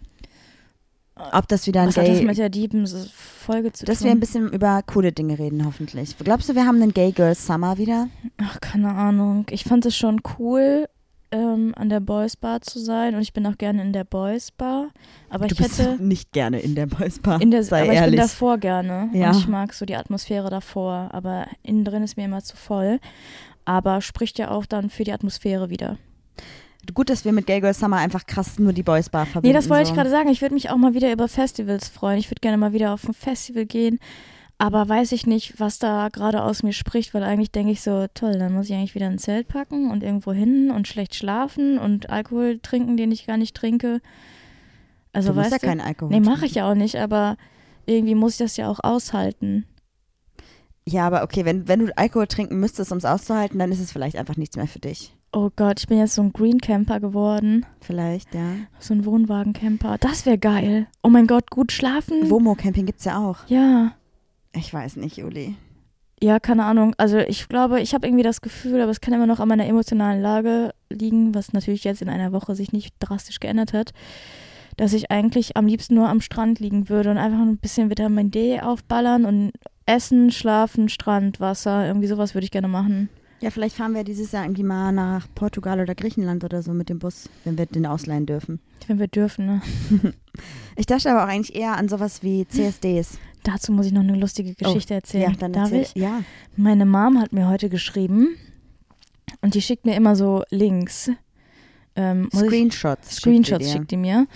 Ob 1.16 1.48
das 1.48 1.68
wieder 1.68 1.82
ein 1.82 1.90
Was 1.90 1.98
hat 1.98 2.08
das 2.08 2.20
Gay... 2.20 2.26
mit 2.26 2.38
der 2.38 2.50
Diepen 2.50 2.88
Folge 2.88 3.72
zu 3.74 3.86
Dass 3.86 4.00
tun? 4.00 4.06
wir 4.06 4.12
ein 4.12 4.20
bisschen 4.20 4.52
über 4.52 4.82
coole 4.86 5.12
Dinge 5.12 5.38
reden, 5.38 5.66
hoffentlich. 5.66 6.18
Glaubst 6.18 6.50
du, 6.50 6.56
wir 6.56 6.66
haben 6.66 6.82
einen 6.82 6.94
Gay 6.94 7.12
Girl 7.12 7.36
Summer 7.36 7.78
wieder? 7.78 8.08
Ach, 8.38 8.60
keine 8.62 8.94
Ahnung. 8.94 9.46
Ich 9.52 9.64
fand 9.66 9.86
es 9.86 9.96
schon 9.96 10.22
cool, 10.40 10.88
ähm, 11.32 11.74
an 11.78 11.90
der 11.90 12.00
Boys 12.02 12.36
Bar 12.36 12.62
zu 12.62 12.80
sein 12.80 13.16
und 13.16 13.22
ich 13.22 13.34
bin 13.34 13.46
auch 13.48 13.58
gerne 13.58 13.82
in 13.82 13.94
der 13.94 14.04
Boys 14.04 14.52
Bar. 14.52 14.90
Aber 15.30 15.48
du 15.48 15.54
ich 15.54 15.62
bist 15.62 15.80
hätte 15.80 16.04
nicht 16.04 16.32
gerne 16.34 16.60
in 16.60 16.76
der 16.76 16.88
Boys 16.88 17.20
Bar. 17.20 17.42
in 17.42 17.52
der, 17.52 17.64
sei 17.64 17.84
aber 17.84 17.94
ich 17.94 18.00
ehrlich. 18.00 18.12
bin 18.20 18.28
davor 18.28 18.58
gerne. 18.58 19.10
Ja. 19.14 19.32
Und 19.32 19.38
ich 19.38 19.48
mag 19.48 19.74
so 19.74 19.86
die 19.86 19.96
Atmosphäre 19.96 20.50
davor. 20.50 21.10
Aber 21.12 21.48
innen 21.64 21.86
drin 21.86 22.04
ist 22.04 22.18
mir 22.18 22.26
immer 22.26 22.44
zu 22.44 22.56
voll. 22.58 23.00
Aber 23.64 24.02
spricht 24.02 24.40
ja 24.40 24.52
auch 24.52 24.66
dann 24.66 24.90
für 24.90 25.04
die 25.04 25.14
Atmosphäre 25.14 25.70
wieder. 25.70 25.98
Gut, 26.94 27.10
dass 27.10 27.26
wir 27.26 27.32
mit 27.32 27.46
Gay 27.46 27.62
Girl 27.62 27.74
Summer 27.74 27.98
einfach 27.98 28.26
krass 28.26 28.60
nur 28.60 28.74
die 28.74 28.84
Boys 28.84 29.10
Bar 29.10 29.26
verbinden. 29.26 29.48
Nee, 29.48 29.54
das 29.54 29.70
wollte 29.70 29.86
so. 29.86 29.92
ich 29.92 29.96
gerade 29.96 30.10
sagen. 30.10 30.30
Ich 30.30 30.42
würde 30.42 30.56
mich 30.56 30.70
auch 30.70 30.78
mal 30.78 30.94
wieder 30.94 31.12
über 31.12 31.28
Festivals 31.28 31.88
freuen. 31.88 32.18
Ich 32.18 32.30
würde 32.30 32.42
gerne 32.42 32.58
mal 32.58 32.74
wieder 32.74 32.94
auf 32.94 33.08
ein 33.08 33.14
Festival 33.14 33.66
gehen. 33.66 34.00
Aber 34.58 34.88
weiß 34.88 35.12
ich 35.14 35.26
nicht, 35.26 35.60
was 35.60 35.80
da 35.80 36.10
gerade 36.10 36.44
aus 36.44 36.62
mir 36.62 36.74
spricht, 36.74 37.16
weil 37.16 37.24
eigentlich 37.24 37.52
denke 37.52 37.72
ich 37.72 37.82
so, 37.82 38.06
toll, 38.14 38.38
dann 38.38 38.54
muss 38.54 38.70
ich 38.70 38.76
eigentlich 38.76 38.94
wieder 38.94 39.08
ein 39.08 39.18
Zelt 39.18 39.48
packen 39.48 39.90
und 39.90 40.04
irgendwo 40.04 40.34
hin 40.34 40.70
und 40.70 40.88
schlecht 40.88 41.16
schlafen 41.16 41.80
und 41.80 42.12
Alkohol 42.12 42.60
trinken, 42.60 42.96
den 42.96 43.12
ich 43.12 43.26
gar 43.26 43.38
nicht 43.38 43.56
trinke. 43.56 44.02
Also 45.14 45.30
du 45.30 45.38
weißt 45.38 45.52
ja 45.52 45.58
du? 45.58 45.66
keinen 45.66 45.82
Alkohol 45.82 46.12
nee, 46.12 46.20
mache 46.20 46.46
ich 46.46 46.54
ja 46.54 46.70
auch 46.70 46.76
nicht, 46.76 46.98
aber 46.98 47.38
irgendwie 47.88 48.14
muss 48.14 48.34
ich 48.34 48.38
das 48.38 48.56
ja 48.56 48.70
auch 48.70 48.80
aushalten. 48.84 49.66
Ja, 50.88 51.08
aber 51.08 51.24
okay, 51.24 51.44
wenn, 51.44 51.68
wenn 51.68 51.80
du 51.80 51.98
Alkohol 51.98 52.28
trinken 52.28 52.60
müsstest, 52.60 52.92
um 52.92 53.00
es 53.00 53.06
auszuhalten, 53.06 53.58
dann 53.58 53.72
ist 53.72 53.80
es 53.80 53.92
vielleicht 53.92 54.16
einfach 54.16 54.38
nichts 54.38 54.58
mehr 54.58 54.68
für 54.68 54.80
dich. 54.80 55.16
Oh 55.34 55.50
Gott, 55.56 55.80
ich 55.80 55.88
bin 55.88 55.98
jetzt 55.98 56.16
so 56.16 56.22
ein 56.22 56.34
Green 56.34 56.60
Camper 56.60 57.00
geworden. 57.00 57.66
Vielleicht, 57.80 58.36
ja. 58.36 58.56
So 58.80 58.94
ein 58.94 59.06
Wohnwagencamper. 59.06 59.98
Das 59.98 60.26
wäre 60.26 60.38
geil. 60.38 60.88
Oh 61.04 61.10
mein 61.10 61.26
Gott, 61.26 61.50
gut 61.50 61.72
schlafen. 61.72 62.30
Womo-Camping 62.30 62.86
gibt's 62.86 63.06
ja 63.06 63.18
auch. 63.18 63.48
Ja. 63.48 63.94
Ich 64.54 64.74
weiß 64.74 64.98
nicht, 64.98 65.16
Juli. 65.16 65.56
Ja, 66.22 66.40
keine 66.40 66.66
Ahnung. 66.66 66.94
Also 66.98 67.18
ich 67.18 67.48
glaube, 67.48 67.80
ich 67.80 67.94
habe 67.94 68.06
irgendwie 68.06 68.24
das 68.24 68.42
Gefühl, 68.42 68.82
aber 68.82 68.92
es 68.92 69.00
kann 69.00 69.14
immer 69.14 69.26
noch 69.26 69.40
an 69.40 69.48
meiner 69.48 69.66
emotionalen 69.66 70.22
Lage 70.22 70.74
liegen, 70.90 71.34
was 71.34 71.54
natürlich 71.54 71.86
jetzt 71.86 72.02
in 72.02 72.10
einer 72.10 72.34
Woche 72.34 72.54
sich 72.54 72.74
nicht 72.74 72.94
drastisch 73.00 73.40
geändert 73.40 73.72
hat, 73.72 73.94
dass 74.76 74.92
ich 74.92 75.12
eigentlich 75.12 75.56
am 75.56 75.66
liebsten 75.66 75.96
nur 75.96 76.10
am 76.10 76.20
Strand 76.20 76.60
liegen 76.60 76.90
würde 76.90 77.10
und 77.10 77.18
einfach 77.18 77.40
ein 77.40 77.58
bisschen 77.58 77.90
Vitamin 77.90 78.32
D 78.32 78.60
aufballern 78.60 79.26
und 79.26 79.54
essen, 79.86 80.30
schlafen, 80.30 80.90
Strand, 80.90 81.40
Wasser, 81.40 81.88
irgendwie 81.88 82.08
sowas 82.08 82.36
würde 82.36 82.46
ich 82.46 82.52
gerne 82.52 82.68
machen. 82.68 83.10
Ja, 83.42 83.50
vielleicht 83.50 83.76
fahren 83.76 83.94
wir 83.96 84.04
dieses 84.04 84.32
Jahr 84.32 84.44
irgendwie 84.44 84.64
mal 84.64 84.92
nach 84.92 85.28
Portugal 85.36 85.80
oder 85.80 85.96
Griechenland 85.96 86.44
oder 86.44 86.62
so 86.62 86.74
mit 86.74 86.90
dem 86.90 87.00
Bus, 87.00 87.28
wenn 87.44 87.58
wir 87.58 87.66
den 87.66 87.86
ausleihen 87.88 88.26
dürfen. 88.26 88.60
Wenn 88.88 89.00
wir 89.00 89.08
dürfen, 89.08 89.46
ne? 89.46 89.62
Ich 90.78 90.86
dachte 90.86 91.12
aber 91.12 91.24
auch 91.26 91.28
eigentlich 91.28 91.56
eher 91.56 91.76
an 91.76 91.90
sowas 91.90 92.24
wie 92.24 92.48
CSDs. 92.48 93.18
Dazu 93.44 93.72
muss 93.74 93.88
ich 93.88 93.92
noch 93.92 94.02
eine 94.02 94.16
lustige 94.16 94.54
Geschichte 94.54 94.94
erzählen. 94.94 95.32
Ja, 95.32 95.38
dann 95.38 95.52
Darf 95.54 95.66
erzähl 95.72 95.82
ich? 95.82 95.96
Ja. 95.96 96.22
Meine 96.56 96.86
Mom 96.86 97.20
hat 97.20 97.34
mir 97.34 97.50
heute 97.50 97.70
geschrieben 97.70 98.30
und 99.42 99.54
die 99.56 99.62
schickt 99.62 99.86
mir 99.86 99.96
immer 99.96 100.16
so 100.16 100.44
Links. 100.50 101.12
Ähm, 101.96 102.30
muss 102.32 102.44
ich- 102.44 102.48
Screenshots. 102.48 103.16
Screenshots 103.18 103.66
schickt 103.66 103.72
schickt 103.80 103.92
die 103.92 103.98
mir 103.98 104.28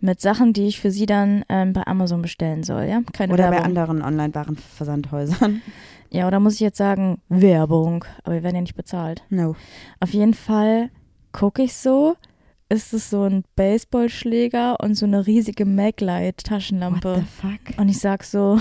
mit 0.00 0.20
Sachen, 0.20 0.52
die 0.52 0.66
ich 0.66 0.80
für 0.80 0.90
sie 0.90 1.06
dann 1.06 1.44
ähm, 1.48 1.72
bei 1.72 1.86
Amazon 1.86 2.20
bestellen 2.22 2.62
soll, 2.64 2.84
ja? 2.84 3.02
Keine 3.12 3.32
Oder 3.32 3.44
bei 3.44 3.52
Werbung. 3.52 3.66
anderen 3.68 4.02
Online-Warenversandhäusern. 4.02 5.62
Ja, 6.14 6.28
oder 6.28 6.38
muss 6.38 6.54
ich 6.54 6.60
jetzt 6.60 6.78
sagen 6.78 7.20
Werbung, 7.28 8.04
aber 8.22 8.36
wir 8.36 8.44
werden 8.44 8.54
ja 8.54 8.60
nicht 8.60 8.76
bezahlt. 8.76 9.24
No. 9.30 9.56
Auf 9.98 10.10
jeden 10.10 10.34
Fall 10.34 10.90
gucke 11.32 11.64
ich 11.64 11.74
so, 11.74 12.14
ist 12.68 12.94
es 12.94 13.10
so 13.10 13.24
ein 13.24 13.42
Baseballschläger 13.56 14.78
und 14.78 14.94
so 14.94 15.06
eine 15.06 15.26
riesige 15.26 15.64
Maglite 15.64 16.36
What 16.36 16.44
Taschenlampe. 16.44 17.16
the 17.16 17.24
fuck? 17.24 17.78
Und 17.80 17.88
ich 17.88 17.98
sag 17.98 18.22
so, 18.22 18.60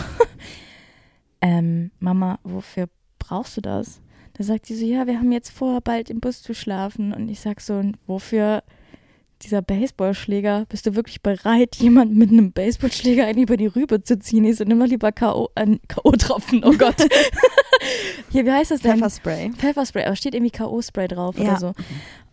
ähm, 1.41 1.91
Mama, 1.99 2.39
wofür 2.43 2.87
brauchst 3.19 3.57
du 3.57 3.61
das? 3.61 4.01
Da 4.33 4.43
sagt 4.43 4.65
sie 4.65 4.75
so, 4.75 4.83
ja, 4.83 5.05
wir 5.05 5.19
haben 5.19 5.31
jetzt 5.31 5.51
vor, 5.51 5.79
bald 5.81 6.09
im 6.09 6.21
Bus 6.21 6.41
zu 6.41 6.55
schlafen. 6.55 7.13
Und 7.13 7.29
ich 7.29 7.39
sag 7.39 7.61
so, 7.61 7.75
und 7.75 7.99
wofür 8.07 8.63
dieser 9.43 9.61
Baseballschläger? 9.61 10.65
Bist 10.69 10.85
du 10.85 10.95
wirklich 10.95 11.21
bereit, 11.21 11.75
jemanden 11.79 12.17
mit 12.17 12.31
einem 12.31 12.51
Baseballschläger 12.51 13.25
einen 13.25 13.39
über 13.43 13.57
die 13.57 13.67
Rübe 13.67 14.03
zu 14.03 14.19
ziehen? 14.19 14.45
Ich 14.45 14.57
so, 14.57 14.63
nimm 14.63 14.79
doch 14.79 14.87
lieber 14.87 15.11
K.O. 15.11 15.49
Äh, 15.55 15.77
K.O.-Tropfen, 15.87 16.63
oh 16.65 16.73
Gott. 16.77 16.95
Hier, 18.31 18.45
wie 18.45 18.51
heißt 18.51 18.71
das 18.71 18.81
denn? 18.81 18.93
Pfefferspray. 18.93 19.51
Pfefferspray, 19.57 20.05
aber 20.05 20.15
steht 20.15 20.33
irgendwie 20.35 20.51
K.O.-Spray 20.51 21.07
drauf 21.07 21.37
Ja. 21.37 21.43
oder 21.43 21.59
so. 21.59 21.73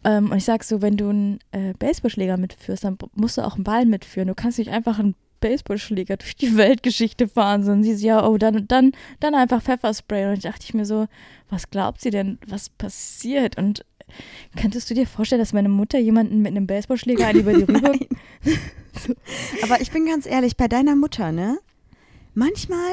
Ähm, 0.04 0.30
und 0.30 0.38
ich 0.38 0.44
sag 0.44 0.64
so, 0.64 0.80
wenn 0.80 0.96
du 0.96 1.08
einen 1.10 1.38
äh, 1.52 1.74
Baseballschläger 1.78 2.36
mitführst, 2.36 2.84
dann 2.84 2.96
musst 3.14 3.36
du 3.36 3.42
auch 3.42 3.54
einen 3.56 3.64
Ball 3.64 3.84
mitführen. 3.84 4.28
Du 4.28 4.34
kannst 4.34 4.58
nicht 4.58 4.70
einfach 4.70 4.98
einen 4.98 5.14
Baseballschläger 5.40 6.16
durch 6.18 6.36
die 6.36 6.56
Weltgeschichte 6.56 7.28
fahren. 7.28 7.64
So, 7.64 7.72
und 7.72 7.82
sie 7.82 7.94
so, 7.94 8.06
ja, 8.06 8.26
oh, 8.26 8.38
dann, 8.38 8.66
dann, 8.68 8.92
dann 9.20 9.34
einfach 9.34 9.62
Pfefferspray. 9.62 10.28
Und 10.28 10.34
ich 10.34 10.42
dachte 10.42 10.64
ich 10.64 10.74
mir 10.74 10.86
so, 10.86 11.06
was 11.50 11.70
glaubt 11.70 12.00
sie 12.00 12.10
denn, 12.10 12.38
was 12.46 12.70
passiert? 12.70 13.58
Und 13.58 13.84
könntest 14.60 14.90
du 14.90 14.94
dir 14.94 15.06
vorstellen, 15.06 15.40
dass 15.40 15.52
meine 15.52 15.68
Mutter 15.68 15.98
jemanden 15.98 16.42
mit 16.42 16.52
einem 16.52 16.66
Baseballschläger 16.66 17.28
an 17.28 17.36
über 17.36 17.52
die 17.52 17.62
rüber... 17.72 17.92
Aber 19.62 19.80
ich 19.80 19.90
bin 19.90 20.06
ganz 20.06 20.26
ehrlich, 20.26 20.56
bei 20.56 20.68
deiner 20.68 20.96
Mutter, 20.96 21.32
ne? 21.32 21.58
Manchmal, 22.34 22.92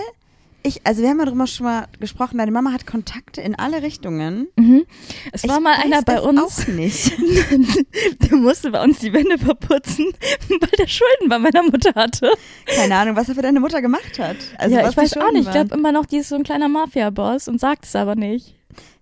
ich, 0.64 0.86
also 0.86 1.02
wir 1.02 1.10
haben 1.10 1.20
ja 1.20 1.26
darüber 1.26 1.48
schon 1.48 1.66
mal 1.66 1.88
gesprochen, 2.00 2.38
deine 2.38 2.52
Mama 2.52 2.74
hat 2.74 2.86
Kontakte 2.86 3.42
in 3.42 3.56
alle 3.56 3.82
Richtungen. 3.84 4.48
Mhm. 4.58 4.86
Es 5.32 5.48
war 5.48 5.58
Ich 5.58 5.64
mal 5.64 5.76
einer 5.76 6.02
bei 6.02 6.20
uns, 6.20 6.64
Auch 6.64 6.68
nicht. 6.68 7.14
der 8.30 8.38
musste 8.38 8.72
bei 8.72 8.84
uns 8.84 9.00
die 9.00 9.14
Wände 9.14 9.38
verputzen, 9.38 10.08
weil 10.50 10.70
der 10.78 10.88
Schulden 10.88 11.30
bei 11.30 11.40
meiner 11.40 11.64
Mutter 11.64 11.94
hatte. 11.96 12.32
Keine 12.66 12.96
Ahnung, 12.96 13.16
was 13.16 13.30
er 13.30 13.36
für 13.36 13.42
deine 13.42 13.60
Mutter 13.60 13.82
gemacht 13.82 14.20
hat. 14.20 14.36
Also 14.58 14.76
ja, 14.76 14.84
was 14.84 14.92
ich 14.92 14.98
weiß 14.98 15.18
auch 15.18 15.32
nicht. 15.32 15.42
Ich 15.42 15.46
waren. 15.48 15.68
glaube 15.68 15.76
immer 15.76 15.92
noch, 15.92 16.06
die 16.06 16.18
ist 16.18 16.30
so 16.30 16.36
ein 16.36 16.44
kleiner 16.44 16.68
Mafia-Boss 16.68 17.48
und 17.48 17.60
sagt 17.62 17.86
es 17.86 17.96
aber 17.96 18.16
nicht. 18.16 18.57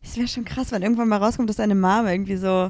Es 0.05 0.17
wäre 0.17 0.27
schon 0.27 0.45
krass, 0.45 0.71
wenn 0.71 0.83
irgendwann 0.83 1.09
mal 1.09 1.17
rauskommt, 1.17 1.49
dass 1.49 1.57
deine 1.57 1.75
Mama 1.75 2.11
irgendwie 2.11 2.37
so, 2.37 2.69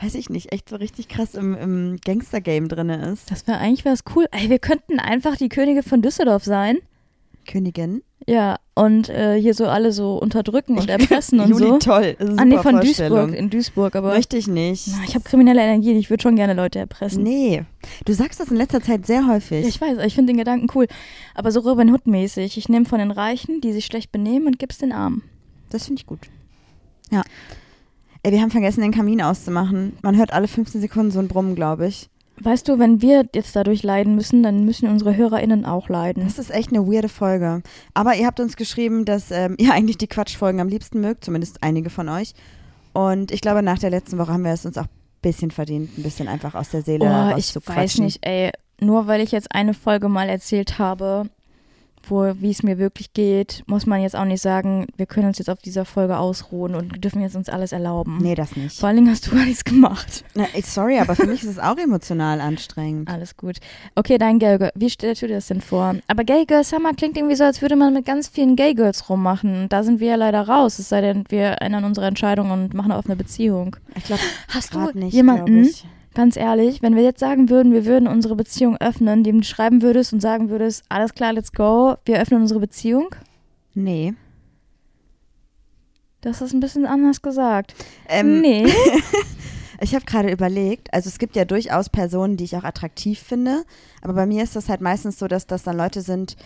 weiß 0.00 0.14
ich 0.14 0.30
nicht, 0.30 0.52
echt 0.52 0.68
so 0.68 0.76
richtig 0.76 1.08
krass 1.08 1.34
im, 1.34 1.54
im 1.56 1.96
Gangster-Game 2.04 2.68
drin 2.68 2.88
ist. 2.88 3.30
Das 3.30 3.46
wäre 3.46 3.58
eigentlich 3.58 3.84
was 3.84 4.00
cool. 4.14 4.26
Ey, 4.30 4.48
wir 4.48 4.60
könnten 4.60 5.00
einfach 5.00 5.36
die 5.36 5.48
Könige 5.48 5.82
von 5.82 6.02
Düsseldorf 6.02 6.44
sein. 6.44 6.78
Königin. 7.46 8.02
Ja, 8.26 8.58
und 8.74 9.08
äh, 9.08 9.40
hier 9.40 9.54
so 9.54 9.66
alle 9.66 9.90
so 9.90 10.18
unterdrücken 10.18 10.78
und 10.78 10.90
erpressen 10.90 11.40
und 11.40 11.48
Juli, 11.48 11.66
so. 11.66 11.78
toll. 11.78 12.16
Ah, 12.36 12.44
nee, 12.44 12.58
von. 12.58 12.78
Duisburg, 12.80 13.34
in 13.34 13.48
Duisburg, 13.48 13.96
aber 13.96 14.08
Möchte 14.14 14.36
ich 14.36 14.46
nicht. 14.46 14.86
Na, 14.88 14.98
ich 15.04 15.14
habe 15.14 15.24
kriminelle 15.24 15.62
Energien, 15.62 15.96
ich 15.96 16.10
würde 16.10 16.22
schon 16.22 16.36
gerne 16.36 16.52
Leute 16.52 16.78
erpressen. 16.78 17.22
Nee. 17.22 17.64
Du 18.04 18.12
sagst 18.12 18.38
das 18.38 18.50
in 18.50 18.56
letzter 18.56 18.82
Zeit 18.82 19.06
sehr 19.06 19.26
häufig. 19.26 19.62
Ja, 19.62 19.68
ich 19.68 19.80
weiß, 19.80 19.98
ich 20.04 20.14
finde 20.14 20.32
den 20.32 20.38
Gedanken 20.38 20.68
cool. 20.74 20.86
Aber 21.34 21.50
so 21.50 21.60
Robin 21.60 21.90
Hood-mäßig. 21.90 22.58
Ich 22.58 22.68
nehme 22.68 22.84
von 22.84 22.98
den 22.98 23.10
Reichen, 23.10 23.62
die 23.62 23.72
sich 23.72 23.86
schlecht 23.86 24.12
benehmen, 24.12 24.46
und 24.46 24.58
gib's 24.58 24.78
den 24.78 24.92
Armen. 24.92 25.22
Das 25.70 25.86
finde 25.86 26.00
ich 26.00 26.06
gut. 26.06 26.20
Ja. 27.10 27.22
Ey, 28.22 28.32
wir 28.32 28.40
haben 28.40 28.50
vergessen, 28.50 28.80
den 28.80 28.92
Kamin 28.92 29.22
auszumachen. 29.22 29.96
Man 30.02 30.16
hört 30.16 30.32
alle 30.32 30.48
15 30.48 30.80
Sekunden 30.80 31.10
so 31.10 31.18
ein 31.18 31.28
Brummen, 31.28 31.54
glaube 31.54 31.86
ich. 31.86 32.10
Weißt 32.40 32.68
du, 32.68 32.78
wenn 32.78 33.02
wir 33.02 33.26
jetzt 33.34 33.56
dadurch 33.56 33.82
leiden 33.82 34.14
müssen, 34.14 34.42
dann 34.42 34.64
müssen 34.64 34.88
unsere 34.88 35.16
HörerInnen 35.16 35.64
auch 35.64 35.88
leiden. 35.88 36.24
Das 36.24 36.38
ist 36.38 36.50
echt 36.50 36.72
eine 36.72 36.86
weirde 36.86 37.08
Folge. 37.08 37.62
Aber 37.94 38.14
ihr 38.14 38.26
habt 38.26 38.38
uns 38.38 38.56
geschrieben, 38.56 39.04
dass 39.04 39.30
ähm, 39.30 39.56
ihr 39.58 39.72
eigentlich 39.72 39.98
die 39.98 40.06
Quatschfolgen 40.06 40.60
am 40.60 40.68
liebsten 40.68 41.00
mögt, 41.00 41.24
zumindest 41.24 41.62
einige 41.62 41.90
von 41.90 42.08
euch. 42.08 42.34
Und 42.92 43.30
ich 43.30 43.40
glaube, 43.40 43.62
nach 43.62 43.78
der 43.78 43.90
letzten 43.90 44.18
Woche 44.18 44.32
haben 44.32 44.44
wir 44.44 44.52
es 44.52 44.66
uns 44.66 44.78
auch 44.78 44.84
ein 44.84 45.22
bisschen 45.22 45.50
verdient, 45.50 45.96
ein 45.98 46.02
bisschen 46.02 46.28
einfach 46.28 46.54
aus 46.54 46.70
der 46.70 46.82
Seele 46.82 47.04
Oh, 47.06 47.36
ich 47.36 47.54
weiß 47.54 47.98
nicht, 47.98 48.24
ey. 48.26 48.50
Nur 48.80 49.08
weil 49.08 49.20
ich 49.20 49.32
jetzt 49.32 49.52
eine 49.52 49.74
Folge 49.74 50.08
mal 50.08 50.28
erzählt 50.28 50.78
habe, 50.78 51.28
wo, 52.10 52.32
wie 52.40 52.50
es 52.50 52.62
mir 52.62 52.78
wirklich 52.78 53.12
geht, 53.12 53.62
muss 53.66 53.86
man 53.86 54.00
jetzt 54.00 54.16
auch 54.16 54.24
nicht 54.24 54.42
sagen, 54.42 54.86
wir 54.96 55.06
können 55.06 55.28
uns 55.28 55.38
jetzt 55.38 55.50
auf 55.50 55.60
dieser 55.60 55.84
Folge 55.84 56.18
ausruhen 56.18 56.74
und 56.74 57.04
dürfen 57.04 57.22
jetzt 57.22 57.36
uns 57.36 57.48
alles 57.48 57.72
erlauben. 57.72 58.18
Nee, 58.20 58.34
das 58.34 58.56
nicht. 58.56 58.78
Vor 58.78 58.88
allen 58.88 58.96
Dingen 58.96 59.10
hast 59.10 59.26
du 59.26 59.30
gar 59.34 59.44
nichts 59.44 59.64
gemacht. 59.64 60.24
Na, 60.34 60.46
sorry, 60.62 60.98
aber 60.98 61.16
für 61.16 61.26
mich 61.26 61.42
ist 61.42 61.50
es 61.50 61.58
auch 61.58 61.76
emotional 61.76 62.40
anstrengend. 62.40 63.08
Alles 63.08 63.36
gut. 63.36 63.56
Okay, 63.94 64.18
dein 64.18 64.38
Gay 64.38 64.58
Girl. 64.58 64.72
Wie 64.74 64.90
stellst 64.90 65.22
du 65.22 65.26
dir 65.26 65.34
das 65.36 65.48
denn 65.48 65.60
vor? 65.60 65.96
Aber 66.06 66.24
Gay 66.24 66.44
Girl 66.46 66.64
Summer 66.64 66.94
klingt 66.94 67.16
irgendwie 67.16 67.36
so, 67.36 67.44
als 67.44 67.62
würde 67.62 67.76
man 67.76 67.94
mit 67.94 68.04
ganz 68.06 68.28
vielen 68.28 68.56
Gay 68.56 68.74
Girls 68.74 69.08
rummachen. 69.08 69.62
Und 69.62 69.72
da 69.72 69.82
sind 69.82 70.00
wir 70.00 70.08
ja 70.08 70.16
leider 70.16 70.42
raus. 70.42 70.78
Es 70.78 70.88
sei 70.88 71.00
denn, 71.00 71.24
wir 71.28 71.60
ändern 71.60 71.84
unsere 71.84 72.06
Entscheidung 72.06 72.50
und 72.50 72.74
machen 72.74 72.90
eine 72.92 72.98
offene 72.98 73.16
Beziehung. 73.16 73.76
Ich 73.96 74.04
glaube, 74.04 74.22
Hast 74.48 74.74
du 74.74 74.90
nicht, 74.94 75.12
jemanden. 75.14 75.68
Ganz 76.18 76.36
ehrlich, 76.36 76.82
wenn 76.82 76.96
wir 76.96 77.04
jetzt 77.04 77.20
sagen 77.20 77.48
würden, 77.48 77.72
wir 77.72 77.86
würden 77.86 78.08
unsere 78.08 78.34
Beziehung 78.34 78.76
öffnen, 78.78 79.22
dem 79.22 79.38
du 79.38 79.46
schreiben 79.46 79.82
würdest 79.82 80.12
und 80.12 80.20
sagen 80.20 80.50
würdest, 80.50 80.82
alles 80.88 81.14
klar, 81.14 81.32
let's 81.32 81.52
go, 81.52 81.94
wir 82.06 82.20
öffnen 82.20 82.40
unsere 82.40 82.58
Beziehung? 82.58 83.14
Nee. 83.72 84.14
Das 86.20 86.42
ist 86.42 86.52
ein 86.54 86.58
bisschen 86.58 86.86
anders 86.86 87.22
gesagt. 87.22 87.76
Ähm, 88.08 88.40
nee. 88.40 88.66
Ich 89.80 89.94
habe 89.94 90.04
gerade 90.06 90.32
überlegt, 90.32 90.92
also 90.92 91.06
es 91.06 91.20
gibt 91.20 91.36
ja 91.36 91.44
durchaus 91.44 91.88
Personen, 91.88 92.36
die 92.36 92.42
ich 92.42 92.56
auch 92.56 92.64
attraktiv 92.64 93.20
finde, 93.20 93.62
aber 94.02 94.14
bei 94.14 94.26
mir 94.26 94.42
ist 94.42 94.56
das 94.56 94.68
halt 94.68 94.80
meistens 94.80 95.20
so, 95.20 95.28
dass 95.28 95.46
das 95.46 95.62
dann 95.62 95.76
Leute 95.76 96.00
sind, 96.00 96.36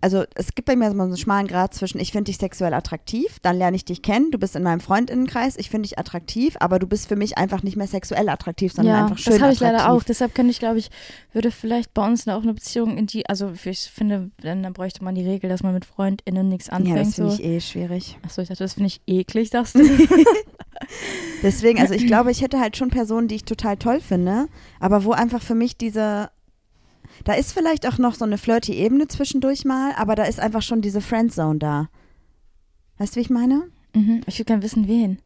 also 0.00 0.24
es 0.34 0.54
gibt 0.54 0.66
bei 0.66 0.76
mir 0.76 0.90
so 0.90 1.00
einen 1.00 1.16
schmalen 1.16 1.46
Grad 1.46 1.74
zwischen, 1.74 2.00
ich 2.00 2.12
finde 2.12 2.30
dich 2.30 2.38
sexuell 2.38 2.72
attraktiv, 2.72 3.38
dann 3.42 3.58
lerne 3.58 3.76
ich 3.76 3.84
dich 3.84 4.02
kennen, 4.02 4.30
du 4.30 4.38
bist 4.38 4.56
in 4.56 4.62
meinem 4.62 4.80
Freundinnenkreis, 4.80 5.56
ich 5.58 5.68
finde 5.68 5.88
dich 5.88 5.98
attraktiv, 5.98 6.56
aber 6.60 6.78
du 6.78 6.86
bist 6.86 7.08
für 7.08 7.16
mich 7.16 7.36
einfach 7.36 7.62
nicht 7.62 7.76
mehr 7.76 7.86
sexuell 7.86 8.28
attraktiv, 8.28 8.72
sondern 8.72 8.96
ja, 8.96 9.02
einfach 9.02 9.18
schön 9.18 9.34
das 9.34 9.42
habe 9.42 9.52
ich 9.52 9.58
attraktiv. 9.58 9.78
leider 9.82 9.92
auch. 9.92 10.02
Deshalb 10.02 10.34
könnte 10.34 10.50
ich, 10.52 10.58
glaube 10.58 10.78
ich, 10.78 10.90
würde 11.32 11.50
vielleicht 11.50 11.92
bei 11.92 12.06
uns 12.06 12.26
auch 12.28 12.42
eine 12.42 12.54
Beziehung 12.54 12.96
in 12.96 13.06
die, 13.06 13.28
also 13.28 13.52
ich 13.64 13.80
finde, 13.80 14.30
dann, 14.42 14.62
dann 14.62 14.72
bräuchte 14.72 15.04
man 15.04 15.14
die 15.14 15.26
Regel, 15.26 15.50
dass 15.50 15.62
man 15.62 15.74
mit 15.74 15.84
FreundInnen 15.84 16.48
nichts 16.48 16.70
anfängt. 16.70 16.96
Ja, 16.96 17.04
das 17.04 17.14
finde 17.14 17.30
so. 17.30 17.36
ich 17.38 17.44
eh 17.44 17.60
schwierig. 17.60 18.18
Achso, 18.24 18.40
ich 18.40 18.48
dachte, 18.48 18.64
das 18.64 18.74
finde 18.74 18.88
ich 18.88 19.00
eklig, 19.06 19.50
sagst 19.50 19.74
du. 19.76 19.82
Deswegen, 21.42 21.78
also 21.78 21.94
ich 21.94 22.06
glaube, 22.06 22.30
ich 22.30 22.40
hätte 22.40 22.58
halt 22.58 22.76
schon 22.76 22.88
Personen, 22.88 23.28
die 23.28 23.36
ich 23.36 23.44
total 23.44 23.76
toll 23.76 24.00
finde, 24.00 24.46
aber 24.78 25.04
wo 25.04 25.12
einfach 25.12 25.42
für 25.42 25.54
mich 25.54 25.76
diese, 25.76 26.30
da 27.24 27.34
ist 27.34 27.52
vielleicht 27.52 27.86
auch 27.86 27.98
noch 27.98 28.14
so 28.14 28.24
eine 28.24 28.38
flirty 28.38 28.72
Ebene 28.74 29.08
zwischendurch 29.08 29.64
mal, 29.64 29.92
aber 29.96 30.14
da 30.14 30.24
ist 30.24 30.40
einfach 30.40 30.62
schon 30.62 30.80
diese 30.80 31.00
Friendzone 31.00 31.58
da. 31.58 31.88
Weißt 32.98 33.14
du, 33.14 33.16
wie 33.16 33.22
ich 33.22 33.30
meine? 33.30 33.64
mhm. 33.94 34.20
Ich 34.26 34.38
würde 34.38 34.46
gerne 34.46 34.62
wissen, 34.62 34.86
wen. 34.88 35.18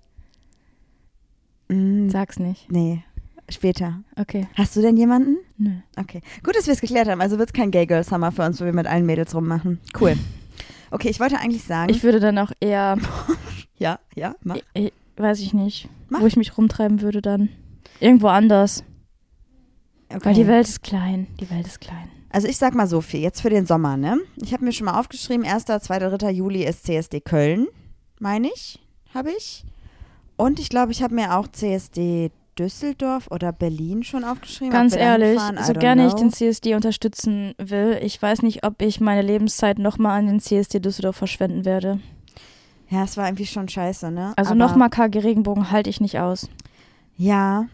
Mm, 1.68 2.09
Sag's 2.11 2.38
nicht. 2.38 2.70
nee, 2.70 3.02
später. 3.48 4.00
Okay. 4.16 4.46
Hast 4.54 4.76
du 4.76 4.83
denn 4.83 4.96
jemanden? 4.96 5.37
Nö. 5.57 5.70
Okay. 5.96 6.20
Gut, 6.42 6.57
dass 6.57 6.66
wir 6.66 6.74
es 6.74 6.80
geklärt 6.80 7.09
haben. 7.09 7.20
Also 7.20 7.38
wird 7.38 7.50
es 7.50 7.52
kein 7.52 7.70
Gay 7.70 7.87
Girl 7.87 8.04
Summer 8.04 8.33
für 8.33 8.42
uns, 8.44 8.61
wo 8.61 8.64
wir 8.64 8.72
mit 8.72 8.87
allen 8.87 9.07
Mädels 9.07 9.35
rummachen. 9.35 9.80
Cool. 9.98 10.16
Okay, 10.90 11.09
ich 11.09 11.18
wollte 11.18 11.40
eigentlich 11.40 11.64
sagen. 11.64 11.90
Ich 11.90 12.04
würde 12.04 12.20
dann 12.20 12.38
auch 12.38 12.52
eher, 12.61 12.96
ja, 13.78 13.98
ja, 14.14 14.37
mach. 14.44 14.59
ich, 14.74 14.92
weiß 15.16 15.40
ich 15.40 15.52
nicht, 15.52 15.88
Mach. 16.09 16.20
wo 16.20 16.26
ich 16.26 16.37
mich 16.37 16.57
rumtreiben 16.57 17.00
würde 17.00 17.20
dann. 17.20 17.48
Irgendwo 17.98 18.28
anders. 18.28 18.85
Okay. 20.14 20.24
Weil 20.24 20.35
die 20.35 20.46
Welt 20.46 20.68
ist 20.68 20.83
klein. 20.83 21.27
Die 21.40 21.50
Welt 21.50 21.66
ist 21.66 21.81
klein. 21.81 22.09
Also 22.31 22.48
ich 22.48 22.57
sag 22.57 22.74
mal 22.74 22.87
so 22.87 23.00
viel, 23.00 23.20
jetzt 23.20 23.42
für 23.42 23.50
den 23.50 23.66
Sommer, 23.66 23.96
ne? 23.96 24.18
Ich 24.42 24.53
habe 24.53 24.64
mir 24.64 24.72
schon 24.72 24.87
mal 24.87 24.98
aufgeschrieben, 24.98 25.46
1., 25.46 25.66
2., 25.66 25.98
3. 25.98 26.31
Juli 26.31 26.64
ist 26.64 26.85
CSD 26.85 27.20
Köln, 27.20 27.68
meine 28.18 28.48
ich, 28.48 28.81
habe 29.14 29.31
ich. 29.31 29.64
Und 30.37 30.59
ich 30.59 30.68
glaube, 30.68 30.90
ich 30.90 31.03
habe 31.03 31.14
mir 31.14 31.37
auch 31.37 31.46
CSD 31.46 32.33
Düsseldorf 32.59 33.29
oder 33.31 33.53
Berlin 33.53 34.03
schon 34.03 34.24
aufgeschrieben. 34.24 34.72
Ganz 34.72 34.96
ehrlich, 34.96 35.40
so 35.62 35.72
gerne 35.74 36.07
ich 36.07 36.12
know. 36.12 36.22
den 36.22 36.33
CSD 36.33 36.74
unterstützen 36.74 37.55
will, 37.59 37.98
ich 38.03 38.20
weiß 38.20 38.42
nicht, 38.42 38.64
ob 38.64 38.83
ich 38.83 39.00
meine 39.00 39.22
Lebenszeit 39.22 39.79
nochmal 39.79 40.18
an 40.18 40.27
den 40.27 40.40
CSD 40.40 40.81
Düsseldorf 40.81 41.16
verschwenden 41.16 41.64
werde. 41.64 42.00
Ja, 42.90 43.05
es 43.05 43.16
war 43.16 43.27
irgendwie 43.27 43.46
schon 43.46 43.68
scheiße, 43.68 44.11
ne? 44.11 44.35
Also 44.37 44.55
nochmal 44.55 44.90
KG 44.90 45.20
Regenbogen 45.20 45.70
halte 45.70 45.90
ich 45.90 46.00
nicht 46.00 46.18
aus. 46.18 46.48
Ja, 47.16 47.66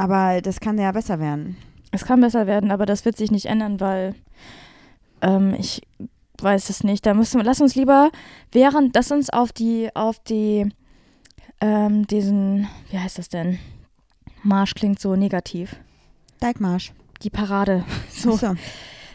aber 0.00 0.40
das 0.40 0.60
kann 0.60 0.78
ja 0.78 0.90
besser 0.92 1.20
werden. 1.20 1.58
Es 1.90 2.06
kann 2.06 2.22
besser 2.22 2.46
werden, 2.46 2.70
aber 2.70 2.86
das 2.86 3.04
wird 3.04 3.18
sich 3.18 3.30
nicht 3.30 3.44
ändern, 3.44 3.80
weil 3.80 4.14
ähm, 5.20 5.54
ich 5.58 5.82
weiß 6.40 6.70
es 6.70 6.82
nicht. 6.84 7.04
Da 7.04 7.12
müssen 7.12 7.38
wir, 7.38 7.44
lass 7.44 7.60
uns 7.60 7.74
lieber 7.74 8.10
während, 8.50 8.94
lass 8.94 9.12
uns 9.12 9.28
auf 9.28 9.52
die, 9.52 9.90
auf 9.94 10.18
die, 10.20 10.70
ähm, 11.60 12.06
diesen, 12.06 12.66
wie 12.90 12.98
heißt 12.98 13.18
das 13.18 13.28
denn? 13.28 13.58
Marsch 14.42 14.74
klingt 14.74 15.00
so 15.00 15.16
negativ. 15.16 15.76
Dijkmarsch. 16.42 16.94
Die 17.22 17.30
Parade. 17.30 17.84
So, 18.10 18.36
so. 18.36 18.54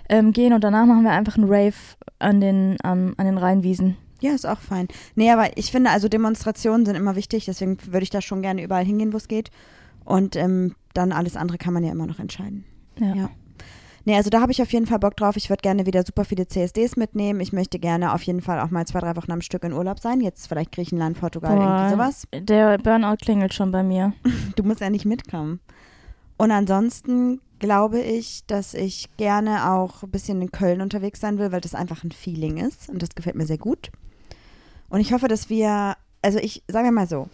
ähm, 0.07 0.33
gehen 0.33 0.53
und 0.53 0.63
danach 0.63 0.85
machen 0.85 1.03
wir 1.03 1.11
einfach 1.11 1.35
einen 1.35 1.51
Rave 1.51 1.73
an 2.19 2.41
den, 2.41 2.77
ähm, 2.83 3.15
an 3.17 3.25
den 3.25 3.39
Rheinwiesen. 3.39 3.97
Ja, 4.21 4.35
ist 4.35 4.45
auch 4.45 4.59
fein. 4.59 4.87
Nee, 5.15 5.31
aber 5.31 5.57
ich 5.57 5.71
finde, 5.71 5.89
also 5.89 6.09
Demonstrationen 6.09 6.85
sind 6.85 6.95
immer 6.95 7.15
wichtig, 7.15 7.45
deswegen 7.45 7.77
würde 7.87 8.03
ich 8.03 8.11
da 8.11 8.21
schon 8.21 8.43
gerne 8.43 8.61
überall 8.61 8.85
hingehen, 8.85 9.13
wo 9.13 9.17
es 9.17 9.27
geht. 9.27 9.49
Und 10.05 10.35
ähm, 10.35 10.75
dann 10.93 11.11
alles 11.11 11.35
andere 11.35 11.57
kann 11.57 11.73
man 11.73 11.83
ja 11.83 11.91
immer 11.91 12.07
noch 12.07 12.19
entscheiden. 12.19 12.63
Ja. 12.99 13.13
Ja. 13.15 13.29
Nee, 14.07 14.15
also 14.15 14.29
da 14.29 14.39
habe 14.39 14.51
ich 14.51 14.61
auf 14.61 14.71
jeden 14.71 14.85
Fall 14.85 14.99
Bock 14.99 15.17
drauf. 15.17 15.35
Ich 15.35 15.49
würde 15.49 15.63
gerne 15.63 15.87
wieder 15.87 16.03
super 16.03 16.25
viele 16.25 16.47
CSDs 16.47 16.95
mitnehmen. 16.95 17.39
Ich 17.39 17.51
möchte 17.51 17.79
gerne 17.79 18.13
auf 18.13 18.21
jeden 18.21 18.41
Fall 18.41 18.59
auch 18.61 18.69
mal 18.69 18.85
zwei, 18.85 18.99
drei 18.99 19.15
Wochen 19.15 19.31
am 19.31 19.41
Stück 19.41 19.63
in 19.63 19.73
Urlaub 19.73 19.99
sein. 19.99 20.21
Jetzt 20.21 20.45
vielleicht 20.47 20.71
Griechenland, 20.71 21.19
Portugal, 21.19 21.57
irgendwie 21.57 21.67
Boah, 21.67 21.89
sowas. 21.89 22.27
Der 22.31 22.77
Burnout 22.77 23.17
klingelt 23.17 23.55
schon 23.55 23.71
bei 23.71 23.83
mir. 23.83 24.13
Du 24.55 24.63
musst 24.63 24.79
ja 24.79 24.91
nicht 24.91 25.05
mitkommen. 25.05 25.59
Und 26.37 26.51
ansonsten 26.51 27.41
glaube 27.59 27.99
ich, 27.99 28.45
dass 28.45 28.73
ich 28.73 29.09
gerne 29.17 29.71
auch 29.71 30.03
ein 30.03 30.11
bisschen 30.11 30.41
in 30.41 30.51
Köln 30.51 30.81
unterwegs 30.81 31.19
sein 31.19 31.39
will, 31.39 31.51
weil 31.51 31.61
das 31.61 31.73
einfach 31.73 32.03
ein 32.03 32.11
Feeling 32.11 32.57
ist 32.57 32.89
und 32.89 33.01
das 33.01 33.15
gefällt 33.15 33.35
mir 33.35 33.45
sehr 33.45 33.57
gut. 33.57 33.91
Und 34.89 34.99
ich 34.99 35.13
hoffe, 35.13 35.27
dass 35.27 35.49
wir, 35.49 35.95
also 36.21 36.37
ich, 36.37 36.63
sagen 36.67 36.85
wir 36.85 36.91
mal 36.91 37.07
so, 37.07 37.27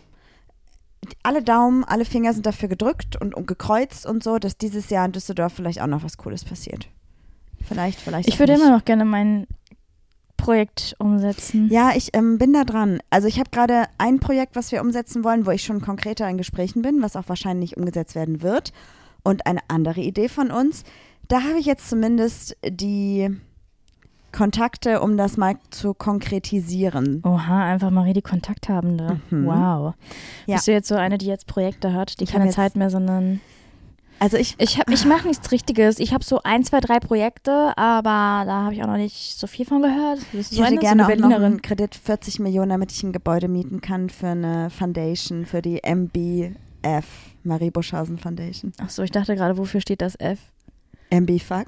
alle 1.24 1.43
Daumen, 1.43 1.84
alle 1.84 2.05
Finger 2.05 2.34
sind 2.34 2.45
dafür 2.45 2.70
gedrückt 2.70 3.16
und, 3.20 3.36
und 3.36 3.47
gekreuzt 3.47 4.05
und 4.05 4.24
so, 4.24 4.39
dass 4.39 4.57
dieses 4.57 4.89
Jahr 4.89 5.05
in 5.05 5.12
Düsseldorf 5.12 5.53
vielleicht 5.53 5.82
auch 5.82 5.88
noch 5.88 6.03
was 6.03 6.18
Cooles 6.18 6.43
passiert. 6.43 6.88
Vielleicht, 7.68 7.99
vielleicht. 7.99 8.28
Ich 8.28 8.39
würde 8.39 8.53
nicht. 8.53 8.62
immer 8.62 8.72
noch 8.72 8.86
gerne 8.86 9.05
mein 9.05 9.47
Projekt 10.38 10.95
umsetzen. 10.97 11.70
Ja, 11.70 11.91
ich 11.95 12.09
ähm, 12.14 12.38
bin 12.38 12.53
da 12.53 12.64
dran. 12.64 12.99
Also 13.09 13.28
ich 13.28 13.39
habe 13.39 13.51
gerade 13.51 13.86
ein 13.97 14.20
Projekt, 14.20 14.55
was 14.55 14.72
wir 14.72 14.82
umsetzen 14.82 15.24
wollen, 15.24 15.45
wo 15.45 15.51
ich 15.51 15.64
schon 15.64 15.82
konkreter 15.82 16.28
in 16.28 16.38
Gesprächen 16.38 16.82
bin, 16.82 17.01
was 17.01 17.16
auch 17.16 17.30
wahrscheinlich 17.30 17.78
umgesetzt 17.78 18.16
werden 18.16 18.41
wird. 18.41 18.74
Und 19.24 19.45
eine 19.45 19.59
andere 19.68 20.01
Idee 20.01 20.30
von 20.30 20.49
uns, 20.49 20.84
da 21.28 21.43
habe 21.43 21.59
ich 21.59 21.68
jetzt 21.68 21.88
zumindest 21.88 22.57
die 22.68 23.30
Kontakte, 24.32 25.01
um 25.01 25.17
das 25.17 25.38
mal 25.38 25.55
zu 25.69 25.93
konkretisieren. 25.93 27.21
Oha, 27.25 27.65
einfach 27.65 27.89
Marie 27.89 28.13
die 28.13 28.21
Kontakthabende. 28.21 29.19
Mhm. 29.29 29.45
Wow. 29.45 29.93
Ja. 30.45 30.55
Bist 30.55 30.67
du 30.67 30.71
jetzt 30.71 30.88
so 30.88 30.95
eine, 30.95 31.17
die 31.17 31.25
jetzt 31.27 31.47
Projekte 31.47 31.93
hat, 31.93 32.19
die 32.19 32.25
Ich 32.25 32.32
keine 32.32 32.49
Zeit 32.49 32.75
mehr, 32.75 32.89
sondern 32.89 33.41
Also 34.19 34.38
ich, 34.38 34.55
ich 34.59 34.77
hab, 34.77 34.89
ich 34.89 35.05
mache 35.05 35.27
nichts 35.27 35.51
Richtiges. 35.51 35.99
Ich 35.99 36.13
habe 36.13 36.23
so 36.23 36.41
ein, 36.43 36.63
zwei, 36.63 36.79
drei 36.79 36.99
Projekte, 36.99 37.73
aber 37.75 38.43
da 38.45 38.63
habe 38.63 38.73
ich 38.73 38.84
auch 38.84 38.88
noch 38.88 38.97
nicht 38.97 39.38
so 39.38 39.47
viel 39.47 39.65
von 39.65 39.82
gehört. 39.82 40.19
Ich 40.34 40.49
so 40.49 40.63
hätte 40.63 40.73
eine, 40.73 40.79
gerne 40.79 41.05
so 41.05 41.11
auch 41.11 41.29
noch 41.29 41.45
einen 41.45 41.61
Kredit 41.61 41.95
40 41.95 42.39
Millionen, 42.39 42.69
damit 42.69 42.91
ich 42.91 43.01
ein 43.03 43.13
Gebäude 43.13 43.47
mieten 43.47 43.82
kann 43.82 44.09
für 44.09 44.27
eine 44.27 44.69
Foundation, 44.69 45.45
für 45.45 45.61
die 45.61 45.82
MBF, 45.84 47.05
Marie 47.43 47.71
Buschhausen 47.71 48.17
Foundation. 48.17 48.73
Ach 48.79 48.89
so, 48.89 49.01
ich 49.03 49.11
dachte 49.11 49.36
gerade, 49.36 49.57
wofür 49.57 49.82
steht 49.82 50.01
das 50.01 50.15
F? 50.15 50.39
MB 51.12 51.39
Fuck. 51.39 51.68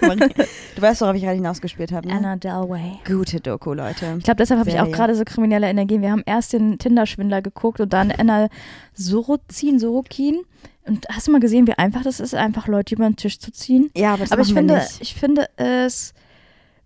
du 0.76 0.82
weißt, 0.82 1.00
worauf 1.00 1.16
ich 1.16 1.22
gerade 1.22 1.36
hinausgespielt 1.36 1.92
habe, 1.92 2.08
ne? 2.08 2.14
Anna 2.14 2.36
Delway. 2.36 2.98
Gute 3.06 3.40
Doku, 3.40 3.74
Leute. 3.74 4.14
Ich 4.18 4.24
glaube, 4.24 4.36
deshalb 4.36 4.60
habe 4.60 4.70
ich 4.70 4.78
auch 4.80 4.90
gerade 4.90 5.14
so 5.14 5.24
kriminelle 5.24 5.68
Energien. 5.68 6.00
Wir 6.00 6.12
haben 6.12 6.22
erst 6.24 6.52
den 6.52 6.78
Tinder-Schwindler 6.78 7.42
geguckt 7.42 7.80
und 7.80 7.92
dann 7.92 8.12
Anna 8.12 8.48
Sorozin, 8.94 9.78
Sorokin. 9.78 10.42
Und 10.86 11.06
hast 11.10 11.26
du 11.26 11.32
mal 11.32 11.40
gesehen, 11.40 11.66
wie 11.66 11.72
einfach 11.72 12.02
das 12.02 12.20
ist, 12.20 12.34
einfach 12.34 12.68
Leute 12.68 12.94
über 12.94 13.04
den 13.04 13.16
Tisch 13.16 13.38
zu 13.38 13.50
ziehen? 13.50 13.90
Ja, 13.96 14.12
aber 14.12 14.24
das 14.24 14.32
Aber 14.32 14.42
ich 14.42 14.54
finde, 14.54 14.74
nicht. 14.74 15.00
ich 15.00 15.14
finde 15.14 15.48
es 15.56 16.12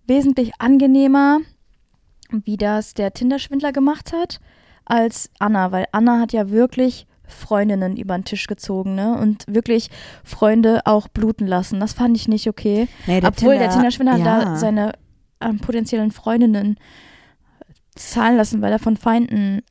wesentlich 0.06 0.52
angenehmer, 0.58 1.40
wie 2.30 2.56
das 2.56 2.94
der 2.94 3.12
Tinder-Schwindler 3.12 3.72
gemacht 3.72 4.12
hat, 4.12 4.40
als 4.84 5.30
Anna, 5.38 5.72
weil 5.72 5.86
Anna 5.92 6.20
hat 6.20 6.32
ja 6.32 6.48
wirklich 6.48 7.06
Freundinnen 7.28 7.96
über 7.96 8.16
den 8.16 8.24
Tisch 8.24 8.46
gezogen, 8.46 8.94
ne? 8.94 9.16
Und 9.18 9.44
wirklich 9.46 9.90
Freunde 10.24 10.80
auch 10.84 11.08
bluten 11.08 11.46
lassen. 11.46 11.80
Das 11.80 11.92
fand 11.92 12.16
ich 12.16 12.28
nicht 12.28 12.48
okay. 12.48 12.88
Nee, 13.06 13.20
Obwohl 13.24 13.58
der 13.58 13.70
Tinder-Schwindler 13.70 14.14
hat 14.14 14.20
ja. 14.20 14.44
da 14.44 14.56
seine 14.56 14.92
ähm, 15.40 15.58
potenziellen 15.58 16.10
Freundinnen 16.10 16.78
zahlen 17.94 18.36
lassen, 18.36 18.62
weil 18.62 18.72
er 18.72 18.78
von 18.78 18.96
Feinden 18.96 19.62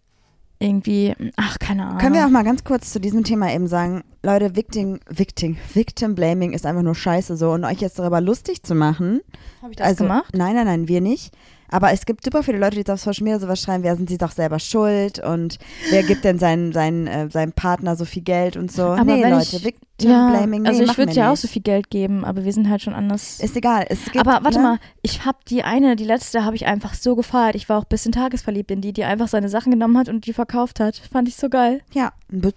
irgendwie, 0.60 1.14
ach, 1.36 1.60
keine 1.60 1.86
Ahnung. 1.86 2.00
Können 2.00 2.16
wir 2.16 2.26
auch 2.26 2.32
mal 2.32 2.44
ganz 2.44 2.64
kurz 2.64 2.92
zu 2.92 3.00
diesem 3.00 3.24
Thema 3.24 3.54
eben 3.54 3.68
sagen, 3.68 4.04
Leute, 4.24 4.56
Victim, 4.56 5.00
Victim, 5.08 5.58
Victim 5.74 6.16
Blaming 6.16 6.52
ist 6.52 6.66
einfach 6.66 6.82
nur 6.82 6.96
scheiße 6.96 7.38
so 7.38 7.52
und 7.52 7.64
euch 7.64 7.80
jetzt 7.80 8.00
darüber 8.00 8.22
lustig 8.22 8.64
zu 8.64 8.74
machen. 8.74 9.22
Habe 9.62 9.72
ich 9.72 9.78
das 9.78 9.88
also, 9.88 10.04
gemacht? 10.06 10.34
Nein, 10.36 10.56
nein, 10.56 10.66
nein, 10.66 10.88
wir 10.88 11.02
nicht. 11.02 11.36
Aber 11.70 11.92
es 11.92 12.06
gibt 12.06 12.24
super 12.24 12.44
viele 12.44 12.60
Leute, 12.60 12.82
die 12.82 12.92
auf 12.92 13.02
Social 13.02 13.24
Media 13.24 13.40
sowas 13.40 13.62
schreiben, 13.62 13.84
wer 13.84 13.96
sind 13.96 14.10
sie 14.10 14.18
doch 14.18 14.32
selber 14.32 14.60
schuld 14.60 15.20
und 15.20 15.60
wer 15.90 16.04
gibt 16.04 16.24
denn 16.24 16.40
seinen, 16.40 16.72
seinen, 16.72 17.08
äh, 17.08 17.30
seinem 17.30 17.52
Partner 17.52 17.96
so 17.98 18.06
viel 18.06 18.24
Geld 18.24 18.56
und 18.56 18.72
so. 18.72 18.84
Aber 18.84 19.04
nee, 19.04 19.22
wenn 19.22 19.32
Leute, 19.32 19.58
ich- 19.58 19.66
Victim 19.66 20.12
Ja, 20.12 20.30
Blaming, 20.30 20.62
nee, 20.62 20.70
also 20.70 20.84
ich 20.84 20.98
würde 20.98 21.12
ja 21.12 21.32
auch 21.32 21.36
so 21.38 21.48
viel 21.48 21.62
Geld 21.62 21.90
geben, 21.90 22.24
aber 22.24 22.46
wir 22.46 22.54
sind 22.54 22.70
halt 22.70 22.82
schon 22.82 22.94
anders. 22.94 23.40
Ist 23.42 23.58
egal. 23.58 23.86
Gibt, 23.86 24.18
aber 24.18 24.44
warte 24.46 24.60
ne? 24.60 24.64
mal, 24.64 24.80
ich 25.02 25.26
habe 25.26 25.40
die 25.50 25.64
eine, 25.64 25.96
die 25.96 26.06
letzte 26.06 26.46
habe 26.46 26.56
ich 26.56 26.68
einfach 26.68 26.94
so 26.94 27.16
gefeiert. 27.16 27.56
Ich 27.56 27.68
war 27.68 27.80
auch 27.80 27.84
ein 27.84 27.90
bisschen 27.90 28.12
tagesverliebt 28.14 28.72
in 28.72 28.80
die, 28.82 28.94
die 28.94 29.04
einfach 29.04 29.28
seine 29.28 29.50
Sachen 29.50 29.72
genommen 29.72 29.98
hat 29.98 30.08
und 30.08 30.26
die 30.26 30.34
verkauft 30.34 30.80
hat. 30.80 31.02
Fand 31.12 31.28
ich 31.28 31.36
so 31.36 31.50
geil. 31.50 31.82
Ja, 31.94 32.14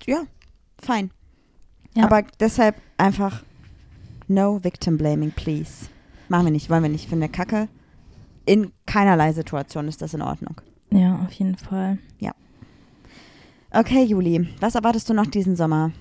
ja, 0.06 0.22
fein. 0.80 1.10
Ja. 1.94 2.04
Aber 2.04 2.22
deshalb 2.38 2.76
einfach 2.96 3.42
no 4.28 4.62
Victim 4.62 4.96
Blaming, 4.98 5.32
please. 5.32 5.88
Machen 6.28 6.44
wir 6.46 6.52
nicht, 6.52 6.70
wollen 6.70 6.84
wir 6.84 6.90
nicht. 6.90 7.08
Finden 7.08 7.22
wir 7.22 7.28
kacke. 7.28 7.68
In 8.46 8.72
keinerlei 8.86 9.32
Situation 9.32 9.88
ist 9.88 10.02
das 10.02 10.14
in 10.14 10.22
Ordnung. 10.22 10.56
Ja, 10.90 11.20
auf 11.24 11.32
jeden 11.32 11.56
Fall. 11.56 11.98
Okay, 13.72 14.02
Juli, 14.02 14.48
was 14.58 14.74
erwartest 14.74 15.08
du 15.08 15.14
noch 15.14 15.26
diesen 15.26 15.54
Sommer? 15.54 15.92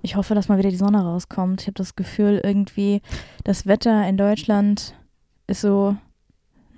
Ich 0.00 0.16
hoffe, 0.16 0.34
dass 0.34 0.48
mal 0.48 0.56
wieder 0.56 0.70
die 0.70 0.76
Sonne 0.76 1.02
rauskommt. 1.02 1.60
Ich 1.60 1.66
habe 1.66 1.74
das 1.74 1.94
Gefühl, 1.94 2.40
irgendwie 2.42 3.02
das 3.44 3.66
Wetter 3.66 4.08
in 4.08 4.16
Deutschland 4.16 4.94
ist 5.46 5.60
so. 5.60 5.96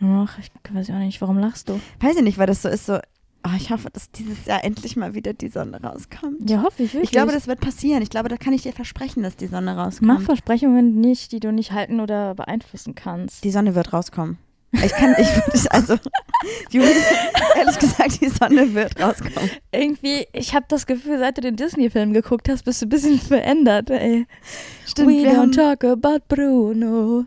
Ach, 0.03 0.39
ich 0.41 0.51
weiß 0.73 0.91
auch 0.91 0.99
nicht, 0.99 1.21
warum 1.21 1.39
lachst 1.39 1.69
du? 1.69 1.81
Weiß 2.01 2.17
ich 2.17 2.23
nicht, 2.23 2.37
weil 2.37 2.49
das 2.49 2.63
so 2.63 2.69
ist 2.69 2.87
so. 2.87 2.99
Oh, 3.47 3.57
ich 3.57 3.71
hoffe, 3.71 3.89
dass 3.93 4.11
dieses 4.11 4.47
Jahr 4.47 4.65
endlich 4.65 4.97
mal 4.97 5.15
wieder 5.15 5.33
die 5.33 5.49
Sonne 5.49 5.81
rauskommt. 5.81 6.51
Ja, 6.51 6.63
hoffe 6.63 6.83
ich 6.83 6.93
wirklich. 6.93 7.05
Ich 7.05 7.13
glaube, 7.13 7.31
das 7.31 7.47
wird 7.47 7.61
passieren. 7.61 8.03
Ich 8.03 8.11
glaube, 8.11 8.29
da 8.29 8.37
kann 8.37 8.53
ich 8.53 8.63
dir 8.63 8.73
versprechen, 8.73 9.23
dass 9.23 9.37
die 9.37 9.47
Sonne 9.47 9.77
rauskommt. 9.77 10.09
Mach 10.09 10.21
Versprechungen 10.21 11.01
nicht, 11.01 11.31
die 11.31 11.39
du 11.39 11.53
nicht 11.53 11.71
halten 11.71 12.01
oder 12.01 12.35
beeinflussen 12.35 12.97
kannst. 12.97 13.45
Die 13.45 13.53
Sonne 13.53 13.77
wird 13.77 13.93
rauskommen. 13.93 14.39
Ich 14.85 14.93
kann, 14.93 15.15
ich 15.19 15.29
würde, 15.29 15.71
also, 15.71 15.97
Juli, 16.71 16.89
ehrlich 17.57 17.79
gesagt, 17.79 18.21
die 18.21 18.29
Sonne 18.29 18.75
wird 18.75 19.01
rauskommen. 19.01 19.51
Irgendwie, 19.73 20.27
ich 20.33 20.55
habe 20.55 20.67
das 20.69 20.87
Gefühl, 20.87 21.19
seit 21.19 21.39
du 21.39 21.43
den 21.43 21.57
Disney-Film 21.57 22.13
geguckt 22.13 22.49
hast, 22.49 22.65
bist 22.65 22.83
du 22.83 22.87
ein 22.87 22.91
bisschen 22.91 23.19
verändert, 23.19 23.91
ey. 23.91 24.27
Stimmt, 24.87 25.09
We 25.09 25.23
wir 25.25 25.33
don't 25.33 25.37
haben, 25.37 25.53
talk 25.53 25.85
about 25.85 26.21
Bruno. 26.29 27.25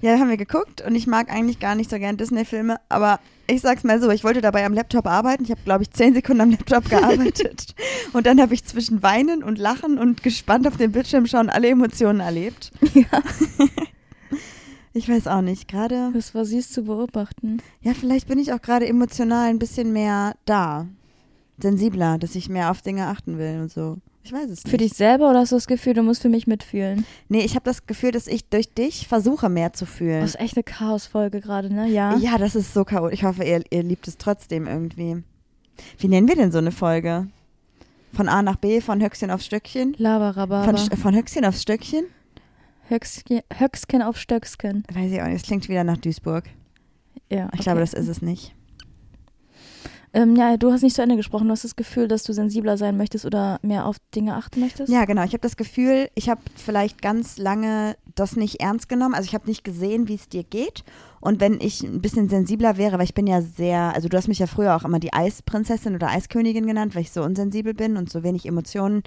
ja, 0.00 0.18
haben 0.18 0.30
wir 0.30 0.36
geguckt 0.36 0.80
und 0.86 0.94
ich 0.94 1.06
mag 1.06 1.30
eigentlich 1.30 1.60
gar 1.60 1.74
nicht 1.74 1.90
so 1.90 1.98
gern 1.98 2.16
Disney-Filme, 2.16 2.76
aber 2.88 3.20
ich 3.46 3.62
sag's 3.62 3.82
mal 3.82 4.00
so, 4.00 4.10
ich 4.10 4.22
wollte 4.22 4.40
dabei 4.40 4.64
am 4.64 4.74
Laptop 4.74 5.06
arbeiten. 5.06 5.42
Ich 5.42 5.50
habe, 5.50 5.60
glaube 5.64 5.82
ich, 5.82 5.90
zehn 5.90 6.14
Sekunden 6.14 6.40
am 6.40 6.50
Laptop 6.50 6.88
gearbeitet. 6.88 7.74
und 8.12 8.26
dann 8.26 8.40
habe 8.40 8.54
ich 8.54 8.64
zwischen 8.64 9.02
Weinen 9.02 9.42
und 9.42 9.58
Lachen 9.58 9.98
und 9.98 10.22
gespannt 10.22 10.68
auf 10.68 10.76
den 10.76 10.92
Bildschirm 10.92 11.26
schauen 11.26 11.50
alle 11.50 11.68
Emotionen 11.68 12.20
erlebt. 12.20 12.70
Ja. 12.94 13.04
Ich 14.92 15.08
weiß 15.08 15.26
auch 15.28 15.40
nicht, 15.42 15.68
gerade, 15.68 16.10
Das 16.12 16.34
war 16.34 16.44
süß 16.44 16.72
zu 16.72 16.82
beobachten. 16.84 17.58
ja, 17.80 17.94
vielleicht 17.94 18.26
bin 18.28 18.38
ich 18.38 18.52
auch 18.52 18.60
gerade 18.60 18.86
emotional 18.88 19.48
ein 19.48 19.58
bisschen 19.58 19.92
mehr 19.92 20.34
da. 20.46 20.86
Sensibler, 21.62 22.18
dass 22.18 22.34
ich 22.34 22.48
mehr 22.48 22.70
auf 22.70 22.82
Dinge 22.82 23.06
achten 23.06 23.38
will 23.38 23.60
und 23.60 23.70
so. 23.70 23.98
Ich 24.22 24.32
weiß 24.32 24.44
es 24.50 24.64
nicht. 24.64 24.68
Für 24.68 24.76
dich 24.76 24.92
selber 24.94 25.30
oder 25.30 25.40
hast 25.40 25.52
du 25.52 25.56
das 25.56 25.66
Gefühl, 25.66 25.94
du 25.94 26.02
musst 26.02 26.22
für 26.22 26.28
mich 26.28 26.46
mitfühlen? 26.46 27.04
Nee, 27.28 27.42
ich 27.44 27.54
habe 27.54 27.64
das 27.64 27.86
Gefühl, 27.86 28.10
dass 28.12 28.26
ich 28.26 28.48
durch 28.48 28.72
dich 28.72 29.06
versuche, 29.08 29.48
mehr 29.48 29.72
zu 29.72 29.86
fühlen. 29.86 30.20
Das 30.22 30.30
ist 30.34 30.40
echt 30.40 30.56
eine 30.56 30.64
Chaosfolge 30.64 31.40
gerade, 31.40 31.72
ne? 31.72 31.86
Ja. 31.88 32.16
Ja, 32.16 32.36
das 32.38 32.54
ist 32.54 32.74
so 32.74 32.84
chaotisch. 32.84 33.18
Ich 33.20 33.24
hoffe, 33.24 33.44
ihr, 33.44 33.62
ihr 33.70 33.82
liebt 33.82 34.08
es 34.08 34.18
trotzdem 34.18 34.66
irgendwie. 34.66 35.22
Wie 35.98 36.08
nennen 36.08 36.28
wir 36.28 36.36
denn 36.36 36.52
so 36.52 36.58
eine 36.58 36.72
Folge? 36.72 37.28
Von 38.12 38.28
A 38.28 38.42
nach 38.42 38.56
B, 38.56 38.80
von 38.80 39.02
Höchstchen 39.02 39.30
auf 39.30 39.40
Stöckchen? 39.40 39.94
Von, 39.94 40.02
Laberababa. 40.02 40.70
Sch- 40.72 40.96
von 40.96 41.14
Höchstchen 41.14 41.44
auf 41.44 41.56
Stöckchen? 41.56 42.04
Höchstchen 42.90 44.02
auf 44.02 44.18
Stöcksken. 44.18 44.84
Weiß 44.92 45.10
ich 45.10 45.20
auch 45.22 45.26
nicht. 45.26 45.40
Das 45.40 45.46
klingt 45.46 45.68
wieder 45.68 45.84
nach 45.84 45.96
Duisburg. 45.96 46.44
Ja. 47.30 47.46
Ich 47.46 47.54
okay. 47.54 47.62
glaube, 47.62 47.80
das 47.80 47.94
ist 47.94 48.08
es 48.08 48.22
nicht. 48.22 48.54
Ähm, 50.12 50.34
ja, 50.34 50.56
du 50.56 50.72
hast 50.72 50.82
nicht 50.82 50.96
zu 50.96 51.02
Ende 51.02 51.16
gesprochen. 51.16 51.46
Du 51.46 51.52
hast 51.52 51.62
das 51.62 51.76
Gefühl, 51.76 52.08
dass 52.08 52.24
du 52.24 52.32
sensibler 52.32 52.76
sein 52.76 52.96
möchtest 52.96 53.24
oder 53.24 53.60
mehr 53.62 53.86
auf 53.86 53.96
Dinge 54.14 54.34
achten 54.34 54.58
möchtest? 54.58 54.92
Ja, 54.92 55.04
genau. 55.04 55.22
Ich 55.22 55.32
habe 55.32 55.40
das 55.40 55.56
Gefühl, 55.56 56.08
ich 56.16 56.28
habe 56.28 56.40
vielleicht 56.56 57.00
ganz 57.00 57.38
lange 57.38 57.96
das 58.16 58.34
nicht 58.34 58.60
ernst 58.60 58.88
genommen. 58.88 59.14
Also 59.14 59.26
ich 59.26 59.34
habe 59.34 59.46
nicht 59.46 59.62
gesehen, 59.62 60.08
wie 60.08 60.16
es 60.16 60.28
dir 60.28 60.42
geht. 60.42 60.82
Und 61.20 61.40
wenn 61.40 61.60
ich 61.60 61.82
ein 61.82 62.00
bisschen 62.00 62.28
sensibler 62.28 62.76
wäre, 62.76 62.98
weil 62.98 63.04
ich 63.04 63.14
bin 63.14 63.28
ja 63.28 63.40
sehr, 63.40 63.94
also 63.94 64.08
du 64.08 64.16
hast 64.16 64.26
mich 64.26 64.40
ja 64.40 64.48
früher 64.48 64.74
auch 64.74 64.84
immer 64.84 64.98
die 64.98 65.12
Eisprinzessin 65.12 65.94
oder 65.94 66.08
Eiskönigin 66.08 66.66
genannt, 66.66 66.96
weil 66.96 67.02
ich 67.02 67.12
so 67.12 67.22
unsensibel 67.22 67.72
bin 67.72 67.96
und 67.96 68.10
so 68.10 68.24
wenig 68.24 68.46
Emotionen 68.46 69.04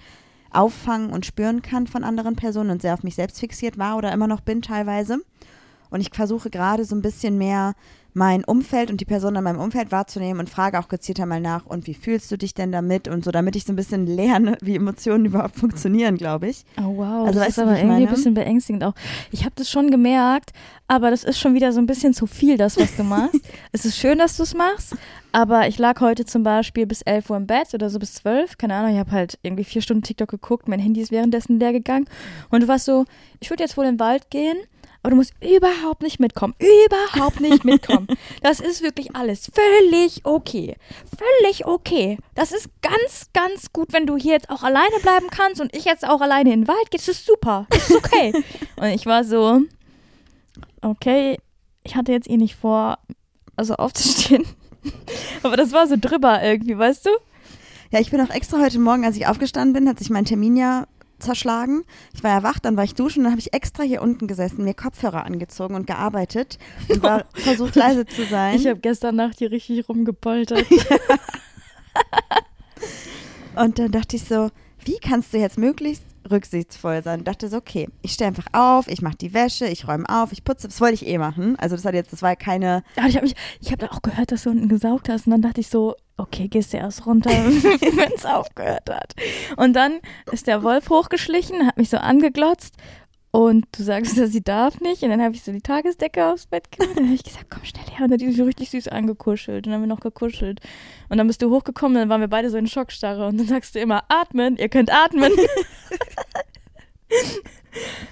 auffangen 0.53 1.11
und 1.11 1.25
spüren 1.25 1.61
kann 1.61 1.87
von 1.87 2.03
anderen 2.03 2.35
Personen 2.35 2.69
und 2.69 2.81
sehr 2.81 2.93
auf 2.93 3.03
mich 3.03 3.15
selbst 3.15 3.39
fixiert 3.39 3.77
war 3.77 3.97
oder 3.97 4.11
immer 4.11 4.27
noch 4.27 4.41
bin 4.41 4.61
teilweise. 4.61 5.19
Und 5.89 6.01
ich 6.01 6.09
versuche 6.11 6.49
gerade 6.49 6.85
so 6.85 6.95
ein 6.95 7.01
bisschen 7.01 7.37
mehr 7.37 7.75
mein 8.13 8.43
Umfeld 8.43 8.91
und 8.91 9.01
die 9.01 9.05
Person 9.05 9.35
in 9.35 9.43
meinem 9.43 9.59
Umfeld 9.59 9.91
wahrzunehmen 9.91 10.39
und 10.39 10.49
frage 10.49 10.79
auch 10.79 10.87
gezielter 10.87 11.25
mal 11.25 11.41
nach, 11.41 11.65
und 11.65 11.87
wie 11.87 11.93
fühlst 11.93 12.31
du 12.31 12.37
dich 12.37 12.53
denn 12.53 12.71
damit? 12.71 13.07
Und 13.07 13.25
so, 13.25 13.31
damit 13.31 13.55
ich 13.55 13.63
so 13.65 13.73
ein 13.73 13.75
bisschen 13.75 14.05
lerne, 14.05 14.57
wie 14.61 14.75
Emotionen 14.75 15.25
überhaupt 15.25 15.55
funktionieren, 15.55 16.17
glaube 16.17 16.49
ich. 16.49 16.63
Oh 16.79 16.97
wow, 16.97 17.27
Also 17.27 17.39
das 17.39 17.49
ist 17.49 17.57
du, 17.57 17.63
aber 17.63 17.71
irgendwie 17.71 17.87
meine? 17.87 18.07
ein 18.07 18.13
bisschen 18.13 18.33
beängstigend 18.33 18.83
auch. 18.83 18.93
Ich 19.31 19.41
habe 19.43 19.53
das 19.55 19.69
schon 19.69 19.89
gemerkt, 19.91 20.51
aber 20.87 21.09
das 21.11 21.23
ist 21.23 21.39
schon 21.39 21.53
wieder 21.53 21.71
so 21.71 21.79
ein 21.79 21.85
bisschen 21.85 22.13
zu 22.13 22.27
viel, 22.27 22.57
das, 22.57 22.77
was 22.77 22.95
du 22.95 23.03
machst. 23.03 23.41
es 23.71 23.85
ist 23.85 23.97
schön, 23.97 24.19
dass 24.19 24.37
du 24.37 24.43
es 24.43 24.53
machst, 24.53 24.95
aber 25.31 25.67
ich 25.67 25.79
lag 25.79 25.99
heute 26.01 26.25
zum 26.25 26.43
Beispiel 26.43 26.85
bis 26.85 27.01
11 27.01 27.29
Uhr 27.31 27.37
im 27.37 27.47
Bett 27.47 27.73
oder 27.73 27.89
so 27.89 27.97
bis 27.99 28.13
12, 28.15 28.57
keine 28.57 28.75
Ahnung, 28.75 28.93
ich 28.93 28.99
habe 28.99 29.11
halt 29.11 29.39
irgendwie 29.41 29.63
vier 29.63 29.81
Stunden 29.81 30.03
TikTok 30.03 30.29
geguckt, 30.29 30.67
mein 30.67 30.79
Handy 30.79 31.01
ist 31.01 31.11
währenddessen 31.11 31.59
leer 31.59 31.73
gegangen 31.73 32.05
und 32.49 32.61
du 32.61 32.67
warst 32.67 32.85
so, 32.85 33.05
ich 33.39 33.49
würde 33.49 33.63
jetzt 33.63 33.75
wohl 33.77 33.85
in 33.85 33.95
den 33.95 33.99
Wald 33.99 34.29
gehen, 34.29 34.57
aber 35.03 35.11
du 35.11 35.15
musst 35.17 35.33
überhaupt 35.41 36.01
nicht 36.01 36.21
mitkommen. 36.21 36.55
Überhaupt 36.59 37.41
nicht 37.41 37.65
mitkommen. 37.65 38.07
Das 38.41 38.61
ist 38.61 38.81
wirklich 38.81 39.15
alles 39.15 39.51
völlig 39.53 40.21
okay. 40.23 40.77
Völlig 41.17 41.65
okay. 41.65 42.17
Das 42.35 42.53
ist 42.53 42.69
ganz, 42.81 43.27
ganz 43.33 43.73
gut, 43.73 43.91
wenn 43.91 44.07
du 44.07 44.15
hier 44.15 44.31
jetzt 44.31 44.49
auch 44.49 44.63
alleine 44.63 44.97
bleiben 45.01 45.27
kannst 45.29 45.59
und 45.59 45.75
ich 45.75 45.83
jetzt 45.83 46.07
auch 46.07 46.21
alleine 46.21 46.53
in 46.53 46.61
den 46.61 46.67
Wald 46.69 46.89
gehe. 46.89 46.99
Das 46.99 47.09
ist 47.09 47.25
super. 47.25 47.67
Das 47.69 47.89
ist 47.89 47.97
okay. 47.97 48.33
und 48.77 48.87
ich 48.87 49.05
war 49.05 49.25
so, 49.25 49.59
okay, 50.81 51.37
ich 51.83 51.95
hatte 51.95 52.13
jetzt 52.13 52.29
eh 52.29 52.37
nicht 52.37 52.55
vor, 52.55 52.97
also 53.57 53.75
aufzustehen. 53.75 54.45
Aber 55.43 55.57
das 55.57 55.73
war 55.73 55.85
so 55.85 55.95
drüber 55.99 56.41
irgendwie, 56.41 56.77
weißt 56.77 57.07
du? 57.07 57.09
Ja, 57.91 57.99
ich 57.99 58.09
bin 58.09 58.21
auch 58.21 58.29
extra 58.29 58.59
heute 58.59 58.79
Morgen, 58.79 59.05
als 59.05 59.17
ich 59.17 59.27
aufgestanden 59.27 59.73
bin, 59.73 59.89
hat 59.89 59.99
sich 59.99 60.09
mein 60.09 60.25
Termin 60.25 60.55
ja 60.55 60.87
zerschlagen. 61.19 61.83
Ich 62.13 62.23
war 62.23 62.31
ja 62.31 62.43
wach, 62.43 62.59
dann 62.59 62.77
war 62.77 62.83
ich 62.83 62.95
duschen 62.95 63.19
und 63.19 63.23
dann 63.25 63.31
habe 63.31 63.39
ich 63.39 63.53
extra 63.53 63.83
hier 63.83 64.01
unten 64.01 64.27
gesessen, 64.27 64.63
mir 64.63 64.73
Kopfhörer 64.73 65.25
angezogen 65.25 65.75
und 65.75 65.87
gearbeitet 65.87 66.57
und 66.89 67.01
war 67.03 67.25
versucht 67.33 67.75
leise 67.75 68.05
zu 68.05 68.25
sein. 68.25 68.55
Ich 68.55 68.67
habe 68.67 68.79
gestern 68.79 69.15
Nacht 69.15 69.39
hier 69.39 69.51
richtig 69.51 69.87
rumgepoltert. 69.87 70.65
Und 73.55 73.77
dann 73.77 73.91
dachte 73.91 74.15
ich 74.15 74.23
so, 74.23 74.49
wie 74.83 74.97
kannst 74.99 75.33
du 75.33 75.37
jetzt 75.37 75.57
möglichst 75.57 76.03
rücksichtsvoll 76.33 77.01
sein. 77.03 77.19
Ich 77.19 77.25
dachte 77.25 77.47
so, 77.47 77.57
okay, 77.57 77.87
ich 78.01 78.13
stehe 78.13 78.27
einfach 78.27 78.47
auf, 78.51 78.87
ich 78.87 79.01
mache 79.01 79.15
die 79.15 79.33
Wäsche, 79.33 79.65
ich 79.67 79.87
räume 79.87 80.05
auf, 80.09 80.31
ich 80.31 80.43
putze. 80.43 80.67
Das 80.67 80.81
wollte 80.81 80.95
ich 80.95 81.07
eh 81.07 81.17
machen. 81.17 81.57
Also 81.57 81.75
das 81.75 81.85
hat 81.85 81.93
jetzt, 81.93 82.11
das 82.11 82.21
war 82.21 82.35
keine. 82.35 82.83
Aber 82.97 83.07
ich 83.07 83.15
habe 83.15 83.27
ich 83.27 83.71
habe 83.71 83.91
auch 83.91 84.01
gehört, 84.01 84.31
dass 84.31 84.43
du 84.43 84.49
unten 84.49 84.67
gesaugt 84.67 85.09
hast 85.09 85.27
und 85.27 85.31
dann 85.31 85.41
dachte 85.41 85.61
ich 85.61 85.69
so, 85.69 85.95
okay, 86.17 86.47
gehst 86.47 86.73
du 86.73 86.77
erst 86.77 87.05
runter, 87.05 87.29
wenn 87.31 88.11
es 88.15 88.25
aufgehört 88.25 88.89
hat. 88.89 89.13
Und 89.57 89.73
dann 89.73 89.99
ist 90.31 90.47
der 90.47 90.63
Wolf 90.63 90.89
hochgeschlichen, 90.89 91.65
hat 91.65 91.77
mich 91.77 91.89
so 91.89 91.97
angeglotzt 91.97 92.75
und 93.35 93.65
du 93.71 93.81
sagst, 93.81 94.15
dass 94.19 94.31
sie 94.31 94.43
darf 94.43 94.79
nicht. 94.79 95.01
Und 95.01 95.09
dann 95.09 95.21
habe 95.21 95.33
ich 95.33 95.41
so 95.41 95.51
die 95.51 95.61
Tagesdecke 95.61 96.23
aufs 96.23 96.45
Bett 96.45 96.71
gemacht. 96.71 96.91
Und 96.91 96.97
dann 96.97 97.05
habe 97.05 97.15
ich 97.15 97.23
gesagt, 97.23 97.47
komm 97.49 97.65
schnell 97.65 97.83
her. 97.85 98.03
Und 98.03 98.11
dann 98.11 98.13
hat 98.13 98.21
die 98.21 98.31
so 98.31 98.43
richtig 98.43 98.69
süß 98.69 98.89
angekuschelt. 98.89 99.65
Und 99.65 99.67
dann 99.71 99.73
haben 99.73 99.81
wir 99.81 99.87
noch 99.87 100.01
gekuschelt. 100.01 100.59
Und 101.09 101.17
dann 101.17 101.25
bist 101.25 101.41
du 101.41 101.49
hochgekommen. 101.49 101.95
Und 101.95 102.01
dann 102.01 102.09
waren 102.09 102.21
wir 102.21 102.27
beide 102.27 102.51
so 102.51 102.57
in 102.57 102.67
Schockstarre. 102.67 103.25
Und 103.25 103.39
dann 103.39 103.47
sagst 103.47 103.73
du 103.73 103.79
immer, 103.79 104.03
atmen. 104.07 104.55
Ihr 104.57 104.69
könnt 104.69 104.93
atmen. 104.93 105.31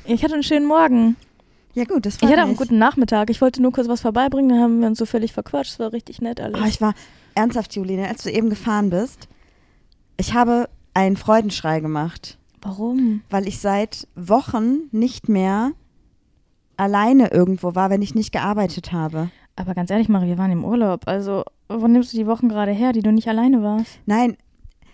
ich 0.05 0.24
hatte 0.24 0.34
einen 0.34 0.41
schönen 0.41 0.65
Morgen. 0.65 1.15
Ja 1.76 1.84
gut, 1.84 2.07
das 2.07 2.15
Ich 2.15 2.24
war 2.24 2.32
hatte 2.32 2.41
auch 2.41 2.47
einen 2.47 2.55
guten 2.55 2.80
Nachmittag. 2.80 3.30
Ich 3.30 3.41
wollte 3.41 3.61
nur 3.61 3.72
kurz 3.72 3.88
was 3.88 4.01
vorbeibringen. 4.01 4.49
Dann 4.49 4.59
haben 4.59 4.82
wir 4.82 4.88
uns 4.88 4.97
so 4.97 5.05
völlig 5.05 5.34
verquatscht. 5.34 5.74
Es 5.74 5.80
war 5.80 5.93
richtig 5.93 6.19
nett 6.22 6.41
alles. 6.41 6.59
Oh, 6.59 6.65
ich 6.65 6.82
war 6.82 6.95
ernsthaft, 7.36 7.76
Juline, 7.76 8.07
als 8.07 8.24
du 8.24 8.32
eben 8.32 8.49
gefahren 8.49 8.89
bist. 8.89 9.28
Ich 10.17 10.34
habe 10.34 10.67
einen 10.95 11.15
Freudenschrei 11.15 11.80
gemacht, 11.80 12.39
Warum? 12.62 13.22
weil 13.30 13.47
ich 13.47 13.59
seit 13.59 14.07
Wochen 14.16 14.89
nicht 14.91 15.30
mehr 15.30 15.72
alleine 16.78 17.32
irgendwo 17.32 17.76
war, 17.76 17.89
wenn 17.89 18.01
ich 18.01 18.16
nicht 18.16 18.32
gearbeitet 18.32 18.91
habe. 18.91 19.30
Aber 19.55 19.74
ganz 19.76 19.91
ehrlich, 19.91 20.09
Marie, 20.09 20.28
wir 20.28 20.38
waren 20.38 20.51
im 20.51 20.66
Urlaub. 20.66 21.07
Also, 21.07 21.43
wo 21.70 21.88
nimmst 21.88 22.14
du 22.14 22.18
die 22.18 22.28
Wochen 22.28 22.49
gerade 22.49 22.72
her, 22.72 22.93
die 22.93 23.01
du 23.01 23.12
nicht 23.12 23.28
alleine 23.28 23.62
warst? 23.62 23.99
Nein, 24.05 24.38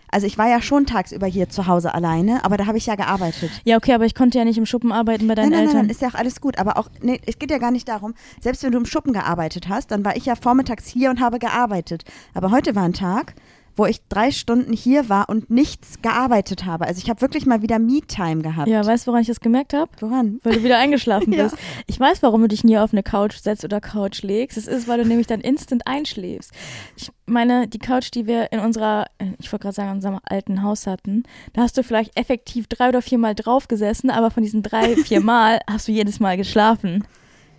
also 0.10 0.26
ich 0.26 0.38
war 0.38 0.48
ja 0.48 0.62
schon 0.62 0.86
tagsüber 0.86 1.28
hier 1.28 1.50
zu 1.50 1.68
Hause 1.68 1.94
alleine, 1.94 2.46
aber 2.46 2.58
da 2.58 2.66
habe 2.66 2.78
ich 2.78 2.86
ja 2.86 2.96
gearbeitet. 2.96 3.52
Ja, 3.66 3.76
okay, 3.78 3.94
aber 3.94 4.06
ich 4.06 4.16
konnte 4.16 4.38
ja 4.38 4.46
nicht 4.46 4.58
im 4.58 4.66
Schuppen 4.66 4.92
arbeiten 4.92 5.28
bei 5.28 5.36
deinen 5.36 5.50
nein, 5.50 5.60
nein, 5.60 5.68
Eltern. 5.68 5.82
nein, 5.82 5.90
ist 5.90 6.02
ja 6.02 6.08
auch 6.08 6.16
alles 6.16 6.40
gut. 6.40 6.58
Aber 6.60 6.78
auch, 6.78 6.90
nee, 7.02 7.20
es 7.26 7.40
geht 7.40 7.52
ja 7.52 7.58
gar 7.58 7.72
nicht 7.72 7.88
darum, 7.88 8.14
selbst 8.42 8.64
wenn 8.64 8.72
du 8.72 8.78
im 8.78 8.86
Schuppen 8.86 9.14
gearbeitet 9.14 9.68
hast, 9.68 9.92
dann 9.92 10.06
war 10.06 10.16
ich 10.16 10.26
ja 10.26 10.36
vormittags 10.36 10.88
hier 10.88 11.10
und 11.10 11.20
habe 11.20 11.40
gearbeitet. 11.40 12.04
Aber 12.34 12.52
heute 12.52 12.76
war 12.76 12.84
ein 12.84 12.94
Tag, 12.94 13.36
wo 13.78 13.86
ich 13.86 14.02
drei 14.10 14.32
Stunden 14.32 14.74
hier 14.74 15.08
war 15.08 15.30
und 15.30 15.50
nichts 15.50 16.02
gearbeitet 16.02 16.66
habe. 16.66 16.86
Also 16.88 17.00
ich 17.02 17.10
habe 17.10 17.22
wirklich 17.22 17.46
mal 17.46 17.62
wieder 17.62 17.80
Me-Time 17.80 18.42
gehabt. 18.42 18.68
ja, 18.68 18.86
weißt 18.86 19.06
du, 19.08 19.12
woran 19.12 19.22
ich 19.22 19.28
das 19.28 19.40
gemerkt 19.40 19.74
habe? 19.74 19.90
Woran? 20.00 20.40
Weil 20.44 20.56
du 20.56 20.64
wieder 20.64 20.78
eingeschlafen 20.80 21.32
Ja. 21.38 21.44
bist. 21.44 21.56
Ich 21.86 22.00
weiß, 22.00 22.22
warum 22.24 22.42
du 22.42 22.48
dich 22.50 22.64
nie 22.64 22.78
auf 22.78 22.92
eine 22.92 23.04
Couch 23.04 23.38
setzt 23.38 23.64
oder 23.64 23.80
Couch 23.80 24.24
legst. 24.24 24.58
Es 24.58 24.68
ist, 24.68 24.88
weil 24.88 24.98
du 25.02 25.08
nämlich 25.08 25.28
dann 25.28 25.40
instant 25.42 25.88
einschläfst. 25.88 26.52
Ich 26.98 27.12
meine, 27.28 27.68
die 27.68 27.80
Couch, 27.80 28.10
die 28.14 28.26
wir 28.28 28.52
in 28.52 28.60
unserer, 28.60 29.06
ich 29.40 29.52
wollte 29.52 29.64
gerade 29.64 29.76
sagen, 29.76 29.90
in 29.92 29.96
unserem 29.98 30.20
alten 30.24 30.64
Haus 30.64 30.88
hatten, 30.88 31.24
da 31.54 31.62
hast 31.62 31.78
du 31.78 31.84
vielleicht 31.84 32.18
effektiv 32.18 32.68
drei 32.68 32.90
oder 32.90 33.02
vier 33.02 33.20
Mal 33.20 33.36
drauf 33.36 33.68
gesessen, 33.68 34.10
aber 34.10 34.32
von 34.32 34.42
diesen 34.44 34.64
drei, 34.64 34.96
vier 34.96 35.22
Mal 35.28 35.60
hast 35.70 35.88
du 35.88 35.92
jedes 35.92 36.20
Mal 36.20 36.36
geschlafen. 36.38 37.04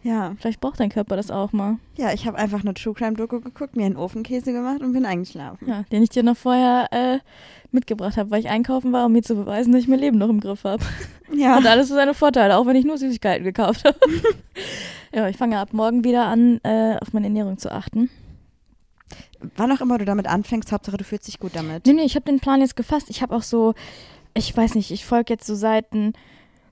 Ja. 0.09 0.34
Vielleicht 0.40 0.61
braucht 0.61 0.80
dein 0.80 0.88
Körper 0.88 1.16
das 1.16 1.30
auch 1.30 1.52
mal. 1.52 1.76
Ja, 1.98 2.14
ich 2.14 2.26
habe 2.26 2.38
einfach 2.38 2.61
eine 2.61 2.72
True 2.72 2.94
Crime 2.94 3.12
Doku 3.12 3.40
geguckt, 3.40 3.76
mir 3.76 3.84
einen 3.84 3.98
Ofenkäse 3.98 4.54
gemacht 4.54 4.80
und 4.80 4.94
bin 4.94 5.04
eingeschlafen. 5.04 5.68
Ja, 5.68 5.84
den 5.92 6.02
ich 6.02 6.09
dir 6.09 6.22
noch 6.22 6.36
vorher 6.36 6.88
äh, 6.92 7.18
mitgebracht 7.72 8.16
habe, 8.16 8.30
weil 8.30 8.40
ich 8.40 8.48
einkaufen 8.48 8.90
war, 8.90 9.04
um 9.04 9.12
mir 9.12 9.22
zu 9.22 9.34
beweisen, 9.34 9.72
dass 9.72 9.82
ich 9.82 9.88
mein 9.88 9.98
Leben 9.98 10.16
noch 10.16 10.30
im 10.30 10.40
Griff 10.40 10.64
habe. 10.64 10.82
Ja. 11.30 11.56
Hat 11.56 11.66
alles 11.66 11.88
so 11.88 11.94
seine 11.94 12.14
Vorteile, 12.14 12.56
auch 12.56 12.64
wenn 12.64 12.74
ich 12.74 12.86
nur 12.86 12.96
Süßigkeiten 12.96 13.44
gekauft 13.44 13.84
habe. 13.84 13.98
ja, 15.14 15.28
ich 15.28 15.36
fange 15.36 15.59
ab 15.59 15.74
morgen 15.74 16.02
wieder 16.02 16.24
an, 16.24 16.59
äh, 16.62 16.96
auf 17.02 17.12
meine 17.12 17.26
Ernährung 17.26 17.59
zu 17.59 17.70
achten. 17.70 18.09
Wann 19.54 19.70
auch 19.70 19.82
immer 19.82 19.98
du 19.98 20.06
damit 20.06 20.26
anfängst, 20.26 20.72
Hauptsache 20.72 20.96
du 20.96 21.04
fühlst 21.04 21.28
dich 21.28 21.38
gut 21.38 21.54
damit. 21.54 21.84
Nee, 21.84 21.92
nee, 21.92 22.02
ich 22.02 22.14
habe 22.14 22.24
den 22.24 22.40
Plan 22.40 22.62
jetzt 22.62 22.76
gefasst. 22.76 23.11
Ich 23.11 23.20
habe 23.20 23.36
auch 23.36 23.42
so, 23.42 23.74
ich 24.32 24.56
weiß 24.56 24.74
nicht, 24.74 24.90
ich 24.90 25.04
folge 25.04 25.34
jetzt 25.34 25.46
so 25.46 25.54
Seiten, 25.54 26.14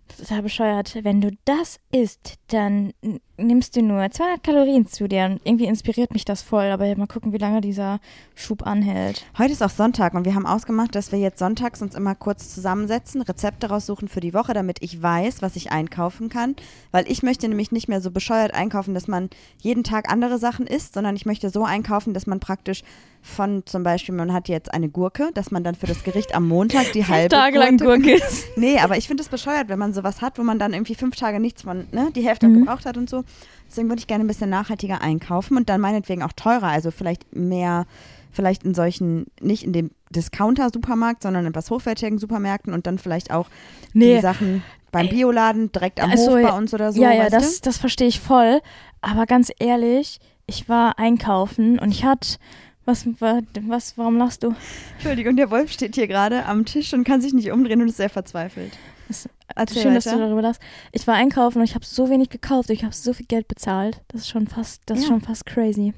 total 0.08 0.42
bescheuert. 0.42 0.98
Wenn 1.02 1.20
du 1.20 1.30
das 1.44 1.78
isst, 1.92 2.34
dann 2.48 2.92
nimmst 3.36 3.76
du 3.76 3.82
nur 3.82 4.10
200 4.10 4.42
Kalorien 4.42 4.86
zu 4.86 5.08
dir. 5.08 5.26
Und 5.26 5.40
irgendwie 5.44 5.66
inspiriert 5.66 6.12
mich 6.12 6.24
das 6.24 6.42
voll. 6.42 6.66
Aber 6.66 6.94
mal 6.96 7.06
gucken, 7.06 7.32
wie 7.32 7.38
lange 7.38 7.60
dieser 7.60 8.00
Schub 8.34 8.66
anhält. 8.66 9.26
Heute 9.38 9.52
ist 9.52 9.62
auch 9.62 9.70
Sonntag 9.70 10.14
und 10.14 10.24
wir 10.24 10.34
haben 10.34 10.46
ausgemacht, 10.46 10.94
dass 10.94 11.12
wir 11.12 11.18
jetzt 11.18 11.38
sonntags 11.38 11.82
uns 11.82 11.94
immer 11.94 12.14
kurz 12.14 12.54
zusammensetzen, 12.54 13.22
Rezepte 13.22 13.68
raussuchen 13.68 14.08
für 14.08 14.20
die 14.20 14.34
Woche, 14.34 14.54
damit 14.54 14.82
ich 14.82 15.02
weiß, 15.02 15.42
was 15.42 15.56
ich 15.56 15.72
einkaufen 15.72 16.28
kann. 16.28 16.56
Weil 16.90 17.10
ich 17.10 17.22
möchte 17.22 17.48
nämlich 17.48 17.72
nicht 17.72 17.88
mehr 17.88 18.00
so 18.00 18.10
bescheuert 18.10 18.54
einkaufen, 18.54 18.94
dass 18.94 19.08
man 19.08 19.30
jeden 19.60 19.84
Tag 19.84 20.10
andere 20.10 20.38
Sachen 20.38 20.66
isst, 20.66 20.94
sondern 20.94 21.16
ich 21.16 21.26
möchte 21.26 21.50
so 21.50 21.64
einkaufen, 21.64 22.14
dass 22.14 22.26
man 22.26 22.40
praktisch 22.40 22.82
von 23.28 23.64
zum 23.66 23.82
Beispiel, 23.82 24.14
man 24.14 24.32
hat 24.32 24.48
jetzt 24.48 24.72
eine 24.72 24.88
Gurke, 24.88 25.30
dass 25.34 25.50
man 25.50 25.64
dann 25.64 25.74
für 25.74 25.86
das 25.86 26.04
Gericht 26.04 26.32
am 26.34 26.46
Montag 26.46 26.92
die 26.92 27.04
halbe 27.06 27.28
Tage 27.34 27.58
lang 27.58 27.76
Gurke 27.76 28.12
ist. 28.16 28.46
Nee, 28.56 28.78
aber 28.78 28.96
ich 28.96 29.08
finde 29.08 29.22
es 29.22 29.28
bescheuert, 29.28 29.68
wenn 29.68 29.78
man 29.80 29.92
sowas 29.92 30.22
hat, 30.22 30.38
wo 30.38 30.42
man 30.44 30.58
dann 30.60 30.72
irgendwie 30.72 30.94
fünf 30.94 31.16
Tage 31.16 31.40
nichts 31.40 31.62
von, 31.62 31.86
ne, 31.90 32.10
die 32.14 32.22
Hälfte 32.26 32.46
Mhm. 32.46 32.60
gebraucht 32.60 32.86
hat 32.86 32.96
und 32.96 33.10
so. 33.10 33.24
Deswegen 33.68 33.88
würde 33.88 33.98
ich 33.98 34.06
gerne 34.06 34.22
ein 34.24 34.28
bisschen 34.28 34.48
nachhaltiger 34.48 35.00
einkaufen 35.02 35.56
und 35.56 35.68
dann 35.68 35.80
meinetwegen 35.80 36.22
auch 36.22 36.32
teurer. 36.34 36.68
Also 36.68 36.92
vielleicht 36.92 37.34
mehr, 37.34 37.86
vielleicht 38.30 38.62
in 38.62 38.74
solchen, 38.74 39.26
nicht 39.40 39.64
in 39.64 39.72
dem 39.72 39.90
Discounter-Supermarkt, 40.14 41.22
sondern 41.22 41.44
in 41.44 41.50
etwas 41.50 41.70
hochwertigen 41.70 42.18
Supermärkten 42.18 42.72
und 42.72 42.86
dann 42.86 42.98
vielleicht 42.98 43.30
auch 43.32 43.48
Nee. 43.92 44.16
die 44.16 44.20
Sachen 44.20 44.62
beim 44.92 45.08
Bioladen 45.08 45.72
direkt 45.72 46.00
am 46.00 46.10
Also, 46.10 46.36
Hof 46.36 46.42
bei 46.42 46.52
uns 46.56 46.72
oder 46.72 46.92
so. 46.92 47.02
ja, 47.02 47.12
ja, 47.12 47.28
das, 47.28 47.60
das 47.60 47.76
verstehe 47.76 48.06
ich 48.08 48.20
voll. 48.20 48.60
Aber 49.00 49.26
ganz 49.26 49.50
ehrlich, 49.58 50.20
ich 50.46 50.68
war 50.68 50.98
einkaufen 50.98 51.78
und 51.78 51.90
ich 51.90 52.04
hatte, 52.04 52.38
was, 52.86 53.06
wa- 53.20 53.40
was, 53.62 53.98
warum 53.98 54.16
lachst 54.16 54.42
du? 54.42 54.54
Entschuldigung, 54.94 55.36
der 55.36 55.50
Wolf 55.50 55.70
steht 55.72 55.94
hier 55.96 56.06
gerade 56.06 56.46
am 56.46 56.64
Tisch 56.64 56.94
und 56.94 57.04
kann 57.04 57.20
sich 57.20 57.34
nicht 57.34 57.50
umdrehen 57.50 57.82
und 57.82 57.88
ist 57.88 57.96
sehr 57.98 58.10
verzweifelt. 58.10 58.72
Das- 59.08 59.28
Erzähl 59.54 59.82
Schön, 59.82 59.94
dass 59.94 60.04
du 60.04 60.10
weiter. 60.10 60.20
darüber 60.26 60.42
lachst. 60.42 60.60
Ich 60.92 61.06
war 61.06 61.14
einkaufen 61.14 61.58
und 61.58 61.64
ich 61.64 61.74
habe 61.76 61.84
so 61.84 62.10
wenig 62.10 62.28
gekauft, 62.30 62.68
ich 62.70 62.82
habe 62.84 62.94
so 62.94 63.12
viel 63.12 63.26
Geld 63.26 63.46
bezahlt. 63.48 64.02
Das 64.08 64.22
ist 64.22 64.28
schon 64.28 64.46
fast, 64.48 64.82
das 64.86 64.98
ist 64.98 65.04
Ja. 65.04 65.10
schon 65.10 65.20
fast 65.20 65.46
crazy. 65.46 65.94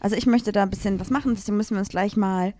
Also 0.00 0.16
ich 0.16 0.26
möchte 0.26 0.50
da 0.52 0.62
ein 0.62 0.70
bisschen 0.70 0.98
was 0.98 1.10
machen, 1.10 1.34
deswegen 1.34 1.56
müssen 1.56 1.74
wir 1.74 1.80
uns 1.80 1.88
gleich 1.90 2.16
mal 2.16 2.54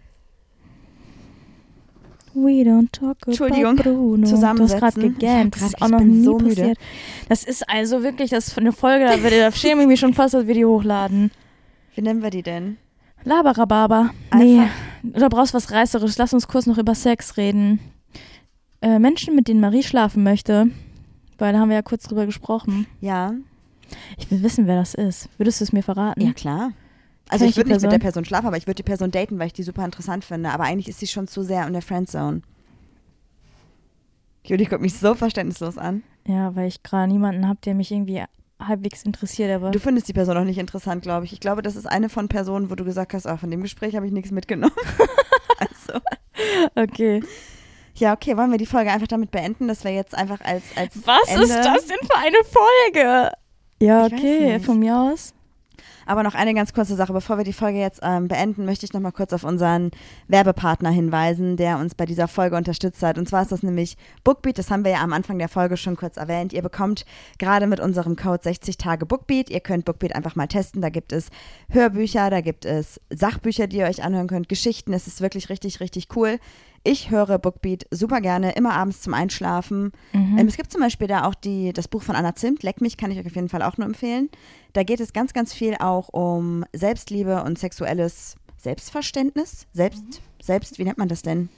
We 2.35 2.63
don't 2.65 2.91
talk 2.93 3.17
about 3.23 3.31
Entschuldigung, 3.31 3.77
Bruno. 3.77 4.17
Du 4.17 4.23
hast 4.25 4.31
zusammensetzen. 4.31 4.79
gerade 4.79 5.01
gegähnt. 5.01 5.55
Das 5.57 5.63
ist 5.63 5.81
auch 5.81 5.89
noch 5.89 6.01
nie 6.01 6.23
so 6.23 6.35
müde. 6.39 6.49
passiert. 6.55 6.79
Das 7.31 7.45
ist 7.45 7.67
also 7.69 8.03
wirklich, 8.03 8.29
das 8.31 8.49
ist 8.49 8.59
eine 8.59 8.73
Folge, 8.73 9.07
da, 9.07 9.17
da 9.17 9.53
schäme 9.53 9.83
ich 9.83 9.89
mich 9.89 10.01
schon 10.01 10.13
fast, 10.13 10.35
dass 10.35 10.47
wir 10.47 10.53
die 10.55 10.67
hochladen. 10.67 11.31
Wie 11.95 12.03
nennen 12.03 12.23
wir 12.23 12.29
die 12.29 12.43
denn? 12.43 12.77
Laberababa. 13.25 14.11
Nee. 14.35 14.63
Oder 15.15 15.29
brauchst 15.29 15.55
was 15.55 15.71
Reißerisches? 15.71 16.19
Lass 16.19 16.35
uns 16.35 16.49
kurz 16.49 16.67
noch 16.67 16.79
über 16.79 16.95
Sex 16.95 17.37
reden. 17.37 17.81
Äh, 18.83 18.99
Menschen, 18.99 19.35
mit 19.35 19.49
denen 19.49 19.61
Marie 19.61 19.83
schlafen 19.83 20.23
möchte, 20.23 20.69
weil 21.39 21.53
da 21.53 21.59
haben 21.61 21.69
wir 21.71 21.77
ja 21.77 21.83
kurz 21.83 22.05
drüber 22.05 22.27
gesprochen. 22.27 22.87
Ja, 23.01 23.33
Ich 24.17 24.31
will 24.31 24.43
wissen, 24.43 24.67
wer 24.67 24.77
das 24.77 24.95
ist. 24.95 25.29
Würdest 25.39 25.61
du 25.61 25.65
es 25.65 25.73
mir 25.73 25.83
verraten? 25.83 26.21
ja 26.21 26.33
klar. 26.33 26.73
Also 27.29 27.43
Kenn 27.45 27.51
ich 27.51 27.57
würde 27.57 27.71
nicht 27.73 27.83
mit 27.83 27.91
der 27.91 27.99
Person 27.99 28.25
schlafen, 28.25 28.47
aber 28.47 28.57
ich 28.57 28.67
würde 28.69 28.77
die 28.77 28.83
Person 28.85 29.11
daten, 29.11 29.39
weil 29.41 29.49
ich 29.49 29.53
die 29.53 29.65
super 29.65 29.85
interessant 29.85 30.25
finde. 30.25 30.51
Aber 30.51 30.65
eigentlich 30.65 30.89
ist 30.89 31.01
sie 31.01 31.09
schon 31.09 31.27
zu 31.27 31.43
sehr 31.43 31.67
in 31.67 31.73
der 31.73 31.83
Friendzone. 31.83 32.43
Juli 34.45 34.65
guckt 34.67 34.83
mich 34.83 34.95
so 34.97 35.15
verständnislos 35.17 35.77
an. 35.77 36.05
Ja, 36.29 36.55
weil 36.55 36.69
ich 36.69 36.85
gerade 36.85 37.11
niemanden 37.11 37.49
habe, 37.49 37.59
der 37.65 37.75
mich 37.75 37.91
irgendwie 37.91 38.23
halbwegs 38.59 39.03
interessiert, 39.03 39.51
aber 39.51 39.71
Du 39.71 39.79
findest 39.79 40.09
die 40.09 40.13
Person 40.13 40.37
auch 40.37 40.45
nicht 40.45 40.59
interessant, 40.59 41.03
glaube 41.03 41.27
ich. 41.27 41.33
Ich 41.33 41.41
glaube, 41.41 41.63
das 41.63 41.77
ist 41.77 41.87
eine 41.87 42.09
von 42.09 42.29
Personen, 42.29 42.71
wo 42.71 42.75
du 42.75 42.85
gesagt 42.85 43.15
hast, 43.15 43.27
ah, 43.27 43.37
von 43.37 43.51
dem 43.51 43.63
Gespräch 43.63 43.97
habe 43.97 44.07
ich 44.07 44.13
nichts 44.13 44.31
mitgenommen. 44.31 44.75
also, 45.59 46.01
okay. 46.75 47.23
ja, 47.97 48.13
okay, 48.15 48.37
wollen 48.37 48.51
wir 48.51 48.59
die 48.59 48.67
Folge 48.67 48.91
einfach 48.91 49.09
damit 49.09 49.31
beenden, 49.31 49.69
dass 49.69 49.85
wir 49.85 49.93
jetzt 49.93 50.15
einfach 50.17 50.41
als, 50.41 50.65
als 50.77 51.07
Was 51.07 51.29
Ende, 51.29 51.43
ist 51.45 51.55
das 51.55 51.87
denn 51.87 51.99
für 52.03 52.17
eine 52.19 52.39
Folge? 52.45 53.33
Ja, 53.81 54.07
Ich 54.07 54.13
okay, 54.13 54.61
von 54.61 54.79
mir 54.79 54.97
aus. 54.97 55.35
Aber 56.07 56.23
noch 56.23 56.35
eine 56.35 56.55
ganz 56.55 56.73
kurze 56.73 56.95
Sache, 56.95 57.13
bevor 57.13 57.37
wir 57.37 57.45
die 57.45 57.53
Folge 57.53 57.79
jetzt 57.79 58.01
ähm, 58.03 58.29
beenden, 58.29 58.65
möchte 58.65 58.87
ich 58.87 58.93
noch 58.93 59.01
mal 59.01 59.11
kurz 59.11 59.33
auf 59.33 59.43
unseren 59.43 59.91
Werbepartner 60.29 60.91
hinweisen, 60.91 61.57
der 61.57 61.79
uns 61.79 61.97
bei 61.97 62.07
dieser 62.07 62.29
Folge 62.29 62.57
unterstützt 62.57 63.03
hat. 63.03 63.19
Und 63.19 63.29
zwar 63.29 63.43
ist 63.43 63.51
das 63.51 63.65
nämlich 63.65 63.97
Bookbeat, 64.23 64.57
das 64.59 64.71
haben 64.71 64.85
wir 64.85 64.93
ja 64.93 65.03
am 65.03 65.13
Anfang 65.13 65.39
der 65.39 65.49
Folge 65.49 65.77
schon 65.77 65.97
kurz 65.97 66.17
erwähnt. 66.17 66.53
Ihr 66.53 66.63
bekommt 66.63 67.05
gerade 67.39 67.67
mit 67.67 67.81
unserem 67.81 68.15
Code 68.15 68.41
60 68.43 68.79
Tage 68.79 69.05
Bookbeat, 69.05 69.51
ihr 69.51 69.61
könnt 69.61 69.85
Bookbeat 69.85 70.15
einfach 70.15 70.37
mal 70.37 70.47
testen, 70.47 70.81
da 70.81 70.89
gibt 70.89 71.13
es 71.13 71.29
Hörbücher, 71.71 72.31
da 72.31 72.41
gibt 72.41 72.65
es 72.65 73.01
Sachbücher, 73.11 73.67
die 73.67 73.79
ihr 73.79 73.87
euch 73.87 74.05
anhören 74.05 74.29
könnt, 74.29 74.49
Geschichten, 74.49 74.93
es 74.93 75.09
ist 75.09 75.21
wirklich 75.21 75.49
richtig, 75.49 75.81
richtig 75.81 76.09
cool. 76.15 76.39
Ich 76.87 77.11
höre 77.11 77.41
Bookbeat 77.41 77.89
super 77.91 78.21
gerne, 78.21 78.53
immer 78.53 78.75
abends 78.75 79.01
zum 79.01 79.13
Einschlafen. 79.13 79.91
Mhm. 80.13 80.39
Ähm, 80.39 80.47
es 80.47 80.57
gibt 80.57 80.71
zum 80.71 80.81
Beispiel 80.81 81.09
da 81.09 81.25
auch 81.25 81.35
die, 81.35 81.73
das 81.73 81.89
Buch 81.89 82.03
von 82.03 82.15
Anna 82.15 82.37
Zimt, 82.37 82.63
Leck 82.63 82.81
mich, 82.81 82.97
kann 82.97 83.11
ich 83.11 83.19
euch 83.19 83.27
auf 83.27 83.35
jeden 83.35 83.49
Fall 83.49 83.63
auch 83.63 83.77
nur 83.77 83.89
empfehlen. 83.89 84.31
Da 84.73 84.85
geht 84.85 85.01
es 85.01 85.13
ganz, 85.13 85.33
ganz 85.33 85.53
viel 85.53 85.75
auch 85.81 86.11
um 86.11 86.65
Selbstliebe 86.73 87.43
und 87.43 87.59
sexuelles 87.59 88.37
Selbstverständnis. 88.57 89.67
Selbst, 89.73 90.05
selbst, 90.41 90.79
wie 90.79 90.85
nennt 90.85 90.97
man 90.97 91.09
das 91.09 91.23
denn? 91.23 91.49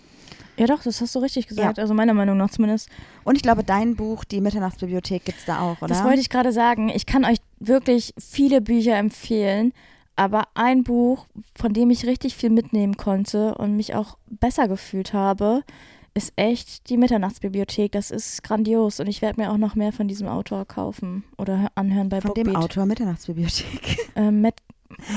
Ja, 0.56 0.66
doch, 0.66 0.82
das 0.82 1.02
hast 1.02 1.14
du 1.14 1.18
richtig 1.18 1.46
gesagt. 1.46 1.78
Also 1.78 1.92
meiner 1.92 2.14
Meinung 2.14 2.38
nach 2.38 2.50
zumindest. 2.50 2.88
Und 3.24 3.36
ich 3.36 3.42
glaube, 3.42 3.62
dein 3.62 3.96
Buch, 3.96 4.24
die 4.24 4.40
Mitternachtsbibliothek, 4.40 5.26
gibt 5.26 5.40
es 5.40 5.44
da 5.44 5.60
auch, 5.60 5.82
oder? 5.82 5.88
Das 5.88 6.04
wollte 6.04 6.20
ich 6.20 6.30
gerade 6.30 6.52
sagen. 6.52 6.88
Ich 6.88 7.04
kann 7.04 7.26
euch 7.26 7.38
wirklich 7.60 8.14
viele 8.18 8.62
Bücher 8.62 8.96
empfehlen, 8.96 9.74
aber 10.18 10.42
ein 10.54 10.84
Buch, 10.84 11.26
von 11.56 11.72
dem 11.72 11.90
ich 11.90 12.06
richtig 12.06 12.34
viel 12.36 12.50
mitnehmen 12.50 12.96
konnte 12.96 13.54
und 13.54 13.76
mich 13.76 13.94
auch 13.94 14.18
besser 14.28 14.68
gefühlt 14.68 15.12
habe, 15.12 15.62
ist 16.14 16.32
echt 16.36 16.90
die 16.90 16.96
Mitternachtsbibliothek. 16.96 17.92
Das 17.92 18.10
ist 18.10 18.42
grandios 18.42 18.98
und 18.98 19.06
ich 19.06 19.22
werde 19.22 19.40
mir 19.40 19.52
auch 19.52 19.56
noch 19.56 19.74
mehr 19.76 19.92
von 19.92 20.08
diesem 20.08 20.26
Autor 20.26 20.64
kaufen 20.64 21.22
oder 21.36 21.54
hö- 21.56 21.68
anhören 21.76 22.08
bei 22.08 22.20
Von 22.20 22.30
Bookbeat. 22.34 22.46
dem 22.46 22.56
Autor 22.56 22.86
Mitternachtsbibliothek. 22.86 23.98
Ähm, 24.16 24.40
Matt, 24.40 24.56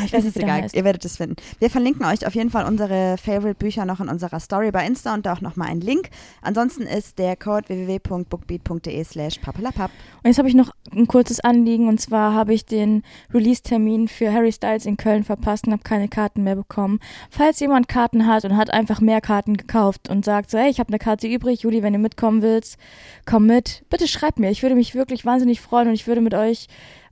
ich 0.03 0.13
weiß 0.13 0.19
Es 0.19 0.25
nicht, 0.25 0.35
ist 0.35 0.43
egal, 0.43 0.61
heißt. 0.63 0.75
ihr 0.75 0.83
werdet 0.83 1.05
es 1.05 1.17
finden. 1.17 1.35
Wir 1.59 1.69
verlinken 1.69 2.05
euch 2.05 2.25
auf 2.27 2.35
jeden 2.35 2.49
Fall 2.49 2.65
unsere 2.65 3.17
Favorite-Bücher 3.17 3.85
noch 3.85 3.99
in 3.99 4.09
unserer 4.09 4.39
Story 4.39 4.71
bei 4.71 4.85
Insta 4.85 5.13
und 5.13 5.25
da 5.25 5.33
auch 5.33 5.41
nochmal 5.41 5.69
einen 5.69 5.81
Link. 5.81 6.09
Ansonsten 6.41 6.83
ist 6.83 7.19
der 7.19 7.35
Code 7.35 7.69
www.bookbeat.de 7.69 9.03
slash 9.03 9.39
papalapap. 9.39 9.91
Und 10.23 10.27
jetzt 10.27 10.37
habe 10.37 10.49
ich 10.49 10.55
noch 10.55 10.71
ein 10.95 11.07
kurzes 11.07 11.39
Anliegen 11.39 11.87
und 11.87 11.99
zwar 12.01 12.33
habe 12.33 12.53
ich 12.53 12.65
den 12.65 13.03
Release-Termin 13.33 14.07
für 14.07 14.31
Harry 14.33 14.51
Styles 14.51 14.85
in 14.85 14.97
Köln 14.97 15.23
verpasst 15.23 15.65
und 15.67 15.73
habe 15.73 15.83
keine 15.83 16.09
Karten 16.09 16.43
mehr 16.43 16.55
bekommen. 16.55 16.99
Falls 17.29 17.59
jemand 17.59 17.87
Karten 17.87 18.27
hat 18.27 18.43
und 18.45 18.57
hat 18.57 18.71
einfach 18.71 18.99
mehr 18.99 19.21
Karten 19.21 19.55
gekauft 19.55 20.09
und 20.09 20.25
sagt 20.25 20.51
so, 20.51 20.57
hey, 20.57 20.69
ich 20.69 20.79
habe 20.79 20.89
eine 20.89 20.99
Karte 20.99 21.27
übrig, 21.27 21.61
Juli, 21.61 21.81
wenn 21.81 21.93
du 21.93 21.99
mitkommen 21.99 22.41
willst, 22.41 22.77
komm 23.25 23.45
mit. 23.45 23.83
Bitte 23.89 24.07
schreibt 24.07 24.39
mir. 24.39 24.51
Ich 24.51 24.63
würde 24.63 24.75
mich 24.75 24.95
wirklich 24.95 25.25
wahnsinnig 25.25 25.61
freuen 25.61 25.87
und 25.87 25.93
ich 25.93 26.07
würde 26.07 26.21
mit 26.21 26.33
euch 26.33 26.67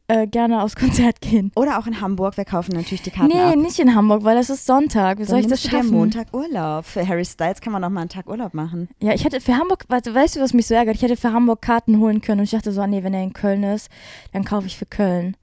äh, 0.09 0.27
gerne 0.27 0.61
aufs 0.63 0.75
Konzert 0.75 1.21
gehen. 1.21 1.51
Oder 1.55 1.79
auch 1.79 1.87
in 1.87 2.01
Hamburg. 2.01 2.35
Wir 2.35 2.45
kaufen 2.45 2.73
natürlich 2.75 3.03
die 3.03 3.11
Karten 3.11 3.31
nee, 3.31 3.41
ab. 3.41 3.55
nicht 3.55 3.79
in 3.79 3.95
Hamburg, 3.95 4.23
weil 4.23 4.35
das 4.35 4.49
ist 4.49 4.65
Sonntag. 4.65 5.19
Wie 5.19 5.23
soll 5.23 5.41
Dann 5.41 5.45
ich 5.45 5.47
das 5.47 5.63
schaffen? 5.63 5.91
Montag 5.91 6.27
Urlaub. 6.33 6.85
Für 6.85 7.07
Harry 7.07 7.23
Styles 7.25 7.61
kann 7.61 7.71
man 7.71 7.81
noch 7.81 7.89
mal 7.89 8.01
einen 8.01 8.09
Tag 8.09 8.27
Urlaub 8.27 8.53
machen. 8.53 8.89
Ja, 8.99 9.13
ich 9.13 9.23
hätte 9.23 9.39
für 9.39 9.55
Hamburg, 9.55 9.85
weißt, 9.87 10.13
weißt 10.13 10.35
du, 10.35 10.41
was 10.41 10.53
mich 10.53 10.67
so 10.67 10.73
ärgert? 10.73 10.95
Ich 10.95 11.01
hätte 11.01 11.15
für 11.15 11.31
Hamburg 11.31 11.61
Karten 11.61 11.99
holen 11.99 12.21
können 12.21 12.39
und 12.39 12.45
ich 12.45 12.51
dachte 12.51 12.71
so, 12.71 12.81
ah, 12.81 12.87
nee, 12.87 13.03
wenn 13.03 13.13
er 13.13 13.23
in 13.23 13.33
Köln 13.33 13.63
ist, 13.63 13.89
dann 14.33 14.43
kaufe 14.43 14.67
ich 14.67 14.77
für 14.77 14.85
Köln. 14.85 15.37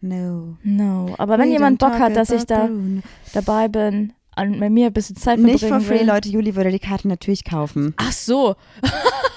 No. 0.00 0.56
No. 0.62 1.14
Aber 1.18 1.38
wenn 1.38 1.48
We 1.48 1.54
jemand 1.54 1.78
Bock 1.78 1.98
hat, 1.98 2.16
dass 2.16 2.30
ich 2.30 2.44
da 2.44 2.66
Bruno. 2.66 3.02
dabei 3.32 3.68
bin, 3.68 4.12
an, 4.36 4.60
bei 4.60 4.70
mir 4.70 4.86
ein 4.86 4.92
bisschen 4.92 5.16
Zeit 5.16 5.38
Nicht 5.38 5.60
for 5.60 5.68
verbringen 5.68 5.86
free, 5.86 6.00
will. 6.00 6.06
Leute. 6.06 6.28
Juli 6.28 6.54
würde 6.54 6.70
die 6.70 6.78
Karten 6.78 7.08
natürlich 7.08 7.44
kaufen. 7.44 7.94
Ach 7.96 8.12
so. 8.12 8.54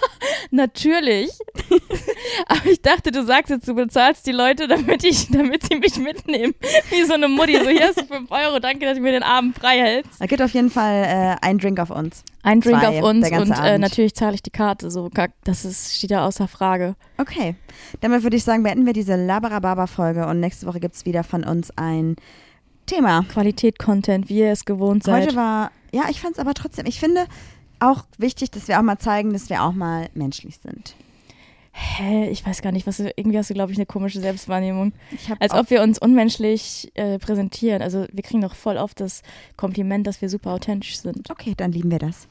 Natürlich. 0.52 1.30
Aber 2.48 2.66
ich 2.66 2.82
dachte, 2.82 3.12
du 3.12 3.24
sagst 3.26 3.50
jetzt, 3.50 3.68
du 3.68 3.76
bezahlst 3.76 4.26
die 4.26 4.32
Leute, 4.32 4.68
damit 4.68 5.04
ich, 5.04 5.30
damit 5.30 5.64
sie 5.64 5.76
mich 5.76 5.98
mitnehmen. 5.98 6.54
Wie 6.90 7.04
so 7.04 7.14
eine 7.14 7.28
Mutti. 7.28 7.58
So, 7.58 7.70
hier 7.70 7.88
hast 7.88 8.02
du 8.02 8.06
5 8.06 8.32
Euro, 8.32 8.60
danke, 8.60 8.86
dass 8.86 8.96
du 8.96 9.02
mir 9.02 9.12
den 9.12 9.24
Abend 9.24 9.58
frei 9.58 9.80
hältst. 9.80 10.20
Es 10.20 10.28
gibt 10.28 10.42
auf 10.42 10.54
jeden 10.54 10.70
Fall 10.70 11.04
äh, 11.04 11.46
einen 11.46 11.60
Drink 11.60 11.80
auf 11.80 11.90
uns. 11.90 12.24
Ein 12.42 12.62
Drink 12.62 12.80
Zwei, 12.80 12.88
auf 12.88 13.04
uns 13.04 13.30
und 13.30 13.52
äh, 13.52 13.78
natürlich 13.78 14.16
zahle 14.16 14.34
ich 14.34 14.42
die 14.42 14.50
Karte. 14.50 14.90
So, 14.90 15.10
das 15.44 15.66
ist, 15.66 15.98
steht 15.98 16.12
ja 16.12 16.26
außer 16.26 16.48
Frage. 16.48 16.96
Okay. 17.18 17.56
Damit 18.00 18.24
würde 18.24 18.38
ich 18.38 18.44
sagen, 18.44 18.64
beenden 18.64 18.86
wir 18.86 18.94
diese 18.94 19.16
Labarababa-Folge 19.16 20.26
und 20.26 20.40
nächste 20.40 20.66
Woche 20.66 20.80
gibt 20.80 20.96
es 20.96 21.06
wieder 21.06 21.24
von 21.24 21.44
uns 21.44 21.72
ein 21.76 22.16
Thema. 22.86 23.24
Qualität-Content, 23.24 24.30
wie 24.30 24.40
ihr 24.40 24.52
es 24.52 24.66
gewohnt 24.66 25.04
seid. 25.04 25.28
Heute 25.28 25.36
war, 25.36 25.72
ja, 25.92 26.04
ich 26.10 26.22
fand 26.22 26.34
es 26.34 26.40
aber 26.40 26.54
trotzdem, 26.54 26.86
ich 26.86 27.00
finde 27.00 27.28
auch 27.80 28.06
wichtig, 28.18 28.52
dass 28.52 28.68
wir 28.68 28.80
auch 28.80 28.84
mal 28.84 28.98
zeigen, 28.98 29.34
dass 29.34 29.50
wir 29.50 29.64
auch 29.64 29.74
mal 29.74 30.10
menschlich 30.14 30.60
sind. 30.62 30.96
Hä, 31.72 32.30
ich 32.30 32.46
weiß 32.46 32.62
gar 32.62 32.72
nicht, 32.72 32.88
was 32.88 32.98
du, 32.98 33.12
irgendwie 33.16 33.38
hast 33.38 33.50
du, 33.50 33.54
glaube 33.54 33.72
ich, 33.72 33.78
eine 33.78 33.86
komische 33.86 34.20
Selbstwahrnehmung. 34.20 34.92
Als 35.40 35.54
ob 35.54 35.70
wir 35.70 35.82
uns 35.82 36.00
unmenschlich 36.00 36.92
äh, 36.96 37.20
präsentieren. 37.20 37.82
Also 37.82 38.06
wir 38.12 38.24
kriegen 38.24 38.42
doch 38.42 38.56
voll 38.56 38.78
oft 38.78 39.00
das 39.00 39.22
Kompliment, 39.56 40.06
dass 40.08 40.22
wir 40.22 40.30
super 40.30 40.52
authentisch 40.52 41.00
sind. 41.00 41.30
okay, 41.30 41.54
dann 41.56 41.72
lieben 41.72 41.92
wir 41.92 42.00
das. 42.00 42.28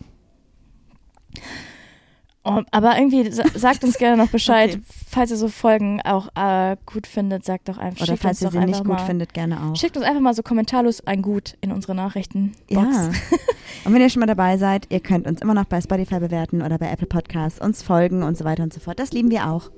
Oh, 2.44 2.62
aber 2.70 2.96
irgendwie 2.96 3.30
sa 3.30 3.42
sagt 3.54 3.84
uns 3.84 3.98
gerne 3.98 4.16
noch 4.16 4.30
Bescheid, 4.30 4.70
Okay. 4.70 4.82
falls 5.10 5.30
ihr 5.30 5.36
so 5.36 5.48
Folgen 5.48 6.00
auch 6.02 6.28
äh, 6.36 6.76
gut 6.86 7.06
findet, 7.06 7.44
sagt 7.44 7.68
doch 7.68 7.78
einfach. 7.78 8.02
Oder 8.02 8.12
schickt 8.12 8.22
falls 8.22 8.38
uns 8.38 8.42
ihr 8.42 8.46
doch 8.46 8.52
sie 8.52 8.58
nicht 8.66 8.68
einfach 8.76 8.84
gut 8.84 8.98
mal, 9.00 9.06
findet, 9.06 9.34
gerne 9.34 9.60
auch. 9.62 9.76
Schickt 9.76 9.96
uns 9.96 10.06
einfach 10.06 10.20
mal 10.20 10.34
so 10.34 10.42
kommentarlos 10.42 11.06
ein 11.06 11.20
Gut 11.22 11.56
in 11.60 11.72
unsere 11.72 11.94
Nachrichten. 11.94 12.52
Ja. 12.70 12.80
und 13.84 13.92
wenn 13.92 14.00
ihr 14.00 14.08
schon 14.08 14.20
mal 14.20 14.26
dabei 14.26 14.56
seid, 14.56 14.86
ihr 14.90 15.00
könnt 15.00 15.26
uns 15.26 15.42
immer 15.42 15.54
noch 15.54 15.64
bei 15.64 15.80
Spotify 15.80 16.20
bewerten 16.20 16.62
oder 16.62 16.78
bei 16.78 16.90
Apple 16.90 17.06
Podcasts, 17.08 17.60
uns 17.60 17.82
folgen 17.82 18.22
und 18.22 18.38
so 18.38 18.44
weiter 18.44 18.62
und 18.62 18.72
so 18.72 18.80
fort. 18.80 18.98
Das 18.98 19.12
lieben 19.12 19.30
wir 19.30 19.48
auch. 19.50 19.70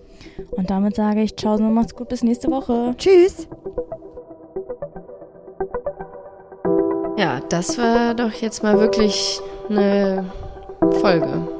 Und 0.50 0.70
damit 0.70 0.94
sage 0.96 1.22
ich 1.22 1.36
Ciao 1.36 1.54
und 1.54 1.72
macht's 1.74 1.94
gut, 1.94 2.08
bis 2.08 2.22
nächste 2.22 2.50
Woche. 2.50 2.94
Tschüss. 2.98 3.48
Ja, 7.16 7.40
das 7.48 7.76
war 7.78 8.14
doch 8.14 8.32
jetzt 8.32 8.62
mal 8.62 8.78
wirklich 8.78 9.40
eine 9.68 10.30
Folge. 11.00 11.59